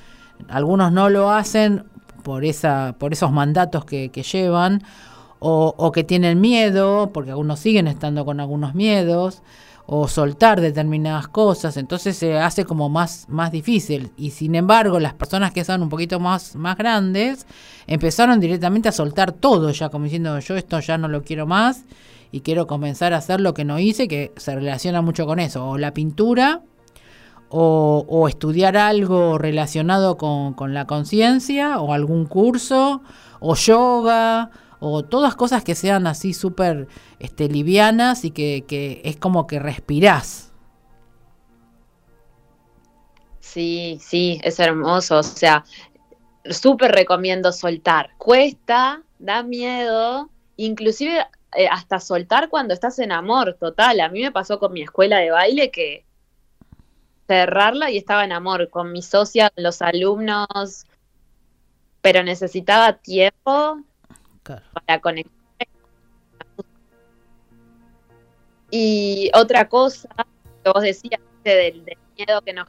algunos 0.47 0.91
no 0.91 1.09
lo 1.09 1.31
hacen 1.31 1.85
por, 2.27 2.43
esa, 2.43 2.97
por 2.99 3.13
esos 3.13 3.31
mandatos 3.31 3.85
que, 3.85 4.09
llevan, 4.09 4.83
o, 5.39 5.91
que 5.93 6.03
tienen 6.03 6.41
miedo, 6.41 7.11
porque 7.13 7.31
algunos 7.31 7.61
siguen 7.61 7.87
estando 7.87 8.25
con 8.25 8.41
algunos 8.41 8.75
miedos, 8.75 9.43
o 9.85 10.09
soltar 10.09 10.59
determinadas 10.59 11.29
cosas, 11.29 11.77
entonces 11.77 12.17
se 12.17 12.37
hace 12.37 12.65
como 12.65 12.89
más, 12.89 13.27
más 13.29 13.53
difícil. 13.53 14.11
Y 14.17 14.31
sin 14.31 14.55
embargo, 14.55 14.99
las 14.99 15.13
personas 15.13 15.53
que 15.53 15.63
son 15.63 15.81
un 15.81 15.87
poquito 15.87 16.19
más, 16.19 16.57
más 16.57 16.77
grandes 16.77 17.47
empezaron 17.87 18.41
directamente 18.41 18.89
a 18.89 18.91
soltar 18.91 19.31
todo, 19.31 19.71
ya 19.71 19.87
como 19.87 20.03
diciendo 20.03 20.37
yo 20.39 20.57
esto 20.57 20.81
ya 20.81 20.97
no 20.97 21.07
lo 21.07 21.23
quiero 21.23 21.47
más 21.47 21.85
y 22.33 22.41
quiero 22.41 22.67
comenzar 22.67 23.13
a 23.13 23.19
hacer 23.19 23.39
lo 23.39 23.53
que 23.53 23.63
no 23.63 23.79
hice, 23.79 24.09
que 24.09 24.33
se 24.35 24.53
relaciona 24.53 25.01
mucho 25.01 25.25
con 25.25 25.39
eso, 25.39 25.65
o 25.65 25.77
la 25.77 25.93
pintura, 25.93 26.59
o, 27.49 28.27
estudiar 28.27 28.77
algo 28.77 29.37
relacionado 29.37 30.17
con, 30.17 30.73
la 30.73 30.85
conciencia, 30.85 31.79
o 31.79 31.93
algún 31.93 32.25
curso, 32.25 33.01
o 33.39 33.55
yoga, 33.55 34.51
o 34.79 35.03
todas 35.03 35.35
cosas 35.35 35.63
que 35.63 35.75
sean 35.75 36.07
así 36.07 36.33
súper 36.33 36.87
este, 37.19 37.47
livianas 37.47 38.25
y 38.25 38.31
que, 38.31 39.01
es 39.03 39.17
como 39.17 39.47
que 39.47 39.59
respirás. 39.59 40.51
Sí, 43.39 43.97
sí, 44.01 44.39
es 44.43 44.59
hermoso. 44.59 45.19
O 45.19 45.23
sea, 45.23 45.63
súper 46.49 46.91
recomiendo 46.91 47.51
soltar. 47.51 48.11
Cuesta, 48.17 49.01
da 49.19 49.41
miedo, 49.41 50.29
inclusive 50.57 51.25
eh, 51.55 51.67
hasta 51.67 51.99
soltar 51.99 52.49
cuando 52.49 52.73
estás 52.73 52.99
en 52.99 53.11
amor, 53.11 53.57
total. 53.59 54.01
A 54.01 54.09
mí 54.09 54.21
me 54.21 54.31
pasó 54.31 54.59
con 54.59 54.73
mi 54.73 54.81
escuela 54.81 55.17
de 55.19 55.31
baile 55.31 55.71
que 55.71 56.06
cerrarla 57.27 57.91
y 57.91 57.97
estaba 57.97 58.23
en 58.23 58.31
amor 58.31 58.69
con 58.69 58.91
mi 58.91 59.01
socia, 59.01 59.49
con 59.49 59.63
los 59.63 59.81
alumnos, 59.81 60.85
pero 62.01 62.23
necesitaba 62.23 62.93
tiempo 62.93 63.81
para 64.43 65.01
conectar. 65.01 65.33
Y 68.71 69.29
otra 69.33 69.67
cosa 69.67 70.09
que 70.63 70.71
vos 70.73 70.81
decías 70.81 71.21
del, 71.43 71.83
miedo 72.17 72.41
que 72.41 72.53
nos 72.53 72.67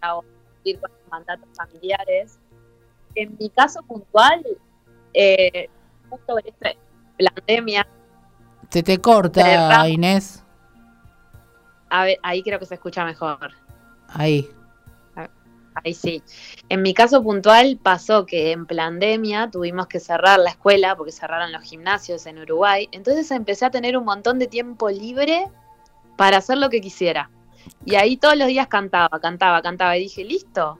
a 0.00 0.20
ir 0.64 0.78
con 0.80 0.90
los 0.90 1.10
mandatos 1.10 1.48
familiares, 1.56 2.38
en 3.14 3.36
mi 3.38 3.48
caso 3.50 3.82
puntual, 3.82 4.44
eh, 5.12 5.68
justo 6.08 6.38
en 6.38 6.48
esta 6.48 6.70
pandemia. 7.18 7.86
Se 8.70 8.82
te 8.82 8.98
corta, 8.98 9.88
Inés. 9.88 10.42
A 11.90 12.04
ver, 12.04 12.18
ahí 12.22 12.42
creo 12.42 12.58
que 12.58 12.66
se 12.66 12.74
escucha 12.74 13.04
mejor. 13.04 13.63
Ahí. 14.14 14.48
Ahí 15.82 15.92
sí. 15.92 16.22
En 16.68 16.82
mi 16.82 16.94
caso 16.94 17.22
puntual 17.22 17.78
pasó 17.82 18.26
que 18.26 18.52
en 18.52 18.64
pandemia 18.64 19.50
tuvimos 19.50 19.88
que 19.88 19.98
cerrar 19.98 20.38
la 20.38 20.50
escuela 20.50 20.96
porque 20.96 21.10
cerraron 21.10 21.52
los 21.52 21.62
gimnasios 21.62 22.26
en 22.26 22.38
Uruguay. 22.38 22.88
Entonces 22.92 23.30
empecé 23.32 23.66
a 23.66 23.70
tener 23.70 23.96
un 23.96 24.04
montón 24.04 24.38
de 24.38 24.46
tiempo 24.46 24.88
libre 24.88 25.50
para 26.16 26.38
hacer 26.38 26.58
lo 26.58 26.70
que 26.70 26.80
quisiera. 26.80 27.28
Y 27.84 27.96
ahí 27.96 28.16
todos 28.16 28.36
los 28.36 28.46
días 28.46 28.68
cantaba, 28.68 29.18
cantaba, 29.20 29.62
cantaba. 29.62 29.96
Y 29.96 30.02
dije, 30.02 30.24
listo. 30.24 30.78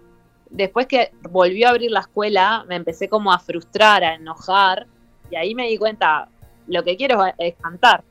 Después 0.49 0.87
que 0.87 1.13
volvió 1.31 1.67
a 1.67 1.71
abrir 1.71 1.91
la 1.91 2.01
escuela, 2.01 2.65
me 2.69 2.77
empecé 2.77 3.09
como 3.09 3.33
a 3.33 3.41
frustrar, 3.41 4.05
a 4.05 4.15
enojar. 4.15 4.87
Y 5.29 5.35
ahí 5.35 5.57
me 5.57 5.67
di 5.67 5.77
cuenta, 5.77 6.29
lo 6.69 6.85
que 6.85 6.97
quiero 6.97 7.21
es 7.39 7.55
cantar. 7.57 8.05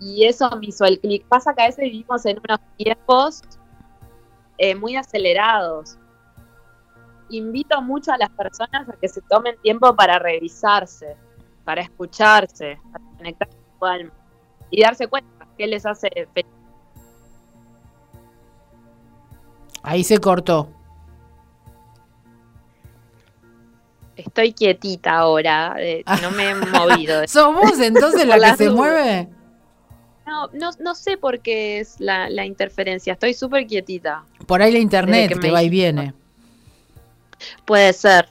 Y 0.00 0.26
eso 0.26 0.50
me 0.58 0.66
hizo 0.66 0.84
el 0.84 1.00
clic. 1.00 1.24
Pasa 1.26 1.54
que 1.54 1.62
a 1.62 1.66
veces 1.66 1.84
vivimos 1.84 2.26
en 2.26 2.38
unos 2.38 2.60
tiempos 2.76 3.40
eh, 4.58 4.74
muy 4.74 4.96
acelerados. 4.96 5.96
Invito 7.30 7.80
mucho 7.82 8.12
a 8.12 8.18
las 8.18 8.30
personas 8.30 8.88
a 8.88 8.92
que 9.00 9.08
se 9.08 9.20
tomen 9.22 9.56
tiempo 9.62 9.94
para 9.94 10.18
revisarse, 10.18 11.16
para 11.64 11.82
escucharse, 11.82 12.78
para 12.92 13.04
conectar 13.16 13.48
con 13.48 13.78
su 13.78 13.84
alma 13.84 14.12
y 14.70 14.82
darse 14.82 15.06
cuenta 15.08 15.46
qué 15.56 15.66
les 15.66 15.86
hace 15.86 16.08
feliz. 16.34 16.52
Ahí 19.82 20.04
se 20.04 20.18
cortó. 20.18 20.68
Estoy 24.16 24.52
quietita 24.52 25.16
ahora, 25.16 25.76
eh, 25.78 26.02
no 26.20 26.30
me 26.32 26.50
he 26.50 26.54
movido. 26.54 27.22
¿Somos 27.28 27.78
entonces 27.78 28.26
la 28.26 28.38
que 28.38 28.56
se 28.56 28.70
mueve? 28.70 29.28
No, 30.28 30.50
no, 30.52 30.70
no 30.78 30.94
sé 30.94 31.16
por 31.16 31.40
qué 31.40 31.80
es 31.80 31.98
la, 32.00 32.28
la 32.28 32.44
interferencia, 32.44 33.14
estoy 33.14 33.32
súper 33.32 33.66
quietita. 33.66 34.24
Por 34.46 34.60
ahí 34.60 34.70
la 34.70 34.78
internet 34.78 35.40
que, 35.40 35.50
va 35.50 35.62
y 35.62 35.70
viene. 35.70 36.12
Puede 37.64 37.94
ser. 37.94 38.28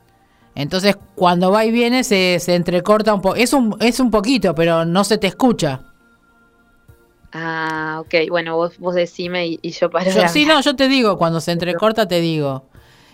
Entonces, 0.54 0.96
cuando 1.16 1.52
va 1.52 1.66
y 1.66 1.72
viene 1.72 2.04
se, 2.04 2.38
se 2.40 2.54
entrecorta 2.54 3.16
un 3.16 3.22
poco. 3.22 3.36
Es 3.36 3.52
un, 3.52 3.76
es 3.80 4.00
un 4.00 4.12
poquito, 4.12 4.54
pero 4.54 4.86
no 4.86 5.04
se 5.04 5.18
te 5.18 5.26
escucha. 5.26 5.82
Ah, 7.34 7.98
ok. 8.02 8.30
Bueno, 8.30 8.56
vos, 8.58 8.78
vos 8.78 8.94
decime 8.94 9.58
y, 9.60 9.72
yo 9.72 9.90
para. 9.90 10.08
Yo, 10.12 10.28
sí, 10.28 10.46
no, 10.46 10.62
yo 10.62 10.76
te 10.76 10.88
digo, 10.88 11.18
cuando 11.18 11.42
se 11.42 11.52
entrecorta 11.52 12.08
te 12.08 12.22
digo. 12.22 12.66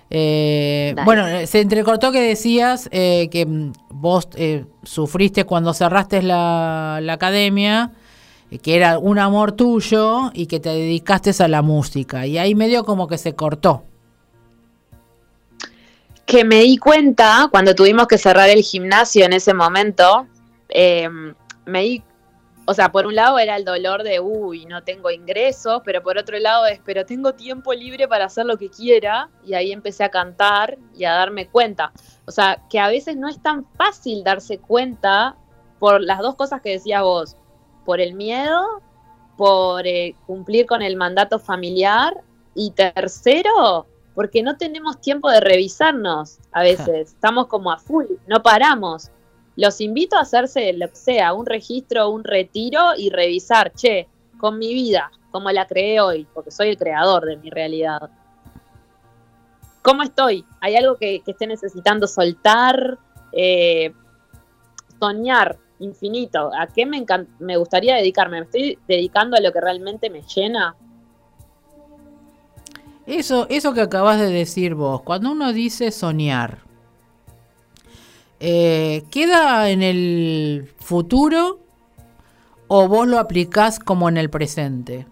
Eh, 0.10 0.94
bueno, 1.06 1.26
se 1.48 1.62
entrecortó 1.62 2.12
que 2.12 2.20
decías 2.20 2.90
eh, 2.92 3.30
que 3.32 3.46
mm, 3.46 3.72
vos 3.92 4.28
eh, 4.36 4.66
sufriste 4.84 5.46
cuando 5.46 5.74
cerraste 5.74 6.22
la, 6.22 7.00
la 7.02 7.14
academia 7.14 7.94
que 8.60 8.76
era 8.76 8.98
un 9.00 9.20
amor 9.20 9.54
tuyo 9.54 10.32
y 10.34 10.48
que 10.48 10.60
te 10.60 10.70
dedicaste 10.70 11.32
a 11.44 11.48
la 11.48 11.62
música. 11.62 12.26
Y 12.26 12.38
ahí 12.38 12.56
medio 12.56 12.84
como 12.84 13.08
que 13.08 13.18
se 13.18 13.34
cortó. 13.36 13.84
Que 16.26 16.44
me 16.44 16.62
di 16.62 16.78
cuenta 16.78 17.48
cuando 17.52 17.76
tuvimos 17.76 18.08
que 18.08 18.18
cerrar 18.18 18.50
el 18.50 18.62
gimnasio 18.62 19.26
en 19.26 19.34
ese 19.34 19.54
momento, 19.54 20.28
eh, 20.70 21.10
me 21.66 21.82
di, 21.82 22.04
o 22.66 22.74
sea, 22.74 22.92
por 22.92 23.06
un 23.06 23.16
lado 23.16 23.40
era 23.40 23.58
el 23.58 23.66
dolor 23.66 24.04
de, 24.04 24.20
uy, 24.20 24.66
no 24.66 24.84
tengo 24.84 25.12
ingresos, 25.12 25.82
pero 25.84 26.02
por 26.02 26.18
otro 26.18 26.40
lado 26.40 26.66
es, 26.66 26.80
pero 26.86 27.06
tengo 27.06 27.34
tiempo 27.34 27.74
libre 27.74 28.08
para 28.08 28.26
hacer 28.26 28.46
lo 28.46 28.58
que 28.58 28.70
quiera, 28.70 29.30
y 29.46 29.54
ahí 29.54 29.72
empecé 29.72 30.04
a 30.04 30.10
cantar 30.10 30.78
y 30.96 31.04
a 31.04 31.14
darme 31.14 31.48
cuenta. 31.48 31.92
O 32.26 32.32
sea, 32.32 32.62
que 32.70 32.80
a 32.80 32.88
veces 32.88 33.18
no 33.18 33.28
es 33.28 33.42
tan 33.42 33.66
fácil 33.76 34.24
darse 34.24 34.60
cuenta 34.60 35.36
por 35.80 36.02
las 36.02 36.20
dos 36.20 36.36
cosas 36.36 36.62
que 36.62 36.70
decías 36.70 37.02
vos 37.02 37.36
por 37.86 38.02
el 38.02 38.14
miedo, 38.14 38.82
por 39.38 39.86
eh, 39.88 40.16
cumplir 40.26 40.66
con 40.66 40.82
el 40.82 40.96
mandato 40.96 41.40
familiar 41.40 42.14
y 42.56 42.72
tercero, 42.72 43.88
porque 44.14 44.44
no 44.44 44.58
tenemos 44.58 45.02
tiempo 45.02 45.30
de 45.30 45.40
revisarnos 45.40 46.40
a 46.52 46.62
veces, 46.62 47.10
estamos 47.14 47.48
como 47.48 47.72
a 47.72 47.78
full, 47.78 48.06
no 48.28 48.42
paramos. 48.44 49.10
Los 49.56 49.82
invito 49.82 50.18
a 50.18 50.22
hacerse 50.22 50.74
lo 50.74 50.90
que 50.90 50.96
sea, 50.96 51.34
un 51.34 51.46
registro, 51.46 52.10
un 52.10 52.24
retiro 52.24 52.96
y 52.98 53.10
revisar, 53.10 53.72
che, 53.74 54.08
con 54.38 54.58
mi 54.58 54.74
vida, 54.74 55.12
como 55.32 55.52
la 55.52 55.68
creé 55.68 56.00
hoy, 56.00 56.28
porque 56.34 56.52
soy 56.52 56.70
el 56.70 56.78
creador 56.78 57.26
de 57.26 57.38
mi 57.38 57.50
realidad. 57.50 58.10
¿Cómo 59.82 60.02
estoy? 60.02 60.46
¿Hay 60.62 60.76
algo 60.76 60.96
que, 60.96 61.22
esté 61.26 61.46
necesitando 61.46 62.08
soltar? 62.08 62.98
Eh, 63.32 63.94
soñar, 65.00 65.58
infinito. 65.80 66.52
¿A 66.58 66.68
qué 66.68 66.86
me, 66.86 67.06
me 67.40 67.58
gustaría 67.58 67.96
dedicarme? 67.96 68.40
¿Me 68.40 68.46
estoy 68.46 68.80
dedicando 68.88 69.38
a 69.38 69.42
lo 69.42 69.52
que 69.52 69.62
realmente 69.62 70.10
me 70.10 70.22
llena? 70.22 70.76
Eso, 73.06 73.48
eso 73.50 73.74
que 73.74 73.82
acabas 73.82 74.20
de 74.20 74.32
decir 74.32 74.76
vos, 74.76 75.02
cuando 75.02 75.32
uno 75.32 75.52
dice 75.52 75.92
soñar, 75.92 76.60
eh, 78.40 79.04
¿queda 79.12 79.70
en 79.70 79.82
el 79.84 80.70
futuro 80.80 81.60
o 82.68 82.88
vos 82.88 83.08
lo 83.08 83.20
aplicás 83.20 83.80
como 83.80 84.08
en 84.08 84.18
el 84.18 84.30
presente? 84.30 85.06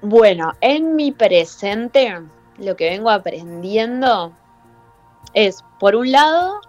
Bueno, 0.00 0.52
en 0.60 0.94
mi 0.94 1.12
presente, 1.12 2.20
lo 2.58 2.76
que 2.76 2.90
vengo 2.90 3.10
aprendiendo 3.10 4.32
es, 5.34 5.64
por 5.78 5.96
un 5.96 6.10
lado, 6.12 6.60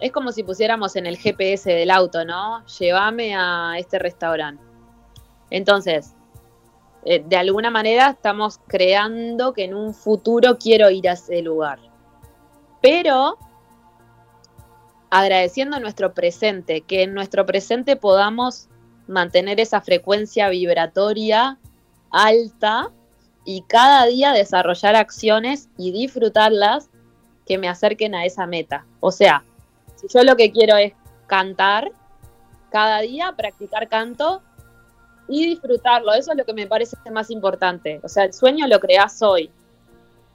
es 0.00 0.12
como 0.12 0.32
si 0.32 0.42
pusiéramos 0.42 0.96
en 0.96 1.06
el 1.06 1.16
GPS 1.16 1.70
del 1.70 1.90
auto, 1.90 2.24
¿no? 2.24 2.64
Llévame 2.66 3.34
a 3.36 3.74
este 3.78 3.98
restaurante. 3.98 4.62
Entonces, 5.50 6.14
eh, 7.04 7.22
de 7.26 7.36
alguna 7.36 7.70
manera 7.70 8.10
estamos 8.10 8.58
creando 8.68 9.52
que 9.52 9.64
en 9.64 9.74
un 9.74 9.92
futuro 9.92 10.56
quiero 10.58 10.90
ir 10.90 11.08
a 11.08 11.12
ese 11.12 11.42
lugar. 11.42 11.78
Pero 12.80 13.38
agradeciendo 15.10 15.78
nuestro 15.78 16.14
presente, 16.14 16.80
que 16.80 17.02
en 17.02 17.12
nuestro 17.12 17.44
presente 17.44 17.96
podamos 17.96 18.68
mantener 19.06 19.60
esa 19.60 19.80
frecuencia 19.80 20.48
vibratoria 20.48 21.58
alta 22.10 22.90
y 23.44 23.62
cada 23.62 24.06
día 24.06 24.32
desarrollar 24.32 24.94
acciones 24.94 25.68
y 25.76 25.92
disfrutarlas 25.92 26.88
que 27.46 27.58
me 27.58 27.68
acerquen 27.68 28.14
a 28.14 28.24
esa 28.24 28.46
meta. 28.46 28.84
O 29.00 29.10
sea, 29.10 29.44
si 29.96 30.06
yo 30.08 30.22
lo 30.24 30.36
que 30.36 30.52
quiero 30.52 30.76
es 30.76 30.92
cantar 31.26 31.90
cada 32.70 33.00
día, 33.00 33.34
practicar 33.36 33.88
canto 33.88 34.42
y 35.28 35.46
disfrutarlo, 35.46 36.12
eso 36.14 36.32
es 36.32 36.38
lo 36.38 36.44
que 36.44 36.54
me 36.54 36.66
parece 36.66 36.96
más 37.10 37.30
importante. 37.30 38.00
O 38.02 38.08
sea, 38.08 38.24
el 38.24 38.32
sueño 38.32 38.66
lo 38.66 38.80
creas 38.80 39.20
hoy, 39.22 39.50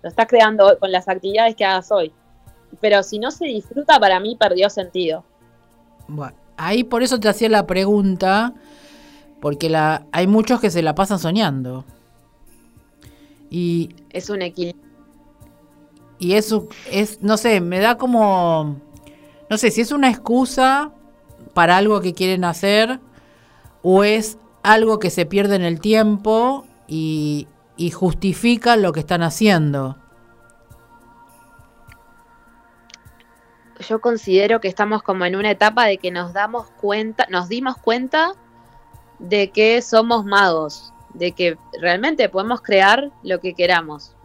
lo 0.02 0.10
estás 0.10 0.28
creando 0.28 0.78
con 0.80 0.92
las 0.92 1.08
actividades 1.08 1.56
que 1.56 1.66
hagas 1.66 1.92
hoy. 1.92 2.12
Pero 2.80 3.04
si 3.04 3.20
no 3.20 3.32
se 3.32 3.46
disfruta, 3.46 4.00
para 4.00 4.20
mí 4.20 4.36
perdió 4.36 4.70
sentido. 4.70 5.24
Bueno, 6.08 6.36
ahí 6.58 6.84
por 6.84 7.04
eso 7.04 7.20
te 7.20 7.30
hacía 7.30 7.50
la 7.50 7.66
pregunta, 7.66 8.54
porque 9.42 9.70
la, 9.70 10.06
hay 10.12 10.28
muchos 10.28 10.60
que 10.60 10.70
se 10.70 10.82
la 10.82 10.96
pasan 10.96 11.20
soñando. 11.20 11.86
Y 13.50 13.96
es 14.10 14.30
un 14.30 14.42
equilibrio 14.42 14.87
y 16.20 16.34
eso 16.34 16.68
es, 16.92 17.22
no 17.22 17.38
sé, 17.38 17.62
me 17.62 17.80
da 17.80 17.98
como, 17.98 18.78
no 19.50 19.58
sé 19.58 19.72
si 19.72 19.82
es 19.82 19.92
una 19.92 20.10
excusa 20.10 20.92
para 21.54 21.78
algo 21.78 22.02
que 22.02 22.14
quieren 22.14 22.44
hacer 22.44 23.00
o 23.84 24.04
es 24.04 24.38
algo 24.64 25.00
que 25.00 25.10
se 25.10 25.26
pierde 25.26 25.56
en 25.56 25.64
el 25.64 25.80
tiempo 25.80 26.66
y, 26.88 27.48
justifica 27.94 28.76
lo 28.76 28.92
que 28.92 29.00
están 29.00 29.22
haciendo. 29.22 29.98
Yo 33.88 34.02
considero 34.02 34.60
que 34.60 34.68
estamos 34.68 35.04
como 35.04 35.26
en 35.26 35.36
una 35.36 35.52
etapa 35.52 35.86
de 35.86 36.00
que 36.00 36.10
nos 36.10 36.34
damos 36.34 36.72
cuenta, 36.72 37.28
nos 37.30 37.48
dimos 37.48 37.78
cuenta 37.78 38.34
de 39.20 39.52
que 39.52 39.82
somos 39.84 40.26
magos, 40.26 40.92
de 41.14 41.34
que 41.34 41.58
realmente 41.80 42.28
podemos 42.30 42.62
crear 42.62 43.12
lo 43.22 43.40
que 43.40 43.54
queramos 43.54 44.17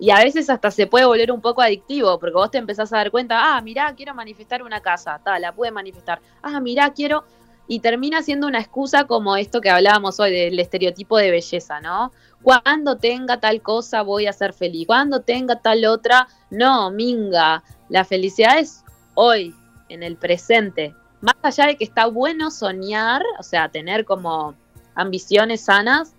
Y 0.00 0.10
a 0.10 0.16
veces 0.16 0.48
hasta 0.48 0.70
se 0.70 0.86
puede 0.86 1.04
volver 1.04 1.30
un 1.30 1.42
poco 1.42 1.60
adictivo, 1.60 2.18
porque 2.18 2.34
vos 2.34 2.50
te 2.50 2.56
empezás 2.56 2.90
a 2.92 2.96
dar 2.96 3.10
cuenta, 3.10 3.56
ah, 3.56 3.60
mirá, 3.60 3.94
quiero 3.94 4.14
manifestar 4.14 4.62
una 4.62 4.80
casa, 4.80 5.20
tal, 5.22 5.42
la 5.42 5.52
puede 5.52 5.70
manifestar. 5.70 6.20
Ah, 6.42 6.58
mirá, 6.58 6.92
quiero... 6.92 7.24
Y 7.68 7.78
termina 7.78 8.20
siendo 8.20 8.48
una 8.48 8.58
excusa 8.58 9.04
como 9.04 9.36
esto 9.36 9.60
que 9.60 9.70
hablábamos 9.70 10.18
hoy 10.18 10.32
del 10.32 10.58
estereotipo 10.58 11.18
de 11.18 11.30
belleza, 11.30 11.80
¿no? 11.80 12.10
Cuando 12.42 12.96
tenga 12.96 13.38
tal 13.38 13.62
cosa 13.62 14.02
voy 14.02 14.26
a 14.26 14.32
ser 14.32 14.52
feliz, 14.54 14.88
cuando 14.88 15.20
tenga 15.20 15.60
tal 15.60 15.84
otra, 15.84 16.26
no, 16.50 16.90
minga. 16.90 17.62
La 17.88 18.04
felicidad 18.04 18.58
es 18.58 18.82
hoy, 19.14 19.54
en 19.88 20.02
el 20.02 20.16
presente. 20.16 20.94
Más 21.20 21.36
allá 21.42 21.66
de 21.66 21.76
que 21.76 21.84
está 21.84 22.06
bueno 22.06 22.50
soñar, 22.50 23.22
o 23.38 23.42
sea, 23.42 23.68
tener 23.68 24.04
como 24.04 24.56
ambiciones 24.94 25.60
sanas, 25.60 26.14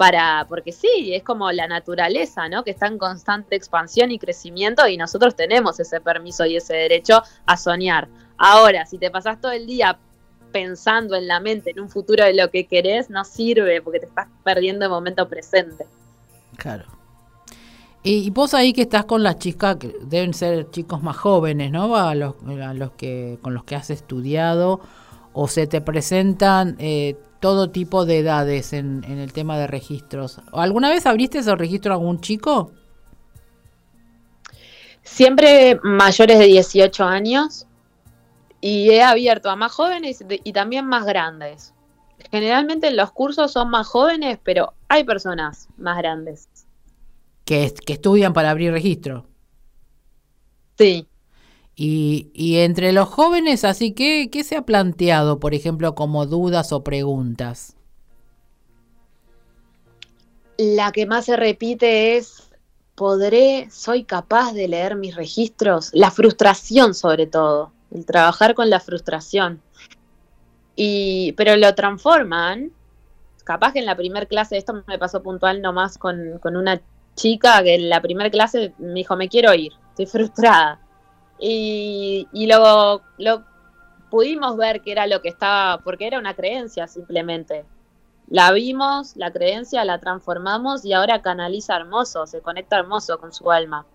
para, 0.00 0.46
porque 0.48 0.72
sí, 0.72 1.12
es 1.12 1.22
como 1.22 1.52
la 1.52 1.68
naturaleza, 1.68 2.48
¿no? 2.48 2.64
Que 2.64 2.70
está 2.70 2.86
en 2.86 2.96
constante 2.96 3.54
expansión 3.54 4.10
y 4.10 4.18
crecimiento 4.18 4.88
y 4.88 4.96
nosotros 4.96 5.36
tenemos 5.36 5.78
ese 5.78 6.00
permiso 6.00 6.46
y 6.46 6.56
ese 6.56 6.72
derecho 6.72 7.22
a 7.44 7.58
soñar. 7.58 8.08
Ahora, 8.38 8.86
si 8.86 8.96
te 8.96 9.10
pasas 9.10 9.42
todo 9.42 9.52
el 9.52 9.66
día 9.66 9.98
pensando 10.52 11.16
en 11.16 11.28
la 11.28 11.38
mente, 11.38 11.72
en 11.72 11.80
un 11.80 11.90
futuro 11.90 12.24
de 12.24 12.32
lo 12.32 12.50
que 12.50 12.66
querés, 12.66 13.10
no 13.10 13.26
sirve 13.26 13.82
porque 13.82 14.00
te 14.00 14.06
estás 14.06 14.26
perdiendo 14.42 14.86
el 14.86 14.90
momento 14.90 15.28
presente. 15.28 15.84
Claro. 16.56 16.86
Y, 18.02 18.30
vos 18.30 18.54
ahí 18.54 18.72
que 18.72 18.80
estás 18.80 19.04
con 19.04 19.22
las 19.22 19.38
chicas, 19.38 19.76
que 19.76 19.94
deben 20.00 20.32
ser 20.32 20.70
chicos 20.70 21.02
más 21.02 21.18
jóvenes, 21.18 21.72
¿no? 21.72 21.94
A 21.94 22.14
los, 22.14 22.36
a 22.46 22.72
los 22.72 22.92
que 22.92 23.38
con 23.42 23.52
los 23.52 23.64
que 23.64 23.76
has 23.76 23.90
estudiado 23.90 24.80
o 25.32 25.48
se 25.48 25.66
te 25.66 25.80
presentan 25.80 26.76
eh, 26.78 27.16
todo 27.40 27.70
tipo 27.70 28.04
de 28.04 28.18
edades 28.18 28.72
en, 28.72 29.04
el 29.04 29.32
tema 29.32 29.58
de 29.58 29.66
registros. 29.66 30.40
¿Alguna 30.52 30.90
vez 30.90 31.06
abriste 31.06 31.38
esos 31.38 31.58
registros 31.58 31.92
a 31.92 31.94
algún 31.94 32.20
chico? 32.20 32.72
Siempre 35.02 35.78
mayores 35.82 36.38
de 36.38 36.46
18 36.46 37.04
años 37.04 37.66
y 38.60 38.90
he 38.90 39.02
abierto 39.02 39.50
a 39.50 39.56
más 39.56 39.72
jóvenes 39.72 40.22
y 40.28 40.52
también 40.52 40.86
más 40.86 41.06
grandes. 41.06 41.74
Generalmente 42.30 42.90
los 42.90 43.10
cursos 43.12 43.52
son 43.52 43.70
más 43.70 43.86
jóvenes, 43.86 44.38
pero 44.44 44.74
hay 44.88 45.04
personas 45.04 45.68
más 45.78 45.96
grandes. 45.96 46.48
Que, 47.46 47.72
que 47.86 47.94
estudian 47.94 48.34
para 48.34 48.50
abrir 48.50 48.72
registro. 48.72 49.26
Sí. 50.76 51.09
Y, 51.82 52.58
entre 52.58 52.92
los 52.92 53.08
jóvenes, 53.08 53.64
así 53.64 53.92
que, 53.92 54.28
¿qué 54.30 54.44
se 54.44 54.54
ha 54.54 54.66
planteado, 54.66 55.40
por 55.40 55.54
ejemplo, 55.54 55.94
como 55.94 56.26
dudas 56.26 56.72
o 56.72 56.84
preguntas? 56.84 57.74
La 60.58 60.92
que 60.92 61.06
más 61.06 61.24
se 61.24 61.36
repite 61.36 62.18
es, 62.18 62.50
¿podré, 62.94 63.70
soy 63.70 64.04
capaz 64.04 64.52
de 64.52 64.68
leer 64.68 64.94
mis 64.94 65.16
registros? 65.16 65.88
La 65.94 66.10
frustración 66.10 66.92
sobre 66.92 67.26
todo, 67.26 67.72
el 67.94 68.04
trabajar 68.04 68.54
con 68.54 68.68
la 68.68 68.80
frustración. 68.80 69.62
Y, 70.76 71.32
pero 71.32 71.56
lo 71.56 71.74
transforman, 71.74 72.72
capaz 73.42 73.72
que 73.72 73.78
en 73.78 73.86
la 73.86 73.96
primera 73.96 74.26
clase, 74.26 74.58
esto 74.58 74.84
me 74.86 74.98
pasó 74.98 75.22
puntual 75.22 75.62
nomás 75.62 75.96
con, 75.96 76.38
con 76.40 76.58
una 76.58 76.78
chica 77.16 77.62
que 77.62 77.76
en 77.76 77.88
la 77.88 78.02
primera 78.02 78.28
clase 78.28 78.74
me 78.76 78.92
dijo, 78.96 79.16
me 79.16 79.30
quiero 79.30 79.54
ir, 79.54 79.72
estoy 79.94 80.04
frustrada 80.04 80.78
y, 81.40 82.28
y 82.32 82.46
lo, 82.46 83.02
lo 83.18 83.44
pudimos 84.10 84.56
ver 84.56 84.82
que 84.82 84.92
era 84.92 85.06
lo 85.06 85.22
que 85.22 85.28
estaba, 85.28 85.78
porque 85.78 86.06
era 86.06 86.18
una 86.18 86.34
creencia 86.34 86.86
simplemente. 86.86 87.64
La 88.28 88.52
vimos, 88.52 89.16
la 89.16 89.32
creencia, 89.32 89.84
la 89.84 89.98
transformamos 89.98 90.84
y 90.84 90.92
ahora 90.92 91.22
canaliza 91.22 91.76
hermoso, 91.76 92.26
se 92.26 92.40
conecta 92.40 92.78
hermoso 92.78 93.18
con 93.18 93.32
su 93.32 93.50
alma. 93.50 93.86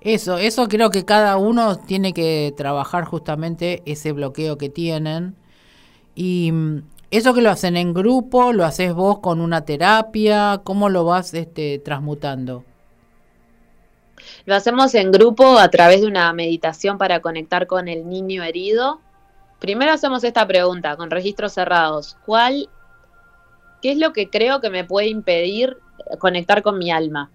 Eso, 0.00 0.38
eso 0.38 0.66
creo 0.66 0.90
que 0.90 1.04
cada 1.04 1.36
uno 1.36 1.76
tiene 1.76 2.14
que 2.14 2.54
trabajar 2.56 3.04
justamente 3.04 3.82
ese 3.84 4.12
bloqueo 4.12 4.56
que 4.56 4.70
tienen. 4.70 5.36
Y 6.14 6.50
mm, 6.52 6.82
eso 7.10 7.34
que 7.34 7.42
lo 7.42 7.50
hacen 7.50 7.76
en 7.76 7.92
grupo, 7.92 8.52
lo 8.52 8.64
haces 8.64 8.94
vos 8.94 9.18
con 9.18 9.40
una 9.40 9.64
terapia, 9.64 10.62
¿cómo 10.64 10.88
lo 10.88 11.04
vas 11.04 11.34
este, 11.34 11.78
transmutando? 11.78 12.64
Lo 14.44 14.54
hacemos 14.54 14.94
en 14.94 15.12
grupo 15.12 15.58
a 15.58 15.68
través 15.68 16.00
de 16.00 16.06
una 16.06 16.32
meditación 16.32 16.98
para 16.98 17.20
conectar 17.20 17.66
con 17.66 17.88
el 17.88 18.08
niño 18.08 18.42
herido. 18.42 19.00
Primero 19.58 19.92
hacemos 19.92 20.24
esta 20.24 20.46
pregunta 20.46 20.96
con 20.96 21.10
registros 21.10 21.52
cerrados. 21.52 22.16
¿Cuál, 22.24 22.68
qué 23.82 23.92
es 23.92 23.98
lo 23.98 24.12
que 24.12 24.30
creo 24.30 24.60
que 24.60 24.70
me 24.70 24.84
puede 24.84 25.08
impedir 25.08 25.76
conectar 26.18 26.62
con 26.62 26.78
mi 26.78 26.90
alma? 26.90 27.30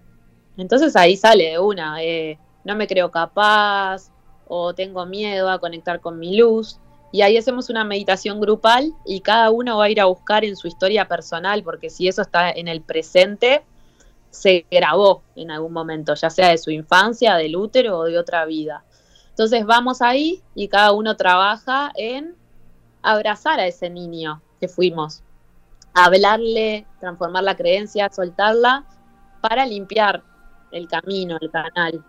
Entonces 0.56 0.96
ahí 0.96 1.16
sale 1.16 1.50
de 1.50 1.58
una, 1.58 2.02
eh, 2.02 2.38
no 2.64 2.74
me 2.76 2.86
creo 2.86 3.10
capaz 3.10 4.10
o 4.48 4.74
tengo 4.74 5.06
miedo 5.06 5.50
a 5.50 5.58
conectar 5.58 6.00
con 6.00 6.18
mi 6.18 6.36
luz. 6.36 6.78
Y 7.12 7.22
ahí 7.22 7.36
hacemos 7.36 7.70
una 7.70 7.84
meditación 7.84 8.40
grupal 8.40 8.92
y 9.04 9.20
cada 9.20 9.50
uno 9.50 9.78
va 9.78 9.84
a 9.84 9.90
ir 9.90 10.00
a 10.00 10.06
buscar 10.06 10.44
en 10.44 10.56
su 10.56 10.66
historia 10.66 11.06
personal, 11.06 11.62
porque 11.62 11.88
si 11.88 12.08
eso 12.08 12.20
está 12.22 12.50
en 12.50 12.68
el 12.68 12.82
presente, 12.82 13.64
se 14.36 14.66
grabó 14.70 15.22
en 15.34 15.50
algún 15.50 15.72
momento, 15.72 16.14
ya 16.14 16.30
sea 16.30 16.50
de 16.50 16.58
su 16.58 16.70
infancia, 16.70 17.34
del 17.36 17.56
útero 17.56 17.98
o 17.98 18.04
de 18.04 18.18
otra 18.18 18.44
vida. 18.44 18.84
Entonces 19.30 19.66
vamos 19.66 20.00
ahí 20.02 20.42
y 20.54 20.68
cada 20.68 20.92
uno 20.92 21.16
trabaja 21.16 21.92
en 21.96 22.34
abrazar 23.02 23.60
a 23.60 23.66
ese 23.66 23.90
niño 23.90 24.42
que 24.60 24.68
fuimos, 24.68 25.22
hablarle, 25.94 26.86
transformar 27.00 27.44
la 27.44 27.56
creencia, 27.56 28.10
soltarla 28.10 28.84
para 29.40 29.66
limpiar 29.66 30.22
el 30.72 30.88
camino, 30.88 31.36
el 31.40 31.50
canal. 31.50 32.04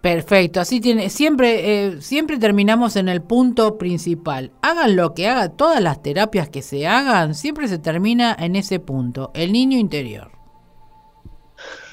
Perfecto, 0.00 0.60
así 0.60 0.80
tiene, 0.80 1.10
siempre, 1.10 1.86
eh, 1.86 2.00
siempre 2.00 2.38
terminamos 2.38 2.94
en 2.94 3.08
el 3.08 3.20
punto 3.20 3.78
principal. 3.78 4.52
Hagan 4.62 4.94
lo 4.94 5.12
que 5.12 5.26
hagan, 5.26 5.56
todas 5.56 5.82
las 5.82 6.02
terapias 6.02 6.48
que 6.48 6.62
se 6.62 6.86
hagan, 6.86 7.34
siempre 7.34 7.66
se 7.66 7.78
termina 7.78 8.36
en 8.38 8.54
ese 8.54 8.78
punto, 8.78 9.32
el 9.34 9.52
niño 9.52 9.76
interior. 9.76 10.30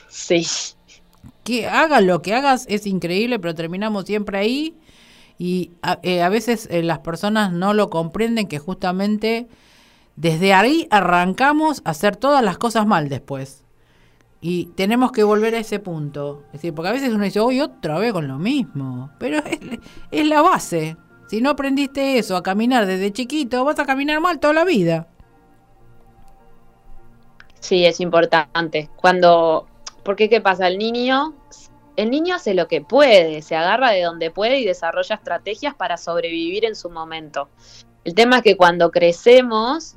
Sí. 0.08 0.46
Que 1.44 1.68
hagan 1.68 2.06
lo 2.06 2.22
que 2.22 2.36
hagas 2.36 2.66
es 2.70 2.86
increíble, 2.86 3.40
pero 3.40 3.56
terminamos 3.56 4.06
siempre 4.06 4.38
ahí 4.38 4.78
y 5.40 5.72
a, 5.82 6.00
eh, 6.04 6.22
a 6.22 6.30
veces 6.30 6.68
eh, 6.72 6.84
las 6.84 7.00
personas 7.00 7.52
no 7.52 7.74
lo 7.74 7.90
comprenden 7.90 8.48
que 8.48 8.60
justamente 8.60 9.48
desde 10.16 10.54
ahí 10.54 10.88
arrancamos 10.92 11.82
a 11.86 11.90
hacer 11.90 12.16
todas 12.16 12.44
las 12.44 12.60
cosas 12.60 12.86
mal 12.86 13.10
después. 13.10 13.65
Y 14.48 14.68
tenemos 14.76 15.12
que 15.12 15.24
volver 15.24 15.56
a 15.56 15.58
ese 15.58 15.80
punto. 15.80 16.44
Es 16.50 16.62
decir, 16.62 16.76
porque 16.76 16.90
a 16.90 16.92
veces 16.92 17.12
uno 17.12 17.24
dice, 17.24 17.40
hoy 17.40 17.62
otra 17.62 17.98
vez 17.98 18.14
con 18.14 18.28
lo 18.28 18.38
mismo. 18.38 19.10
Pero 19.18 19.40
es, 20.12 20.28
la 20.28 20.44
base. 20.44 20.98
Si 21.26 21.42
no 21.42 21.50
aprendiste 21.50 22.20
eso, 22.20 22.38
a 22.38 22.44
caminar 22.44 22.86
desde 22.86 23.12
chiquito, 23.12 23.66
vas 23.66 23.80
a 23.80 23.88
caminar 23.88 24.22
mal 24.22 24.40
toda 24.40 24.54
la 24.54 24.64
vida. 24.64 25.08
Sí, 27.60 27.88
es 27.88 28.00
importante. 28.00 28.92
Cuando, 28.96 29.66
porque 30.04 30.30
qué 30.30 30.42
pasa, 30.42 30.68
el 30.68 30.78
niño, 30.78 31.34
el 31.96 32.12
niño 32.12 32.36
hace 32.36 32.54
lo 32.54 32.68
que 32.68 32.82
puede, 32.82 33.42
se 33.42 33.56
agarra 33.56 33.90
de 33.90 34.04
donde 34.04 34.30
puede 34.30 34.60
y 34.60 34.64
desarrolla 34.64 35.16
estrategias 35.16 35.74
para 35.74 35.98
sobrevivir 35.98 36.66
en 36.66 36.76
su 36.76 36.92
momento. 36.92 37.50
El 38.04 38.14
tema 38.14 38.36
es 38.36 38.44
que 38.44 38.58
cuando 38.58 38.92
crecemos, 38.92 39.96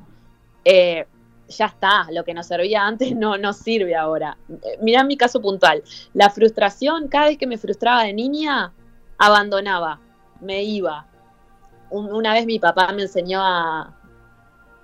eh, 0.64 1.06
ya 1.48 1.66
está, 1.66 2.06
lo 2.10 2.24
que 2.24 2.34
nos 2.34 2.46
servía 2.46 2.86
antes 2.86 3.14
no, 3.16 3.38
no 3.38 3.52
sirve 3.52 3.96
ahora. 3.96 4.36
Eh, 4.48 4.78
Mirá 4.82 5.04
mi 5.04 5.16
caso 5.16 5.40
puntual. 5.40 5.82
La 6.14 6.30
frustración, 6.30 7.08
cada 7.08 7.26
vez 7.26 7.38
que 7.38 7.46
me 7.46 7.58
frustraba 7.58 8.04
de 8.04 8.12
niña, 8.12 8.72
abandonaba, 9.18 10.00
me 10.40 10.62
iba. 10.62 11.06
una 11.90 12.32
vez 12.34 12.46
mi 12.46 12.58
papá 12.58 12.92
me 12.92 13.02
enseñó 13.02 13.40
a, 13.42 13.94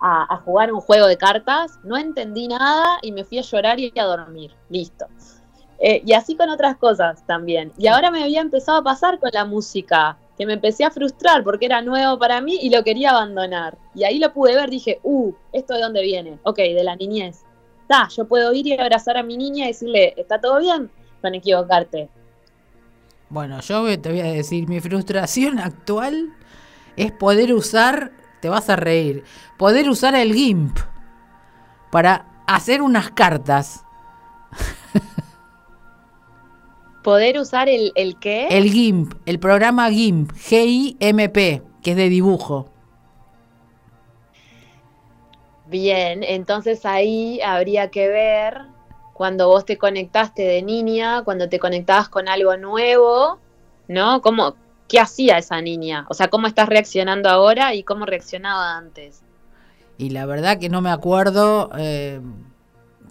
a, 0.01 0.37
jugar 0.45 0.73
un 0.73 0.81
juego 0.81 1.07
de 1.07 1.17
cartas, 1.17 1.79
no 1.83 1.97
entendí 1.97 2.49
nada 2.49 2.99
y 3.03 3.13
me 3.13 3.25
fui 3.25 3.39
a 3.39 3.43
llorar 3.43 3.79
y 3.81 3.93
a 3.99 4.05
dormir. 4.05 4.53
Listo. 4.69 5.07
Eh, 5.79 6.03
y 6.05 6.13
así 6.13 6.37
con 6.37 6.51
otras 6.51 6.77
cosas 6.77 7.25
también. 7.27 7.73
Y 7.79 7.87
ahora 7.89 8.11
me 8.11 8.23
había 8.23 8.41
empezado 8.41 8.79
a 8.79 8.85
pasar 8.85 9.19
con 9.19 9.31
la 9.33 9.45
música 9.45 10.17
que 10.37 10.47
me 10.47 10.55
empecé 10.55 10.85
a 10.85 10.91
frustrar 10.91 11.45
porque 11.45 11.67
era 11.67 11.83
nuevo 11.83 12.19
para 12.19 12.41
mí 12.41 12.59
y 12.61 12.71
lo 12.71 12.83
quería 12.83 13.11
abandonar. 13.11 13.79
Y 13.95 14.05
ahí 14.05 14.19
lo 14.19 14.33
pude 14.33 14.55
ver, 14.55 14.71
dije, 14.71 15.01
uh, 15.03 15.33
¿esto 15.53 15.75
de 15.75 15.81
dónde 15.81 16.03
viene? 16.03 16.39
Ok, 16.43 16.59
de 16.59 16.85
la 16.85 16.97
niñez. 16.97 17.45
Está, 17.83 18.09
yo 18.09 18.27
puedo 18.27 18.53
ir 18.53 18.67
y 18.67 18.73
abrazar 18.73 19.17
a 19.17 19.23
mi 19.23 19.37
niña 19.37 19.65
y 19.65 19.69
decirle, 19.69 20.15
¿está 20.17 20.41
todo 20.41 20.59
bien? 20.59 20.91
Con 21.21 21.35
equivocarte. 21.35 22.09
Bueno, 23.29 23.61
yo 23.61 24.01
te 24.01 24.09
voy 24.11 24.21
a 24.21 24.25
decir, 24.25 24.69
mi 24.69 24.81
frustración 24.81 25.59
actual 25.59 26.33
es 26.97 27.13
poder 27.13 27.53
usar, 27.53 28.13
te 28.41 28.49
vas 28.49 28.69
a 28.71 28.77
reír, 28.77 29.25
poder 29.57 29.89
usar 29.89 30.15
el 30.15 30.35
GIMP 30.35 30.79
para 31.91 32.27
hacer 32.47 32.83
unas 32.83 33.11
cartas. 33.11 33.85
Poder 37.05 37.39
usar 37.39 37.69
el, 37.69 37.93
el 37.95 38.19
qué? 38.19 38.49
El 38.51 38.69
GIMP, 38.73 39.15
el 39.27 39.39
programa 39.39 39.89
GIMP, 39.91 40.33
G-I-M-P, 40.33 41.63
que 41.83 41.91
es 41.91 41.97
de 41.97 42.09
dibujo. 42.09 42.69
Bien, 45.67 46.25
entonces 46.25 46.85
ahí 46.85 47.41
habría 47.43 47.91
que 47.91 48.09
ver 48.09 48.63
cuando 49.13 49.49
vos 49.49 49.65
te 49.65 49.79
conectaste 49.79 50.43
de 50.43 50.63
niña, 50.63 51.23
cuando 51.23 51.49
te 51.49 51.61
conectabas 51.61 52.09
con 52.09 52.29
algo 52.29 52.57
nuevo, 52.57 53.39
¿no? 53.87 54.21
¿Cómo, 54.23 54.57
¿Qué 54.89 54.99
hacía 54.99 55.39
esa 55.39 55.61
niña? 55.61 56.07
O 56.09 56.15
sea, 56.15 56.29
¿cómo 56.29 56.47
estás 56.47 56.69
reaccionando 56.69 57.29
ahora 57.29 57.75
y 57.75 57.85
cómo 57.85 58.07
reaccionaba 58.07 58.77
antes? 58.77 59.23
Y 59.99 60.11
la 60.11 60.27
verdad 60.27 60.59
que 60.59 60.69
no 60.69 60.81
me 60.81 60.91
acuerdo, 60.91 61.71
eh, 61.79 62.21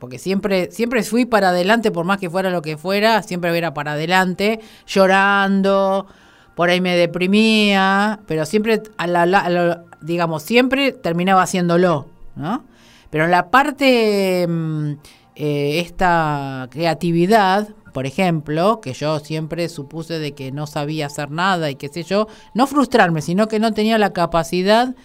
porque 0.03 0.19
siempre, 0.19 0.69
siempre 0.69 1.01
fui 1.01 1.23
para 1.23 1.51
adelante, 1.51 1.89
por 1.89 2.03
más 2.03 2.17
que 2.17 2.29
fuera 2.29 2.49
lo 2.49 2.61
que 2.61 2.75
fuera, 2.75 3.23
siempre 3.23 3.57
era 3.57 3.73
para 3.73 3.93
adelante, 3.93 4.59
llorando, 4.85 6.07
por 6.55 6.69
ahí 6.69 6.81
me 6.81 6.97
deprimía, 6.97 8.19
pero 8.27 8.45
siempre, 8.45 8.83
a 8.97 9.07
la, 9.07 9.85
digamos, 10.01 10.43
siempre 10.43 10.91
terminaba 10.91 11.41
haciéndolo, 11.41 12.09
¿no? 12.35 12.65
Pero 13.11 13.23
en 13.23 13.31
la 13.31 13.49
parte, 13.49 14.45
mm, 14.45 14.91
eh, 15.37 15.79
esta 15.79 16.67
creatividad, 16.69 17.69
por 17.93 18.05
ejemplo, 18.05 18.81
que 18.81 18.91
yo 18.91 19.19
siempre 19.19 19.69
supuse 19.69 20.19
de 20.19 20.33
que 20.33 20.51
no 20.51 20.67
sabía 20.67 21.05
hacer 21.05 21.31
nada 21.31 21.69
y 21.69 21.75
qué 21.75 21.87
sé 21.87 22.03
yo, 22.03 22.27
no 22.53 22.67
frustrarme, 22.67 23.21
sino 23.21 23.47
que 23.47 23.57
no 23.57 23.71
tenía 23.71 23.97
la 23.97 24.11
capacidad 24.11 24.95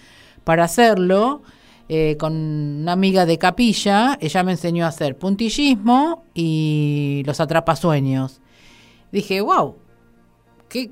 para 0.43 0.65
hacerlo. 0.65 1.43
Eh, 1.91 2.17
con 2.19 2.35
una 2.35 2.93
amiga 2.93 3.25
de 3.25 3.39
capilla, 3.39 4.19
ella 4.21 4.43
me 4.43 4.53
enseñó 4.53 4.85
a 4.85 4.89
hacer 4.89 5.17
puntillismo 5.17 6.25
y 6.35 7.23
los 7.25 7.41
atrapasueños. 7.41 8.43
Dije, 9.11 9.41
wow, 9.41 9.77
qué 10.69 10.91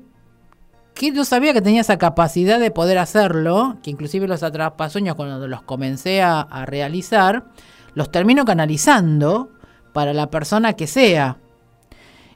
no 1.13 1.23
sabía 1.23 1.53
que 1.53 1.61
tenía 1.61 1.81
esa 1.81 1.99
capacidad 1.99 2.59
de 2.59 2.71
poder 2.71 2.97
hacerlo, 2.97 3.77
que 3.83 3.91
inclusive 3.91 4.27
los 4.27 4.41
atrapasueños 4.41 5.15
cuando 5.15 5.47
los 5.47 5.61
comencé 5.61 6.23
a, 6.23 6.41
a 6.41 6.65
realizar, 6.65 7.45
los 7.93 8.11
termino 8.11 8.45
canalizando 8.45 9.51
para 9.93 10.13
la 10.13 10.31
persona 10.31 10.73
que 10.73 10.87
sea. 10.87 11.37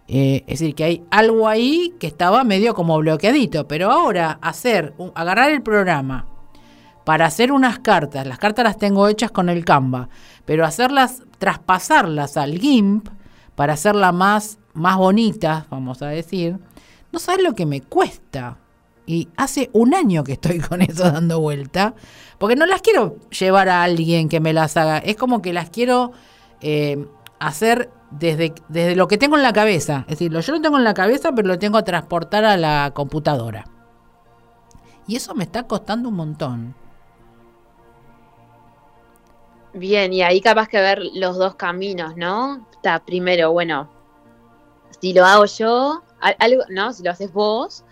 Eh, 0.07 0.43
es 0.45 0.59
decir, 0.59 0.75
que 0.75 0.83
hay 0.83 1.03
algo 1.09 1.47
ahí 1.47 1.93
que 1.99 2.07
estaba 2.07 2.43
medio 2.43 2.75
como 2.75 2.97
bloqueadito, 2.99 3.67
pero 3.67 3.91
ahora 3.91 4.37
hacer, 4.41 4.93
agarrar 5.15 5.51
el 5.51 5.63
programa 5.63 6.30
para 7.03 7.25
hacer 7.25 7.51
unas 7.51 7.79
cartas, 7.79 8.27
las 8.27 8.37
cartas 8.37 8.63
las 8.63 8.77
tengo 8.77 9.07
hechas 9.07 9.31
con 9.31 9.49
el 9.49 9.65
Canva, 9.65 10.09
pero 10.45 10.65
hacerlas, 10.65 11.23
traspasarlas 11.39 12.37
al 12.37 12.59
GIMP 12.59 13.07
para 13.55 13.73
hacerlas 13.73 14.13
más, 14.13 14.59
más 14.73 14.97
bonitas, 14.97 15.69
vamos 15.69 16.01
a 16.01 16.07
decir, 16.07 16.57
no 17.11 17.19
sabes 17.19 17.43
lo 17.43 17.53
que 17.55 17.65
me 17.65 17.81
cuesta. 17.81 18.57
Y 19.05 19.29
hace 19.35 19.69
un 19.73 19.93
año 19.93 20.23
que 20.23 20.33
estoy 20.33 20.59
con 20.69 20.81
eso 20.81 21.11
dando 21.11 21.39
vuelta, 21.39 21.95
porque 22.37 22.55
no 22.55 22.65
las 22.65 22.81
quiero 22.81 23.17
llevar 23.29 23.69
a 23.69 23.83
alguien 23.83 24.29
que 24.29 24.39
me 24.39 24.53
las 24.53 24.77
haga, 24.77 24.99
es 24.99 25.15
como 25.15 25.41
que 25.41 25.53
las 25.53 25.69
quiero 25.69 26.11
eh, 26.61 27.05
hacer 27.39 27.89
desde, 28.11 28.53
desde 28.69 28.95
lo 28.95 29.07
que 29.07 29.17
tengo 29.17 29.35
en 29.37 29.43
la 29.43 29.53
cabeza. 29.53 30.05
Es 30.07 30.19
decir, 30.19 30.31
yo 30.31 30.53
lo 30.53 30.61
tengo 30.61 30.77
en 30.77 30.83
la 30.83 30.93
cabeza, 30.93 31.31
pero 31.33 31.47
lo 31.47 31.59
tengo 31.59 31.77
a 31.77 31.83
transportar 31.83 32.45
a 32.45 32.57
la 32.57 32.91
computadora. 32.93 33.65
Y 35.07 35.15
eso 35.15 35.33
me 35.33 35.43
está 35.43 35.63
costando 35.63 36.09
un 36.09 36.15
montón. 36.15 36.75
Bien, 39.73 40.11
y 40.11 40.21
ahí 40.21 40.41
capaz 40.41 40.67
que 40.67 40.81
ver 40.81 41.01
los 41.13 41.37
dos 41.37 41.55
caminos, 41.55 42.17
¿no? 42.17 42.67
Está 42.73 42.99
primero, 43.03 43.51
bueno, 43.51 43.89
si 44.99 45.13
lo 45.13 45.25
hago 45.25 45.45
yo, 45.45 46.03
algo, 46.19 46.63
¿no? 46.69 46.91
Si 46.91 47.03
lo 47.03 47.11
haces 47.11 47.31
vos, 47.31 47.85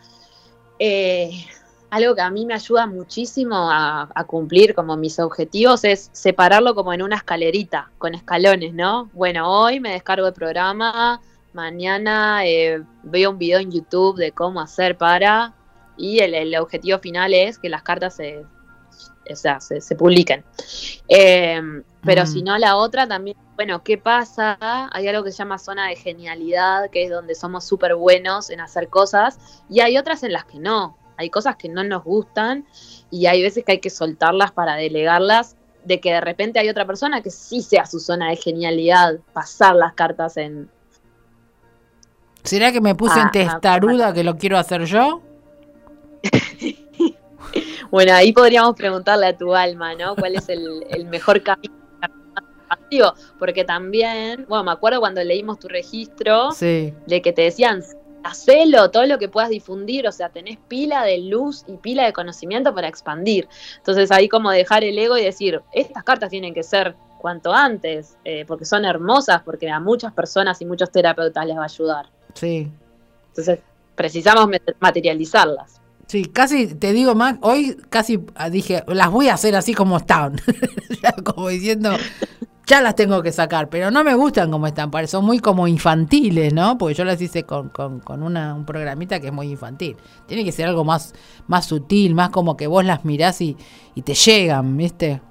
eh, 0.77 1.31
algo 1.89 2.15
que 2.15 2.21
a 2.21 2.29
mí 2.29 2.45
me 2.45 2.53
ayuda 2.53 2.85
muchísimo 2.85 3.55
a, 3.71 4.07
cumplir 4.27 4.75
como 4.75 4.95
mis 4.97 5.19
objetivos 5.19 5.83
es 5.83 6.09
separarlo 6.11 6.75
como 6.75 6.93
en 6.93 7.01
una 7.01 7.15
escalerita, 7.15 7.91
con 7.97 8.13
escalones, 8.13 8.73
¿no? 8.73 9.09
Bueno, 9.13 9.49
hoy 9.49 9.79
me 9.79 9.91
descargo 9.91 10.27
el 10.27 10.33
programa, 10.33 11.21
mañana 11.53 12.45
eh, 12.45 12.83
veo 13.03 13.31
un 13.31 13.39
video 13.39 13.59
en 13.59 13.71
YouTube 13.71 14.17
de 14.17 14.31
cómo 14.31 14.61
hacer 14.61 14.97
para, 14.97 15.53
y 15.97 16.19
el, 16.19 16.55
objetivo 16.55 16.99
final 16.99 17.33
es 17.33 17.57
que 17.57 17.69
las 17.69 17.83
cartas 17.83 18.15
se, 18.15 18.45
se, 19.35 19.95
publiquen. 19.95 20.43
Em, 21.07 21.83
pero 22.03 22.25
si 22.25 22.41
mm. 22.41 22.45
no, 22.45 22.57
la 22.57 22.75
otra 22.75 23.07
también, 23.07 23.37
bueno, 23.55 23.83
¿qué 23.83 23.97
pasa? 23.97 24.57
Hay 24.91 25.07
algo 25.07 25.23
que 25.23 25.31
se 25.31 25.37
llama 25.37 25.57
zona 25.57 25.87
de 25.87 25.95
genialidad, 25.95 26.89
que 26.89 27.03
es 27.03 27.09
donde 27.09 27.35
somos 27.35 27.65
súper 27.65 27.95
buenos 27.95 28.49
en 28.49 28.61
hacer 28.61 28.89
cosas, 28.89 29.39
y 29.69 29.81
hay 29.81 29.97
otras 29.97 30.23
en 30.23 30.33
las 30.33 30.45
que 30.45 30.59
no 30.59 30.99
hay 31.19 31.29
cosas 31.29 31.57
que 31.57 31.67
no 31.67 31.83
nos 31.83 32.05
gustan 32.05 32.65
y 33.11 33.25
hay 33.25 33.43
veces 33.43 33.65
que 33.65 33.73
hay 33.73 33.79
que 33.79 33.89
soltarlas 33.89 34.53
para 34.53 34.75
delegarlas, 34.75 35.57
de 35.83 35.99
que 35.99 36.13
de 36.13 36.21
repente 36.21 36.59
hay 36.59 36.69
otra 36.69 36.85
persona 36.85 37.21
que 37.21 37.29
sí 37.29 37.61
sea 37.61 37.85
su 37.85 37.99
zona 37.99 38.29
de 38.29 38.37
genialidad, 38.37 39.19
pasar 39.33 39.75
las 39.75 39.93
cartas 39.93 40.37
en... 40.37 40.69
¿Será 42.43 42.71
que 42.71 42.79
me 42.79 42.95
puse 42.95 43.19
en 43.19 43.27
ah, 43.27 43.31
testaruda 43.33 44.07
ah, 44.07 44.13
que 44.13 44.23
lo 44.23 44.37
quiero 44.37 44.57
hacer 44.57 44.85
yo? 44.85 45.21
bueno, 47.91 48.13
ahí 48.13 48.33
podríamos 48.33 48.75
preguntarle 48.75 49.27
a 49.27 49.37
tu 49.37 49.53
alma, 49.55 49.95
¿no? 49.95 50.15
¿Cuál 50.15 50.35
es 50.35 50.49
el, 50.49 50.85
el 50.89 51.05
mejor 51.05 51.41
camino? 51.43 51.79
Porque 53.37 53.63
también, 53.63 54.45
bueno, 54.47 54.63
me 54.63 54.71
acuerdo 54.71 54.99
cuando 54.99 55.23
leímos 55.23 55.59
tu 55.59 55.67
registro, 55.67 56.49
de 56.59 57.21
que 57.23 57.33
te 57.33 57.43
decían, 57.43 57.83
hacelo, 58.23 58.91
todo 58.91 59.05
lo 59.05 59.17
que 59.17 59.29
puedas 59.29 59.49
difundir, 59.49 60.07
o 60.07 60.11
sea, 60.11 60.29
tenés 60.29 60.57
pila 60.67 61.03
de 61.03 61.19
luz 61.19 61.63
y 61.67 61.77
pila 61.77 62.05
de 62.05 62.13
conocimiento 62.13 62.73
para 62.73 62.87
expandir. 62.87 63.47
Entonces 63.77 64.11
ahí 64.11 64.27
como 64.27 64.51
dejar 64.51 64.83
el 64.83 64.97
ego 64.97 65.17
y 65.17 65.23
decir, 65.23 65.61
estas 65.71 66.03
cartas 66.03 66.29
tienen 66.29 66.53
que 66.53 66.63
ser 66.63 66.95
cuanto 67.19 67.53
antes, 67.53 68.17
eh, 68.23 68.45
porque 68.47 68.65
son 68.65 68.85
hermosas, 68.85 69.41
porque 69.43 69.69
a 69.69 69.79
muchas 69.79 70.13
personas 70.13 70.61
y 70.61 70.65
muchos 70.65 70.91
terapeutas 70.91 71.45
les 71.45 71.57
va 71.57 71.63
a 71.63 71.65
ayudar. 71.65 72.05
Sí. 72.33 72.71
Entonces 73.29 73.59
precisamos 73.95 74.47
materializarlas. 74.79 75.78
Sí, 76.09 76.25
casi 76.25 76.65
te 76.65 76.91
digo 76.91 77.13
más, 77.13 77.35
hoy 77.41 77.77
casi 77.91 78.19
dije, 78.49 78.83
las 78.87 79.11
voy 79.11 79.27
a 79.27 79.35
hacer 79.35 79.55
así 79.55 79.75
como 79.75 79.97
están, 79.97 80.41
como 81.23 81.49
diciendo, 81.49 81.91
ya 82.65 82.81
las 82.81 82.95
tengo 82.95 83.21
que 83.21 83.31
sacar, 83.31 83.69
pero 83.69 83.91
no 83.91 84.03
me 84.03 84.15
gustan 84.15 84.49
como 84.49 84.65
están, 84.65 84.89
son 85.07 85.23
muy 85.23 85.37
como 85.37 85.67
infantiles, 85.67 86.51
¿no? 86.51 86.79
Porque 86.79 86.95
yo 86.95 87.05
las 87.05 87.21
hice 87.21 87.43
con, 87.43 87.69
con, 87.69 88.23
una, 88.23 88.55
un 88.55 88.65
programita 88.65 89.19
que 89.19 89.27
es 89.27 89.33
muy 89.33 89.51
infantil. 89.51 89.97
Tiene 90.25 90.43
que 90.43 90.51
ser 90.51 90.67
algo 90.67 90.83
más, 90.83 91.13
más 91.45 91.67
sutil, 91.67 92.15
más 92.15 92.31
como 92.31 92.57
que 92.57 92.65
vos 92.65 92.83
las 92.83 93.05
mirás 93.05 93.39
y, 93.41 93.55
te 94.03 94.15
llegan, 94.15 94.77
¿viste? 94.77 95.21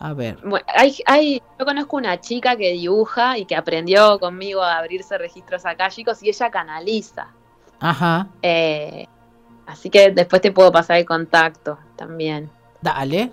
A 0.00 0.12
ver. 0.12 0.38
Hay, 0.74 0.96
hay, 1.06 1.40
yo 1.56 1.64
conozco 1.64 1.98
una 1.98 2.20
chica 2.20 2.56
que 2.56 2.72
dibuja 2.72 3.38
y 3.38 3.44
que 3.44 3.54
aprendió 3.54 4.18
conmigo 4.18 4.60
a 4.60 4.78
abrirse 4.78 5.16
registros 5.18 5.64
acá, 5.66 5.88
chicos, 5.88 6.20
y 6.24 6.30
ella 6.30 6.50
canaliza. 6.50 7.28
Ajá. 7.80 8.28
Eh, 8.42 9.06
así 9.66 9.90
que 9.90 10.10
después 10.10 10.42
te 10.42 10.52
puedo 10.52 10.72
pasar 10.72 10.98
el 10.98 11.06
contacto 11.06 11.78
también. 11.96 12.50
Dale. 12.80 13.30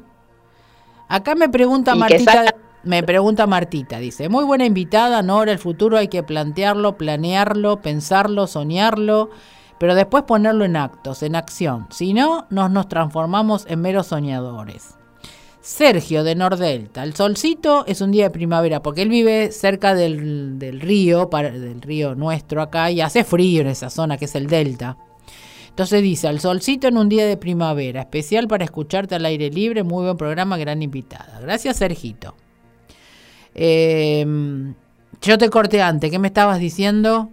Acá 1.07 1.35
me 1.35 1.49
pregunta 1.49 1.95
Martita, 1.95 2.55
me 2.83 3.03
pregunta 3.03 3.45
Martita, 3.45 3.99
dice, 3.99 4.29
muy 4.29 4.45
buena 4.45 4.65
invitada, 4.65 5.21
Nora, 5.21 5.51
el 5.51 5.59
futuro 5.59 5.97
hay 5.97 6.07
que 6.07 6.23
plantearlo, 6.23 6.97
planearlo, 6.97 7.81
pensarlo, 7.81 8.47
soñarlo, 8.47 9.29
pero 9.77 9.95
después 9.95 10.23
ponerlo 10.23 10.65
en 10.65 10.75
actos, 10.75 11.21
en 11.21 11.35
acción. 11.35 11.87
Si 11.91 12.13
no, 12.13 12.47
nos 12.49 12.71
nos 12.71 12.87
transformamos 12.87 13.65
en 13.67 13.81
meros 13.81 14.07
soñadores. 14.07 14.97
Sergio 15.63 16.25
de 16.25 16.35
Nordelta, 16.35 17.03
el 17.03 17.15
solcito 17.15 17.85
es 17.87 18.01
un 18.01 18.11
día 18.11 18.25
de 18.25 18.31
primavera, 18.31 18.83
porque 18.83 19.01
él 19.01 19.07
vive 19.07 19.49
cerca 19.53 19.95
del, 19.95 20.59
del 20.59 20.81
río, 20.81 21.29
del 21.31 21.81
río 21.81 22.15
nuestro 22.15 22.61
acá, 22.61 22.91
y 22.91 22.99
hace 22.99 23.23
frío 23.23 23.61
en 23.61 23.67
esa 23.67 23.89
zona 23.89 24.17
que 24.17 24.25
es 24.25 24.35
el 24.35 24.47
delta. 24.47 24.97
Entonces 25.69 26.03
dice, 26.03 26.27
al 26.27 26.41
solcito 26.41 26.89
en 26.89 26.97
un 26.97 27.07
día 27.07 27.25
de 27.25 27.37
primavera, 27.37 28.01
especial 28.01 28.49
para 28.49 28.65
escucharte 28.65 29.15
al 29.15 29.23
aire 29.23 29.49
libre, 29.51 29.83
muy 29.83 30.03
buen 30.03 30.17
programa, 30.17 30.57
gran 30.57 30.81
invitada. 30.81 31.39
Gracias, 31.39 31.77
Sergito. 31.77 32.35
Em, 33.55 34.75
yo 35.21 35.37
te 35.37 35.49
corté 35.49 35.81
antes, 35.81 36.11
¿qué 36.11 36.19
me 36.19 36.27
estabas 36.27 36.59
diciendo? 36.59 37.29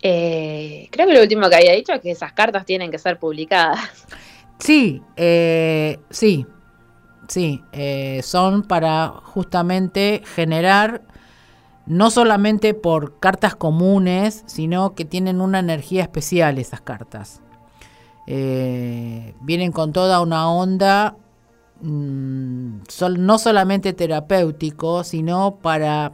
Eh, 0.00 0.86
creo 0.92 1.08
que 1.08 1.14
lo 1.14 1.22
último 1.22 1.48
que 1.48 1.56
había 1.56 1.72
dicho 1.72 1.92
es 1.92 2.00
que 2.00 2.12
esas 2.12 2.32
cartas 2.34 2.64
tienen 2.64 2.92
que 2.92 2.98
ser 2.98 3.18
publicadas. 3.18 4.06
Sí, 4.58 5.02
eh, 5.16 5.98
sí, 6.10 6.46
sí, 7.28 7.62
eh, 7.72 8.20
son 8.22 8.62
para 8.62 9.08
justamente 9.08 10.22
generar 10.34 11.02
no 11.86 12.10
solamente 12.10 12.74
por 12.74 13.18
cartas 13.18 13.54
comunes, 13.54 14.42
sino 14.46 14.94
que 14.94 15.04
tienen 15.04 15.40
una 15.40 15.60
energía 15.60 16.02
especial 16.02 16.58
esas 16.58 16.80
cartas. 16.80 17.40
Eh, 18.26 19.34
vienen 19.40 19.70
con 19.70 19.92
toda 19.92 20.20
una 20.20 20.50
onda 20.50 21.16
mm, 21.80 22.78
no 23.18 23.38
solamente 23.38 23.92
terapéutico, 23.92 25.04
sino 25.04 25.58
para 25.62 26.12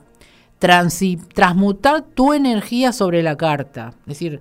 transmutar 0.58 2.02
tu 2.02 2.34
energía 2.34 2.92
sobre 2.92 3.22
la 3.22 3.36
carta. 3.36 3.94
Es 4.00 4.06
decir, 4.06 4.40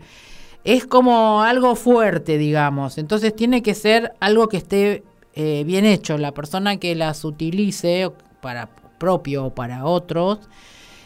es 0.64 0.86
como 0.86 1.41
algo 1.41 1.76
fuerte, 1.76 2.38
digamos. 2.38 2.97
Entonces 2.97 3.36
tiene 3.36 3.62
que 3.62 3.74
ser 3.74 4.14
algo 4.20 4.47
que 4.47 4.57
esté 4.57 5.03
eh, 5.34 5.64
bien 5.66 5.86
hecho. 5.86 6.18
La 6.18 6.34
persona 6.34 6.78
que 6.78 6.95
las 6.95 7.24
utilice 7.26 8.12
para 8.41 8.70
propio 9.01 9.45
o 9.45 9.55
para 9.55 9.86
otros, 9.86 10.39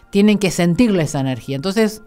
tienen 0.09 0.37
que 0.37 0.51
sentirle 0.51 1.03
esa 1.03 1.21
energía. 1.21 1.55
Entonces, 1.55 2.01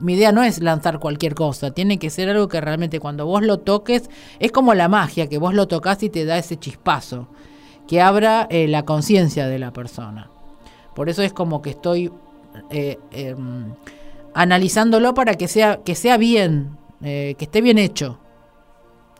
mi 0.00 0.14
idea 0.14 0.32
no 0.32 0.42
es 0.42 0.60
lanzar 0.60 0.98
cualquier 0.98 1.34
cosa, 1.36 1.70
tiene 1.70 1.98
que 1.98 2.10
ser 2.10 2.28
algo 2.28 2.48
que 2.48 2.60
realmente 2.60 2.98
cuando 2.98 3.24
vos 3.24 3.42
lo 3.42 3.58
toques, 3.58 4.10
es 4.40 4.50
como 4.50 4.74
la 4.74 4.88
magia, 4.88 5.28
que 5.28 5.38
vos 5.38 5.54
lo 5.54 5.68
tocas 5.68 6.02
y 6.02 6.10
te 6.10 6.24
da 6.24 6.36
ese 6.36 6.56
chispazo, 6.56 7.28
que 7.86 8.00
abra 8.00 8.48
eh, 8.50 8.66
la 8.66 8.84
conciencia 8.84 9.46
de 9.46 9.58
la 9.60 9.72
persona. 9.72 10.30
Por 10.94 11.08
eso 11.08 11.22
es 11.22 11.32
como 11.32 11.62
que 11.62 11.70
estoy 11.70 12.10
eh, 12.70 12.98
em, 13.12 13.74
analizándolo 14.34 15.14
para 15.14 15.34
que 15.34 15.48
sea, 15.48 15.82
que 15.84 15.94
sea 15.94 16.16
bien, 16.16 16.76
eh, 17.02 17.34
que 17.38 17.44
esté 17.44 17.60
bien 17.60 17.78
hecho. 17.78 18.18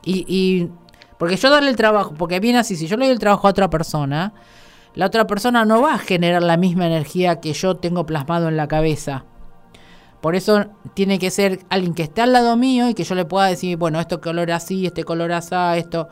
Y, 0.04 0.24
y, 0.28 0.70
porque 1.18 1.36
yo 1.36 1.50
darle 1.50 1.70
el 1.70 1.76
trabajo, 1.76 2.14
porque 2.18 2.40
viene 2.40 2.58
así, 2.58 2.76
si 2.76 2.86
yo 2.86 2.96
le 2.96 3.06
doy 3.06 3.12
el 3.14 3.20
trabajo 3.20 3.46
a 3.46 3.50
otra 3.50 3.70
persona, 3.70 4.34
la 4.94 5.06
otra 5.06 5.26
persona 5.26 5.64
no 5.64 5.80
va 5.82 5.94
a 5.94 5.98
generar 5.98 6.42
la 6.42 6.56
misma 6.56 6.86
energía 6.86 7.40
que 7.40 7.52
yo 7.52 7.76
tengo 7.76 8.06
plasmado 8.06 8.48
en 8.48 8.56
la 8.56 8.68
cabeza. 8.68 9.24
Por 10.20 10.36
eso 10.36 10.66
tiene 10.94 11.18
que 11.18 11.30
ser 11.30 11.60
alguien 11.68 11.94
que 11.94 12.04
esté 12.04 12.22
al 12.22 12.32
lado 12.32 12.56
mío 12.56 12.88
y 12.88 12.94
que 12.94 13.04
yo 13.04 13.14
le 13.14 13.24
pueda 13.24 13.46
decir, 13.46 13.76
bueno, 13.76 14.00
esto 14.00 14.20
color 14.20 14.52
así, 14.52 14.86
este 14.86 15.04
color 15.04 15.32
así, 15.32 15.54
esto. 15.76 16.08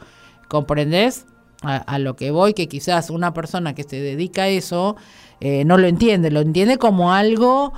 ¿Comprendés? 0.49 1.27
A, 1.63 2.01
lo 2.01 2.17
que 2.17 2.33
voy, 2.33 2.55
que 2.55 2.67
quizás 2.67 3.09
una 3.09 3.33
persona 3.33 3.73
que 3.73 3.85
se 3.85 4.01
dedica 4.01 4.43
a 4.43 4.49
eso 4.49 4.97
eh, 5.39 5.65
no 5.65 5.79
lo 5.79 5.87
entiende, 5.87 6.33
lo 6.33 6.41
entiende 6.41 6.77
como 6.77 7.13
algo 7.13 7.73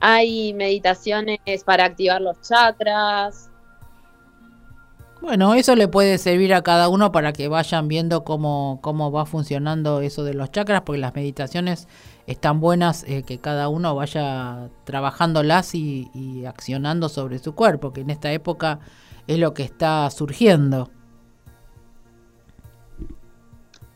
Hay 0.00 0.52
meditaciones 0.54 1.38
para 1.64 1.84
activar 1.84 2.20
los 2.20 2.40
chakras. 2.40 3.50
Bueno, 5.20 5.54
eso 5.54 5.74
le 5.74 5.88
puede 5.88 6.16
servir 6.18 6.54
a 6.54 6.62
cada 6.62 6.88
uno 6.88 7.10
para 7.10 7.32
que 7.32 7.48
vayan 7.48 7.88
viendo 7.88 8.22
cómo, 8.22 8.78
cómo 8.82 9.10
va 9.10 9.26
funcionando 9.26 10.00
eso 10.00 10.22
de 10.22 10.34
los 10.34 10.52
chakras, 10.52 10.82
porque 10.82 11.00
las 11.00 11.14
meditaciones 11.14 11.88
están 12.26 12.60
buenas 12.60 13.04
eh, 13.04 13.24
que 13.24 13.38
cada 13.38 13.68
uno 13.68 13.96
vaya 13.96 14.68
trabajándolas 14.84 15.74
y, 15.74 16.08
y 16.14 16.44
accionando 16.44 17.08
sobre 17.08 17.40
su 17.40 17.54
cuerpo, 17.56 17.92
que 17.92 18.02
en 18.02 18.10
esta 18.10 18.30
época 18.32 18.78
es 19.26 19.38
lo 19.38 19.54
que 19.54 19.64
está 19.64 20.08
surgiendo. 20.10 20.90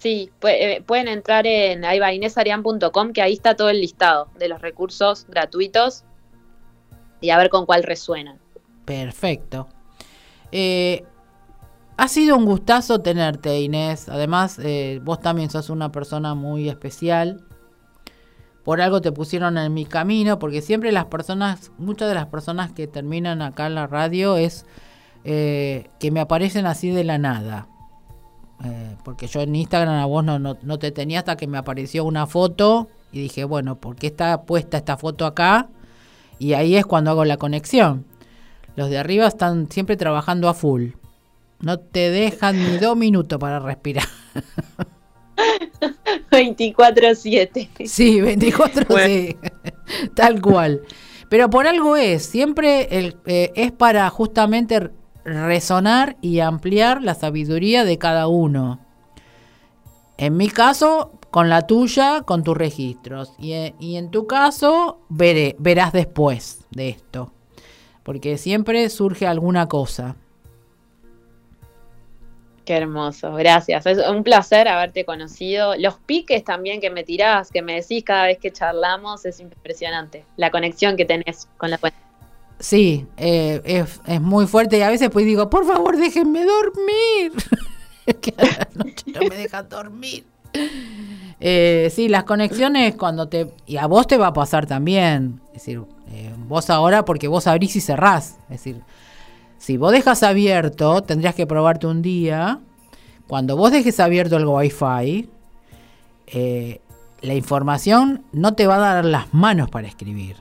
Sí, 0.02 0.32
eh, 0.48 0.82
pueden 0.84 1.06
entrar 1.06 1.46
en 1.46 1.84
ahí 1.84 2.00
que 3.12 3.22
ahí 3.22 3.34
está 3.34 3.54
todo 3.54 3.70
el 3.70 3.80
listado 3.80 4.30
de 4.36 4.48
los 4.48 4.60
recursos 4.60 5.26
gratuitos 5.28 6.02
y 7.20 7.30
a 7.30 7.38
ver 7.38 7.50
con 7.50 7.66
cuál 7.66 7.84
resuena. 7.84 8.36
Perfecto. 8.84 9.68
Eh, 10.50 11.04
ha 11.96 12.08
sido 12.08 12.36
un 12.36 12.46
gustazo 12.46 12.98
tenerte, 12.98 13.60
Inés. 13.60 14.08
Además, 14.08 14.58
eh, 14.58 14.98
vos 15.04 15.20
también 15.20 15.50
sos 15.50 15.70
una 15.70 15.92
persona 15.92 16.34
muy 16.34 16.68
especial. 16.68 17.46
Por 18.64 18.80
algo 18.80 19.00
te 19.00 19.12
pusieron 19.12 19.56
en 19.56 19.72
mi 19.72 19.84
camino, 19.84 20.40
porque 20.40 20.62
siempre 20.62 20.90
las 20.90 21.04
personas, 21.04 21.70
muchas 21.78 22.08
de 22.08 22.16
las 22.16 22.26
personas 22.26 22.72
que 22.72 22.88
terminan 22.88 23.40
acá 23.40 23.68
en 23.68 23.76
la 23.76 23.86
radio 23.86 24.36
es 24.36 24.66
que 25.22 26.10
me 26.10 26.18
aparecen 26.18 26.66
así 26.66 26.90
de 26.90 27.04
la 27.04 27.18
nada 27.18 27.68
eh, 28.64 28.96
porque 29.04 29.26
yo 29.26 29.40
en 29.40 29.54
Instagram 29.54 29.94
a 29.94 30.06
vos 30.06 30.24
no, 30.24 30.38
no, 30.38 30.78
te 30.78 30.90
tenía 30.92 31.20
hasta 31.20 31.36
que 31.36 31.46
me 31.46 31.58
apareció 31.58 32.04
una 32.04 32.26
foto 32.26 32.88
y 33.10 33.20
dije, 33.20 33.44
bueno, 33.44 33.76
¿por 33.76 33.96
qué 33.96 34.06
está 34.08 34.42
puesta 34.42 34.76
esta 34.78 34.96
foto 34.96 35.26
acá? 35.26 35.68
Y 36.38 36.54
ahí 36.54 36.76
es 36.76 36.86
cuando 36.86 37.10
hago 37.10 37.24
la 37.24 37.36
conexión. 37.36 38.04
Los 38.76 38.90
de 38.90 38.98
arriba 38.98 39.26
están 39.26 39.70
siempre 39.70 39.96
trabajando 39.96 40.48
a 40.48 40.54
full. 40.54 40.90
No 41.60 41.78
te 41.78 42.10
dejan 42.10 42.56
ni 42.56 42.78
dos 42.78 42.96
minutos 42.96 43.38
para 43.38 43.60
respirar. 43.60 44.06
24-7. 46.30 47.86
Sí, 47.86 48.20
24 48.20 48.98
sí. 48.98 49.36
Tal 50.14 50.40
cual. 50.40 50.82
Pero 51.28 51.48
por 51.50 51.66
algo 51.66 51.96
es, 51.96 52.24
siempre 52.24 52.88
el, 52.98 53.16
eh, 53.26 53.52
es 53.54 53.72
para 53.72 54.08
justamente 54.10 54.90
resonar 55.24 56.16
y 56.20 56.40
ampliar 56.40 57.02
la 57.02 57.14
sabiduría 57.14 57.84
de 57.84 57.98
cada 57.98 58.26
uno. 58.26 58.80
En 60.18 60.36
mi 60.36 60.48
caso, 60.48 61.18
con 61.30 61.48
la 61.48 61.66
tuya, 61.66 62.22
con 62.24 62.44
tus 62.44 62.56
registros. 62.56 63.32
Y, 63.38 63.96
en 63.96 64.10
tu 64.10 64.26
caso, 64.26 65.00
verás 65.08 65.92
después 65.92 66.66
de 66.70 66.90
esto. 66.90 67.32
Porque 68.02 68.36
siempre 68.36 68.88
surge 68.90 69.26
alguna 69.26 69.66
cosa. 69.68 70.16
Qué 72.64 72.74
hermoso, 72.76 73.32
gracias. 73.32 73.86
Es 73.86 73.98
un 74.06 74.22
placer 74.22 74.68
haberte 74.68 75.04
conocido. 75.04 75.74
Los 75.76 75.94
piques 75.96 76.44
también 76.44 76.80
que 76.80 76.90
me 76.90 77.02
tirás, 77.02 77.50
que 77.50 77.62
me 77.62 77.74
decís 77.74 78.04
cada 78.04 78.26
vez 78.26 78.38
que 78.38 78.52
charlamos, 78.52 79.24
es 79.24 79.40
impresionante. 79.40 80.24
La 80.36 80.50
conexión 80.50 80.96
que 80.96 81.04
tenés 81.04 81.48
con 81.56 81.70
la 81.70 81.78
cuenta. 81.78 81.98
Sí, 82.62 83.08
eh, 83.16 83.60
es, 83.64 84.20
muy 84.20 84.46
fuerte 84.46 84.78
y 84.78 84.82
a 84.82 84.88
veces 84.88 85.10
pues 85.10 85.26
digo, 85.26 85.50
por 85.50 85.66
favor 85.66 85.96
déjenme 85.96 86.44
dormir. 86.44 87.32
que 88.20 88.32
a 88.38 88.44
la 88.44 88.68
noche 88.84 89.04
no 89.12 89.20
me 89.28 89.36
dejan 89.36 89.68
dormir. 89.68 90.24
Eh, 91.40 91.90
sí, 91.92 92.08
las 92.08 92.22
conexiones 92.22 92.94
cuando 92.94 93.26
te... 93.26 93.52
Y 93.66 93.78
a 93.78 93.86
vos 93.86 94.06
te 94.06 94.16
va 94.16 94.28
a 94.28 94.32
pasar 94.32 94.66
también. 94.66 95.40
Es 95.48 95.54
decir, 95.54 95.82
eh, 96.12 96.32
vos 96.46 96.70
ahora 96.70 97.04
porque 97.04 97.26
vos 97.26 97.48
abrís 97.48 97.74
y 97.74 97.80
cerrás. 97.80 98.36
Es 98.44 98.64
decir, 98.64 98.80
si 99.58 99.76
vos 99.76 99.90
dejas 99.90 100.22
abierto, 100.22 101.02
tendrías 101.02 101.34
que 101.34 101.48
probarte 101.48 101.88
un 101.88 102.00
día. 102.00 102.60
Cuando 103.26 103.56
vos 103.56 103.72
dejes 103.72 103.98
abierto 103.98 104.36
el 104.36 104.46
wifi, 104.46 105.28
eh, 106.28 106.80
la 107.22 107.34
información 107.34 108.24
no 108.30 108.54
te 108.54 108.68
va 108.68 108.76
a 108.76 108.94
dar 108.94 109.04
las 109.04 109.34
manos 109.34 109.68
para 109.68 109.88
escribir. 109.88 110.36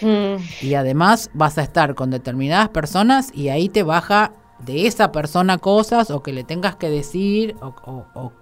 Y 0.00 0.74
además 0.74 1.30
vas 1.34 1.58
a 1.58 1.62
estar 1.62 1.94
con 1.94 2.10
determinadas 2.10 2.68
personas 2.68 3.30
y 3.32 3.48
ahí 3.48 3.68
te 3.68 3.82
baja 3.82 4.32
de 4.58 4.86
esa 4.86 5.12
persona 5.12 5.58
cosas 5.58 6.10
o 6.10 6.22
que 6.22 6.32
le 6.32 6.44
tengas 6.44 6.76
que 6.76 6.88
decir 6.88 7.56
o, 7.60 8.32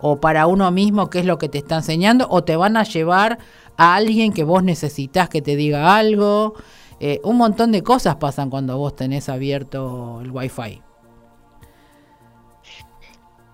o, 0.00 0.20
para 0.20 0.46
uno 0.46 0.70
mismo 0.70 1.08
qué 1.08 1.20
es 1.20 1.26
lo 1.26 1.38
que 1.38 1.48
te 1.48 1.58
está 1.58 1.76
enseñando 1.76 2.26
o 2.30 2.44
te 2.44 2.56
van 2.56 2.76
a 2.76 2.82
llevar 2.82 3.38
a 3.76 3.94
alguien 3.94 4.32
que 4.32 4.44
vos 4.44 4.62
necesitas 4.62 5.28
que 5.28 5.42
te 5.42 5.56
diga 5.56 5.96
algo. 5.96 6.54
Eh, 6.98 7.20
un 7.24 7.36
montón 7.36 7.72
de 7.72 7.82
cosas 7.82 8.16
pasan 8.16 8.50
cuando 8.50 8.76
vos 8.78 8.96
tenés 8.96 9.28
abierto 9.28 10.20
el 10.22 10.30
wifi. 10.30 10.82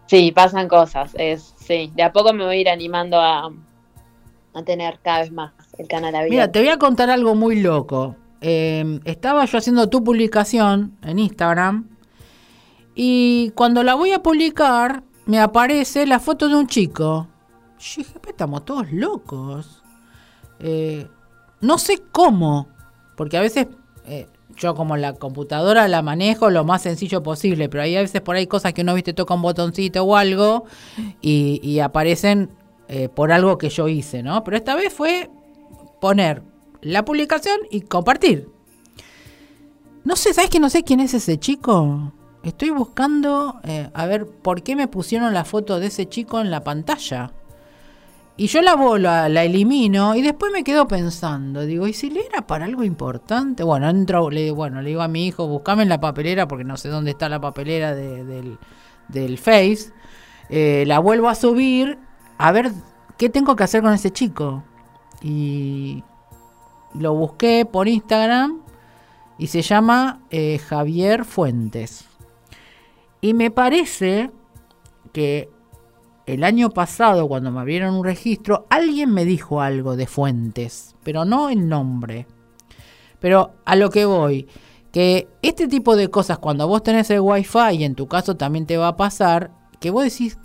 Sí, 0.07 0.30
pasan 0.32 0.68
cosas. 0.68 1.12
Es, 1.14 1.55
sí, 1.57 1.90
de 1.94 2.03
a 2.03 2.12
poco 2.12 2.32
me 2.32 2.44
voy 2.44 2.57
a 2.57 2.61
ir 2.61 2.68
animando 2.68 3.18
a, 3.18 3.50
a 4.55 4.62
tener 4.62 5.00
cada 5.03 5.20
vez 5.20 5.32
más 5.32 5.53
el 5.78 5.88
canal 5.88 6.14
abierto. 6.14 6.32
Mira, 6.32 6.53
te 6.53 6.61
voy 6.61 6.68
a 6.68 6.78
contar 6.78 7.11
algo 7.11 7.34
muy 7.34 7.61
loco. 7.61 8.16
Em, 8.40 9.00
estaba 9.05 9.44
yo 9.44 9.59
haciendo 9.59 9.88
tu 9.88 10.03
publicación 10.03 10.96
en 11.03 11.18
Instagram 11.18 11.88
y 12.94 13.50
cuando 13.55 13.82
la 13.82 13.94
voy 13.94 14.12
a 14.12 14.22
publicar 14.22 15.05
me 15.26 15.38
aparece 15.38 16.07
la 16.07 16.18
foto 16.18 16.48
de 16.48 16.57
un 16.57 16.66
chico. 16.66 17.28
Yo 17.78 18.03
dije, 18.03 18.14
estamos 18.28 18.64
todos 18.64 18.92
locos. 18.92 19.82
Eh, 20.59 21.07
no 21.61 21.78
sé 21.78 22.03
cómo, 22.11 22.68
porque 23.16 23.36
a 23.36 23.40
veces 23.40 23.68
eh, 24.07 24.26
yo 24.57 24.74
como 24.74 24.96
la 24.96 25.14
computadora 25.14 25.88
la 25.88 26.03
manejo 26.03 26.50
lo 26.50 26.64
más 26.64 26.82
sencillo 26.82 27.22
posible, 27.22 27.68
pero 27.68 27.82
hay 27.82 27.96
a 27.96 28.00
veces 28.00 28.20
por 28.20 28.36
ahí 28.36 28.46
cosas 28.46 28.72
que 28.72 28.82
uno 28.82 28.94
viste 28.94 29.12
toca 29.12 29.34
un 29.34 29.42
botoncito 29.42 30.03
o 30.03 30.16
algo 30.16 30.64
y, 31.20 31.78
aparecen 31.80 32.50
eh, 32.95 33.09
por 33.09 33.32
algo 33.32 33.57
que 33.57 33.70
yo 33.70 33.88
hice, 33.88 34.22
¿no? 34.22 34.45
Pero 34.45 34.55
esta 34.59 34.74
vez 34.74 34.93
fue 34.93 35.30
poner 35.99 36.43
la 36.82 37.07
publicación 37.07 37.59
y 37.70 37.80
compartir. 37.80 38.51
No 40.05 40.14
sé, 40.14 40.34
¿sabes 40.34 40.51
que 40.51 40.61
no 40.61 40.68
sé 40.68 40.82
quién 40.82 41.01
es 41.01 41.14
ese 41.14 41.38
chico? 41.38 42.12
Estoy 42.43 42.68
buscando 42.68 43.61
eh, 43.64 43.88
a 43.95 44.05
ver 44.05 44.26
por 44.26 44.62
qué 44.62 44.76
me 44.76 44.88
pusieron 44.88 45.32
la 45.32 45.47
foto 45.47 45.80
de 45.80 45.86
ese 45.86 46.07
chico 46.07 46.38
en 46.38 46.51
la 46.51 46.64
pantalla. 46.64 47.32
Y 48.36 48.49
yo 48.49 48.61
la, 48.61 48.76
la, 48.99 49.30
la 49.30 49.45
elimino 49.45 50.14
y 50.14 50.20
después 50.20 50.53
me 50.53 50.62
quedo 50.62 50.86
pensando, 50.86 51.64
digo, 51.64 51.86
¿y 51.88 51.95
si 51.95 52.11
le 52.11 52.26
era 52.26 52.47
para 52.47 52.66
algo 52.66 52.84
importante? 52.84 53.62
Bueno, 53.62 53.88
entro, 53.88 54.28
le, 54.28 54.51
bueno, 54.51 54.82
le 54.82 54.90
digo 54.90 55.01
a 55.01 55.09
mi 55.09 55.28
hijo, 55.28 55.49
buscame 55.49 55.84
en 55.84 55.88
la 55.88 55.99
papelera 55.99 56.47
porque 56.47 56.64
no 56.64 56.76
sé 56.76 56.90
dónde 56.90 57.12
está 57.12 57.30
la 57.30 57.40
papelera 57.40 57.95
del, 57.95 58.59
del 59.09 59.38
Face. 59.38 59.95
Eh, 60.51 60.84
la 60.86 60.99
vuelvo 60.99 61.30
a 61.30 61.34
subir 61.34 61.99
a 62.43 62.51
ver 62.51 62.72
qué 63.18 63.28
tengo 63.28 63.55
que 63.55 63.62
hacer 63.62 63.82
con 63.82 63.93
ese 63.93 64.11
chico. 64.11 64.64
Y 65.22 66.03
lo 66.93 67.14
busqué 67.14 67.64
por 67.64 67.86
Instagram 67.86 68.62
y 69.38 69.47
se 69.47 69.62
llama 69.62 70.22
eh, 70.30 70.59
Javier 70.59 71.24
Fuentes. 71.24 72.05
Y 73.20 73.34
me 73.34 73.53
parece 73.53 74.32
que 75.12 75.51
el 76.26 76.43
año 76.43 76.70
pasado, 76.70 77.28
cuando 77.28 77.53
me 77.53 77.61
abrieron 77.61 77.95
un 77.95 78.05
registro, 78.05 78.66
alguien 78.70 79.14
me 79.14 79.24
dijo 79.24 79.61
algo 79.61 79.95
de 79.95 80.09
fuentes, 80.09 80.97
pero 81.05 81.24
no 81.24 81.49
el 81.49 81.68
nombre. 81.68 82.26
Pero 83.20 83.53
a 83.64 83.76
lo 83.76 83.88
que 83.90 84.05
voy, 84.05 84.49
que 84.90 85.28
este 85.43 85.68
tipo 85.68 85.95
de 85.95 86.11
cosas, 86.11 86.38
cuando 86.38 86.66
vos 86.66 86.82
tenés 86.82 87.09
el 87.11 87.20
wifi 87.20 87.76
y 87.78 87.84
en 87.84 87.95
tu 87.95 88.09
caso 88.09 88.36
también 88.36 88.66
te 88.66 88.78
va 88.78 88.88
a 88.88 88.97
pasar, 88.97 89.53
que 89.78 89.90
vos 89.90 90.03
decís, 90.03 90.38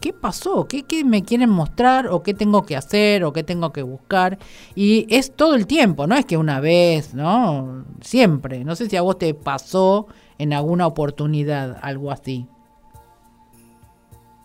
¿qué, 0.00 0.12
pasó? 0.12 0.66
¿Qué, 0.66 0.84
¿Qué 0.84 1.04
me 1.04 1.24
quieren 1.24 1.50
mostrar? 1.50 2.08
¿O 2.08 2.22
qué 2.22 2.34
tengo 2.34 2.64
que 2.64 2.76
hacer? 2.76 3.24
¿O 3.24 3.32
qué 3.32 3.42
tengo 3.42 3.72
que 3.72 3.82
buscar? 3.82 4.38
Y 4.74 5.06
es 5.14 5.34
todo 5.36 5.54
el 5.54 5.66
tiempo, 5.66 6.06
no 6.06 6.16
es 6.16 6.24
que 6.26 6.36
una 6.36 6.60
vez, 6.60 7.14
¿no? 7.14 7.84
Siempre. 8.00 8.64
No 8.64 8.74
sé 8.76 8.88
si 8.88 8.96
a 8.96 9.02
vos 9.02 9.18
te 9.18 9.34
pasó 9.34 10.06
en 10.38 10.52
alguna 10.52 10.86
oportunidad 10.86 11.78
algo 11.82 12.10
así. 12.10 12.48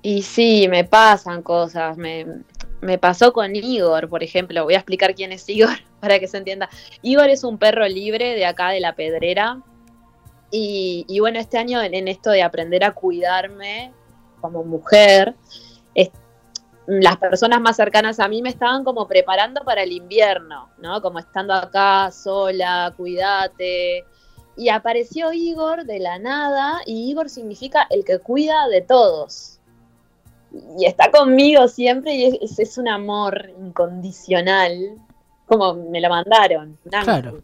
Y 0.05 0.21
sí, 0.21 0.67
me 0.69 0.83
pasan 0.83 1.41
cosas. 1.41 1.97
Me, 1.97 2.27
pasó 2.99 3.33
con 3.33 3.55
Igor, 3.55 4.07
por 4.07 4.21
ejemplo. 4.21 4.63
Voy 4.63 4.75
a 4.75 4.77
explicar 4.77 5.15
quién 5.15 5.31
es 5.31 5.49
Igor 5.49 5.77
para 5.99 6.19
que 6.19 6.27
se 6.27 6.37
entienda. 6.37 6.69
Igor 7.01 7.29
es 7.29 7.43
un 7.43 7.57
perro 7.57 7.87
libre 7.87 8.35
de 8.35 8.45
acá 8.45 8.69
de 8.69 8.81
la 8.81 8.93
Pedrera. 8.93 9.63
Y, 10.51 11.17
bueno, 11.19 11.39
este 11.39 11.57
año 11.57 11.81
en, 11.81 12.07
esto 12.07 12.29
de 12.29 12.43
aprender 12.43 12.83
a 12.83 12.91
cuidarme 12.91 13.93
como 14.45 14.63
mujer, 14.63 15.35
las 16.87 17.17
personas 17.17 17.59
más 17.61 17.77
cercanas 17.77 18.19
a 18.19 18.27
mí 18.27 18.43
me 18.43 18.49
estaban 18.49 18.83
como 18.83 19.07
preparando 19.07 19.61
para 19.63 19.81
el 19.81 19.91
invierno, 19.91 20.69
¿no? 20.77 21.01
Como 21.01 21.17
estando 21.17 21.53
acá 21.55 22.11
sola, 22.11 22.93
cuídate. 22.95 24.05
Y 24.55 24.69
apareció 24.69 25.33
Igor 25.33 25.85
de 25.85 25.97
la 25.97 26.19
nada, 26.19 26.81
y 26.85 27.09
Igor 27.09 27.29
significa 27.29 27.87
el 27.89 28.05
que 28.05 28.19
cuida 28.19 28.67
de 28.67 28.81
todos 28.81 29.55
y 30.77 30.85
está 30.85 31.11
conmigo 31.11 31.67
siempre 31.67 32.15
y 32.15 32.39
es, 32.41 32.77
un 32.77 32.87
amor 32.87 33.51
incondicional, 33.59 34.97
como 35.45 35.73
me 35.73 35.99
lo 35.99 36.09
mandaron. 36.09 36.77
Claro. 36.89 37.43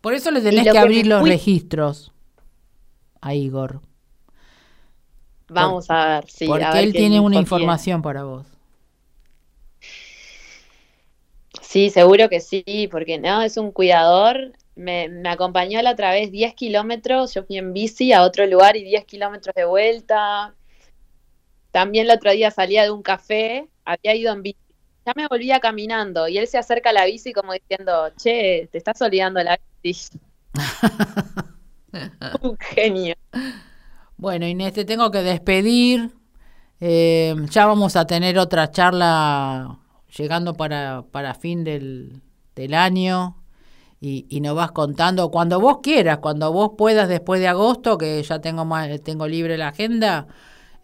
Por 0.00 0.14
eso 0.14 0.30
le 0.30 0.40
tenés 0.40 0.64
que, 0.70 0.78
abrir 0.78 1.06
los 1.06 1.26
registros 1.26 2.12
a 3.20 3.34
Igor. 3.34 3.80
Vamos 5.48 5.90
a 5.90 6.06
ver, 6.06 6.30
sí. 6.30 6.46
Porque 6.46 6.80
él 6.80 6.92
tiene 6.92 7.20
una 7.20 7.36
información 7.36 8.02
para 8.02 8.24
vos. 8.24 8.46
Sí, 11.60 11.90
seguro 11.90 12.28
que 12.28 12.40
sí, 12.40 12.88
porque 12.90 13.18
no, 13.18 13.42
es 13.42 13.56
un 13.56 13.72
cuidador. 13.72 14.52
Me, 14.76 15.08
me 15.08 15.28
acompañó 15.28 15.80
la 15.82 15.92
otra 15.92 16.10
vez 16.10 16.32
10 16.32 16.54
kilómetros, 16.54 17.34
yo 17.34 17.44
fui 17.44 17.58
en 17.58 17.72
bici 17.72 18.12
a 18.12 18.22
otro 18.22 18.44
lugar 18.46 18.76
y 18.76 18.82
10 18.82 19.04
kilómetros 19.04 19.54
de 19.54 19.64
vuelta 19.64 20.52
también 21.74 22.06
el 22.06 22.12
otro 22.12 22.30
día 22.30 22.52
salía 22.52 22.84
de 22.84 22.92
un 22.92 23.02
café, 23.02 23.68
había 23.84 24.14
ido 24.14 24.32
en 24.32 24.44
bici, 24.44 24.60
ya 25.04 25.12
me 25.16 25.26
volvía 25.26 25.58
caminando 25.58 26.28
y 26.28 26.38
él 26.38 26.46
se 26.46 26.56
acerca 26.56 26.90
a 26.90 26.92
la 26.92 27.04
bici 27.04 27.32
como 27.32 27.52
diciendo, 27.52 28.12
che, 28.16 28.68
te 28.70 28.78
estás 28.78 29.02
olvidando 29.02 29.42
la 29.42 29.58
bici. 29.82 30.20
un 32.42 32.56
genio. 32.58 33.16
Bueno, 34.16 34.46
Inés, 34.46 34.72
te 34.72 34.84
tengo 34.84 35.10
que 35.10 35.22
despedir. 35.22 36.12
Eh, 36.80 37.34
ya 37.50 37.66
vamos 37.66 37.96
a 37.96 38.06
tener 38.06 38.38
otra 38.38 38.70
charla 38.70 39.78
llegando 40.16 40.54
para, 40.54 41.02
para 41.10 41.34
fin 41.34 41.64
del, 41.64 42.22
del 42.54 42.74
año 42.74 43.36
y, 44.00 44.26
y, 44.28 44.40
nos 44.40 44.54
vas 44.54 44.72
contando 44.72 45.30
cuando 45.30 45.60
vos 45.60 45.78
quieras, 45.82 46.18
cuando 46.18 46.52
vos 46.52 46.72
puedas 46.76 47.08
después 47.08 47.40
de 47.40 47.48
agosto, 47.48 47.96
que 47.96 48.22
ya 48.22 48.40
tengo, 48.40 48.68
tengo 49.02 49.26
libre 49.26 49.56
la 49.56 49.68
agenda 49.68 50.26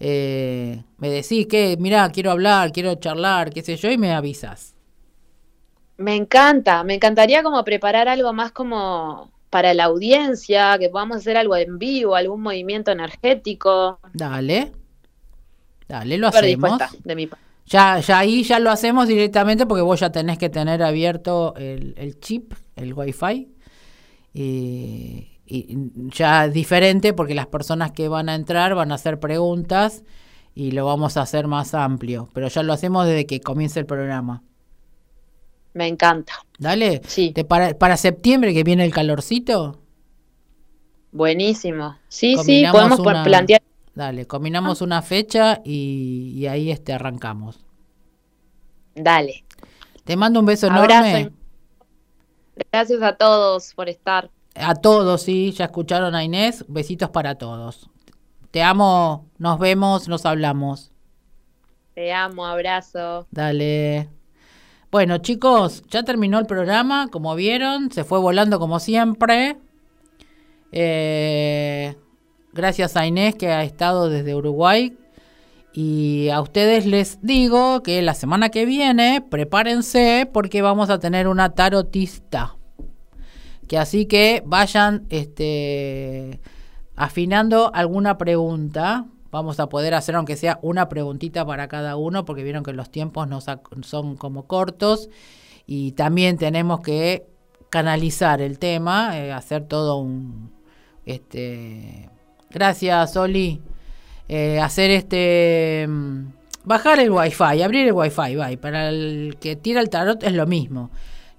eh, 0.03 0.83
me 0.97 1.11
decís 1.11 1.47
que, 1.47 1.77
mira, 1.79 2.09
quiero 2.09 2.31
hablar, 2.31 2.73
quiero 2.73 2.95
charlar, 2.95 3.51
qué 3.51 3.63
sé 3.63 3.77
yo, 3.77 3.91
y 3.91 3.99
me 3.99 4.13
avisas. 4.13 4.75
Me 5.99 6.17
encanta, 6.17 6.83
me 6.83 6.95
encantaría 6.95 7.43
como 7.43 7.63
preparar 7.63 8.09
algo 8.09 8.33
más 8.33 8.51
como 8.51 9.31
para 9.51 9.75
la 9.75 9.85
audiencia, 9.85 10.79
que 10.79 10.89
podamos 10.89 11.19
hacer 11.19 11.37
algo 11.37 11.57
en 11.57 11.79
vivo, 11.79 12.15
algún 12.15 12.41
movimiento 12.41 12.93
energético. 12.93 13.99
Dale, 14.15 14.73
dale, 15.89 16.17
lo 16.17 16.29
hacemos. 16.29 16.81
De 17.05 17.17
mi 17.17 17.29
ya, 17.67 18.01
ya 18.01 18.19
ahí 18.19 18.43
ya 18.43 18.59
lo 18.59 18.71
hacemos 18.71 19.07
directamente 19.07 19.67
porque 19.67 19.83
vos 19.83 20.01
ya 20.01 20.11
tenés 20.11 20.39
que 20.39 20.49
tener 20.49 20.83
abierto 20.83 21.55
el, 21.57 21.95
el 21.97 22.19
chip, 22.19 22.53
el 22.75 22.95
wifi. 22.95 23.49
Y, 24.33 25.39
y 25.47 25.77
ya 26.15 26.49
diferente 26.49 27.13
porque 27.13 27.35
las 27.35 27.47
personas 27.47 27.93
que 27.93 28.09
van 28.09 28.29
a 28.29 28.35
entrar 28.35 28.75
van 28.75 28.93
a 28.93 28.97
hacer 28.97 29.19
preguntas 29.19 30.05
y 30.55 30.73
lo 30.73 30.85
vamos 30.85 31.17
a 31.17 31.23
hacer 31.23 31.47
más 31.47 31.75
amplio, 31.75 32.29
pero 32.33 32.49
ya 32.49 32.63
lo 32.63 32.73
hacemos 32.73 33.07
desde 33.07 33.27
que 33.27 33.41
comience 33.41 33.79
el 33.79 33.87
programa. 33.87 34.43
Me 35.75 35.87
encanta. 35.87 36.33
Dale. 36.59 37.01
Sí. 37.07 37.33
para, 37.49 37.75
para 37.79 37.97
septiembre 37.97 38.53
que 38.53 38.65
viene 38.65 38.85
el 38.85 38.93
calorcito. 38.93 39.81
Buenísimo. 41.13 41.97
Sí, 42.09 42.37
sí, 42.39 42.65
podemos 42.71 43.01
plantear. 43.01 43.63
Dale, 43.95 44.27
combinamos 44.27 44.81
una 44.83 45.03
fecha 45.03 45.61
y, 45.65 46.33
y, 46.37 46.47
ahí 46.47 46.71
este 46.71 46.93
arrancamos. 46.93 47.59
Dale. 48.95 49.45
Te 50.05 50.17
mando 50.17 50.41
un 50.41 50.47
beso 50.47 50.69
enorme. 50.69 51.33
Gracias 52.73 53.03
a 53.03 53.17
todos 53.17 53.75
por 53.75 53.89
estar. 53.89 54.31
A 54.55 54.75
todos, 54.75 55.23
sí, 55.23 55.53
ya 55.53 55.67
escucharon 55.67 56.15
a 56.15 56.25
Inés. 56.25 56.65
Besitos 56.69 57.11
para 57.11 57.37
todos. 57.37 57.91
Te 58.51 58.63
amo, 58.63 59.29
nos 59.39 59.59
vemos, 59.59 60.09
nos 60.09 60.27
hablamos. 60.27 60.93
Te 61.95 62.13
amo, 62.13 62.47
abrazo. 62.47 63.27
Dale. 63.31 64.09
Bueno, 64.91 65.19
chicos, 65.19 65.85
ya 65.89 66.03
terminó 66.03 66.39
el 66.39 66.47
programa, 66.47 67.09
como 67.13 67.35
vieron, 67.37 67.93
se 67.93 68.05
fue 68.05 68.19
volando 68.19 68.59
como 68.59 68.81
siempre. 68.81 69.57
Eh, 70.73 71.95
gracias 72.53 72.97
a 72.97 73.07
Inés 73.07 73.37
que 73.37 73.49
ha 73.49 73.63
estado 73.63 74.09
desde 74.09 74.35
Uruguay. 74.35 74.97
Y 75.73 76.29
a 76.31 76.41
ustedes 76.41 76.87
les 76.87 77.23
digo 77.23 77.83
que 77.83 78.03
la 78.03 78.15
semana 78.15 78.49
que 78.49 78.67
viene 78.67 79.21
prepárense 79.21 80.29
porque 80.33 80.63
vamos 80.63 80.91
a 80.91 80.99
tener 80.99 81.29
una 81.29 81.55
tarotista 81.55 82.57
que 83.71 83.79
así 83.79 84.07
que 84.07 84.43
vayan 84.45 85.07
este, 85.11 86.41
afinando 86.97 87.71
alguna 87.73 88.19
pregunta. 88.19 89.07
Vamos 89.31 89.61
a 89.61 89.69
poder 89.69 89.95
hacer, 89.95 90.17
aunque 90.17 90.37
sea 90.37 90.59
una 90.63 90.89
preguntita 90.89 91.47
para 91.47 91.69
cada 91.69 91.97
uno, 91.97 92.25
porque 92.25 92.43
vieron 92.43 92.65
que 92.65 92.73
los 92.73 92.91
tiempos 92.91 93.29
no 93.29 93.41
son 93.41 94.17
como 94.17 94.47
cortos. 94.47 95.09
Y 95.67 95.93
también 95.93 96.37
tenemos 96.37 96.81
que 96.81 97.27
canalizar 97.69 98.41
el 98.41 98.59
tema, 98.59 99.19
eh, 99.19 99.33
hacer 99.33 99.67
todo 99.67 99.99
un... 99.99 100.51
Este, 101.07 102.09
gracias, 102.51 103.17
Oli. 103.17 103.63
Eh, 104.29 104.59
hacer 104.61 104.91
este... 104.91 105.87
Mm, 105.89 106.33
bajar 106.65 106.99
el 106.99 107.11
wifi, 107.11 107.63
abrir 107.63 107.87
el 107.87 107.93
wifi, 107.93 108.37
bye. 108.37 108.57
para 108.57 108.89
el 108.89 109.37
que 109.41 109.55
tira 109.55 109.81
el 109.81 109.91
tarot 109.91 110.23
es 110.25 110.33
lo 110.33 110.47
mismo 110.47 110.91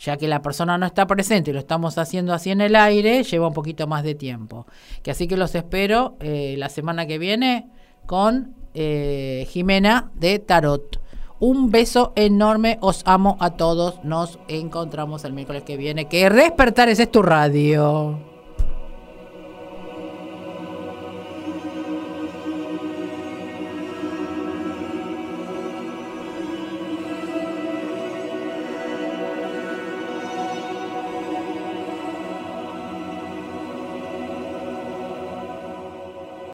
ya 0.01 0.17
que 0.17 0.27
la 0.27 0.41
persona 0.41 0.77
no 0.77 0.85
está 0.87 1.05
presente 1.05 1.51
y 1.51 1.53
lo 1.53 1.59
estamos 1.59 1.97
haciendo 1.97 2.33
así 2.33 2.49
en 2.49 2.61
el 2.61 2.75
aire, 2.75 3.23
lleva 3.23 3.47
un 3.47 3.53
poquito 3.53 3.85
más 3.85 4.03
de 4.03 4.15
tiempo. 4.15 4.65
Que 5.03 5.11
así 5.11 5.27
que 5.27 5.37
los 5.37 5.53
espero 5.53 6.17
eh, 6.19 6.55
la 6.57 6.69
semana 6.69 7.05
que 7.05 7.19
viene 7.19 7.69
con 8.06 8.56
eh, 8.74 9.47
Jimena 9.49 10.12
de 10.16 10.39
Tarot. 10.39 10.99
Un 11.39 11.72
beso 11.72 12.14
enorme, 12.16 12.78
os 12.82 13.02
amo 13.06 13.38
a 13.39 13.52
todos. 13.52 14.04
Nos 14.04 14.38
encontramos 14.47 15.26
el 15.26 15.34
miércoles 15.34 15.64
que 15.64 15.76
viene. 15.76 16.06
Que 16.08 16.30
despertar 16.30 16.88
ese 16.88 17.04
es 17.04 17.12
tu 17.12 17.24
radio. 17.24 18.30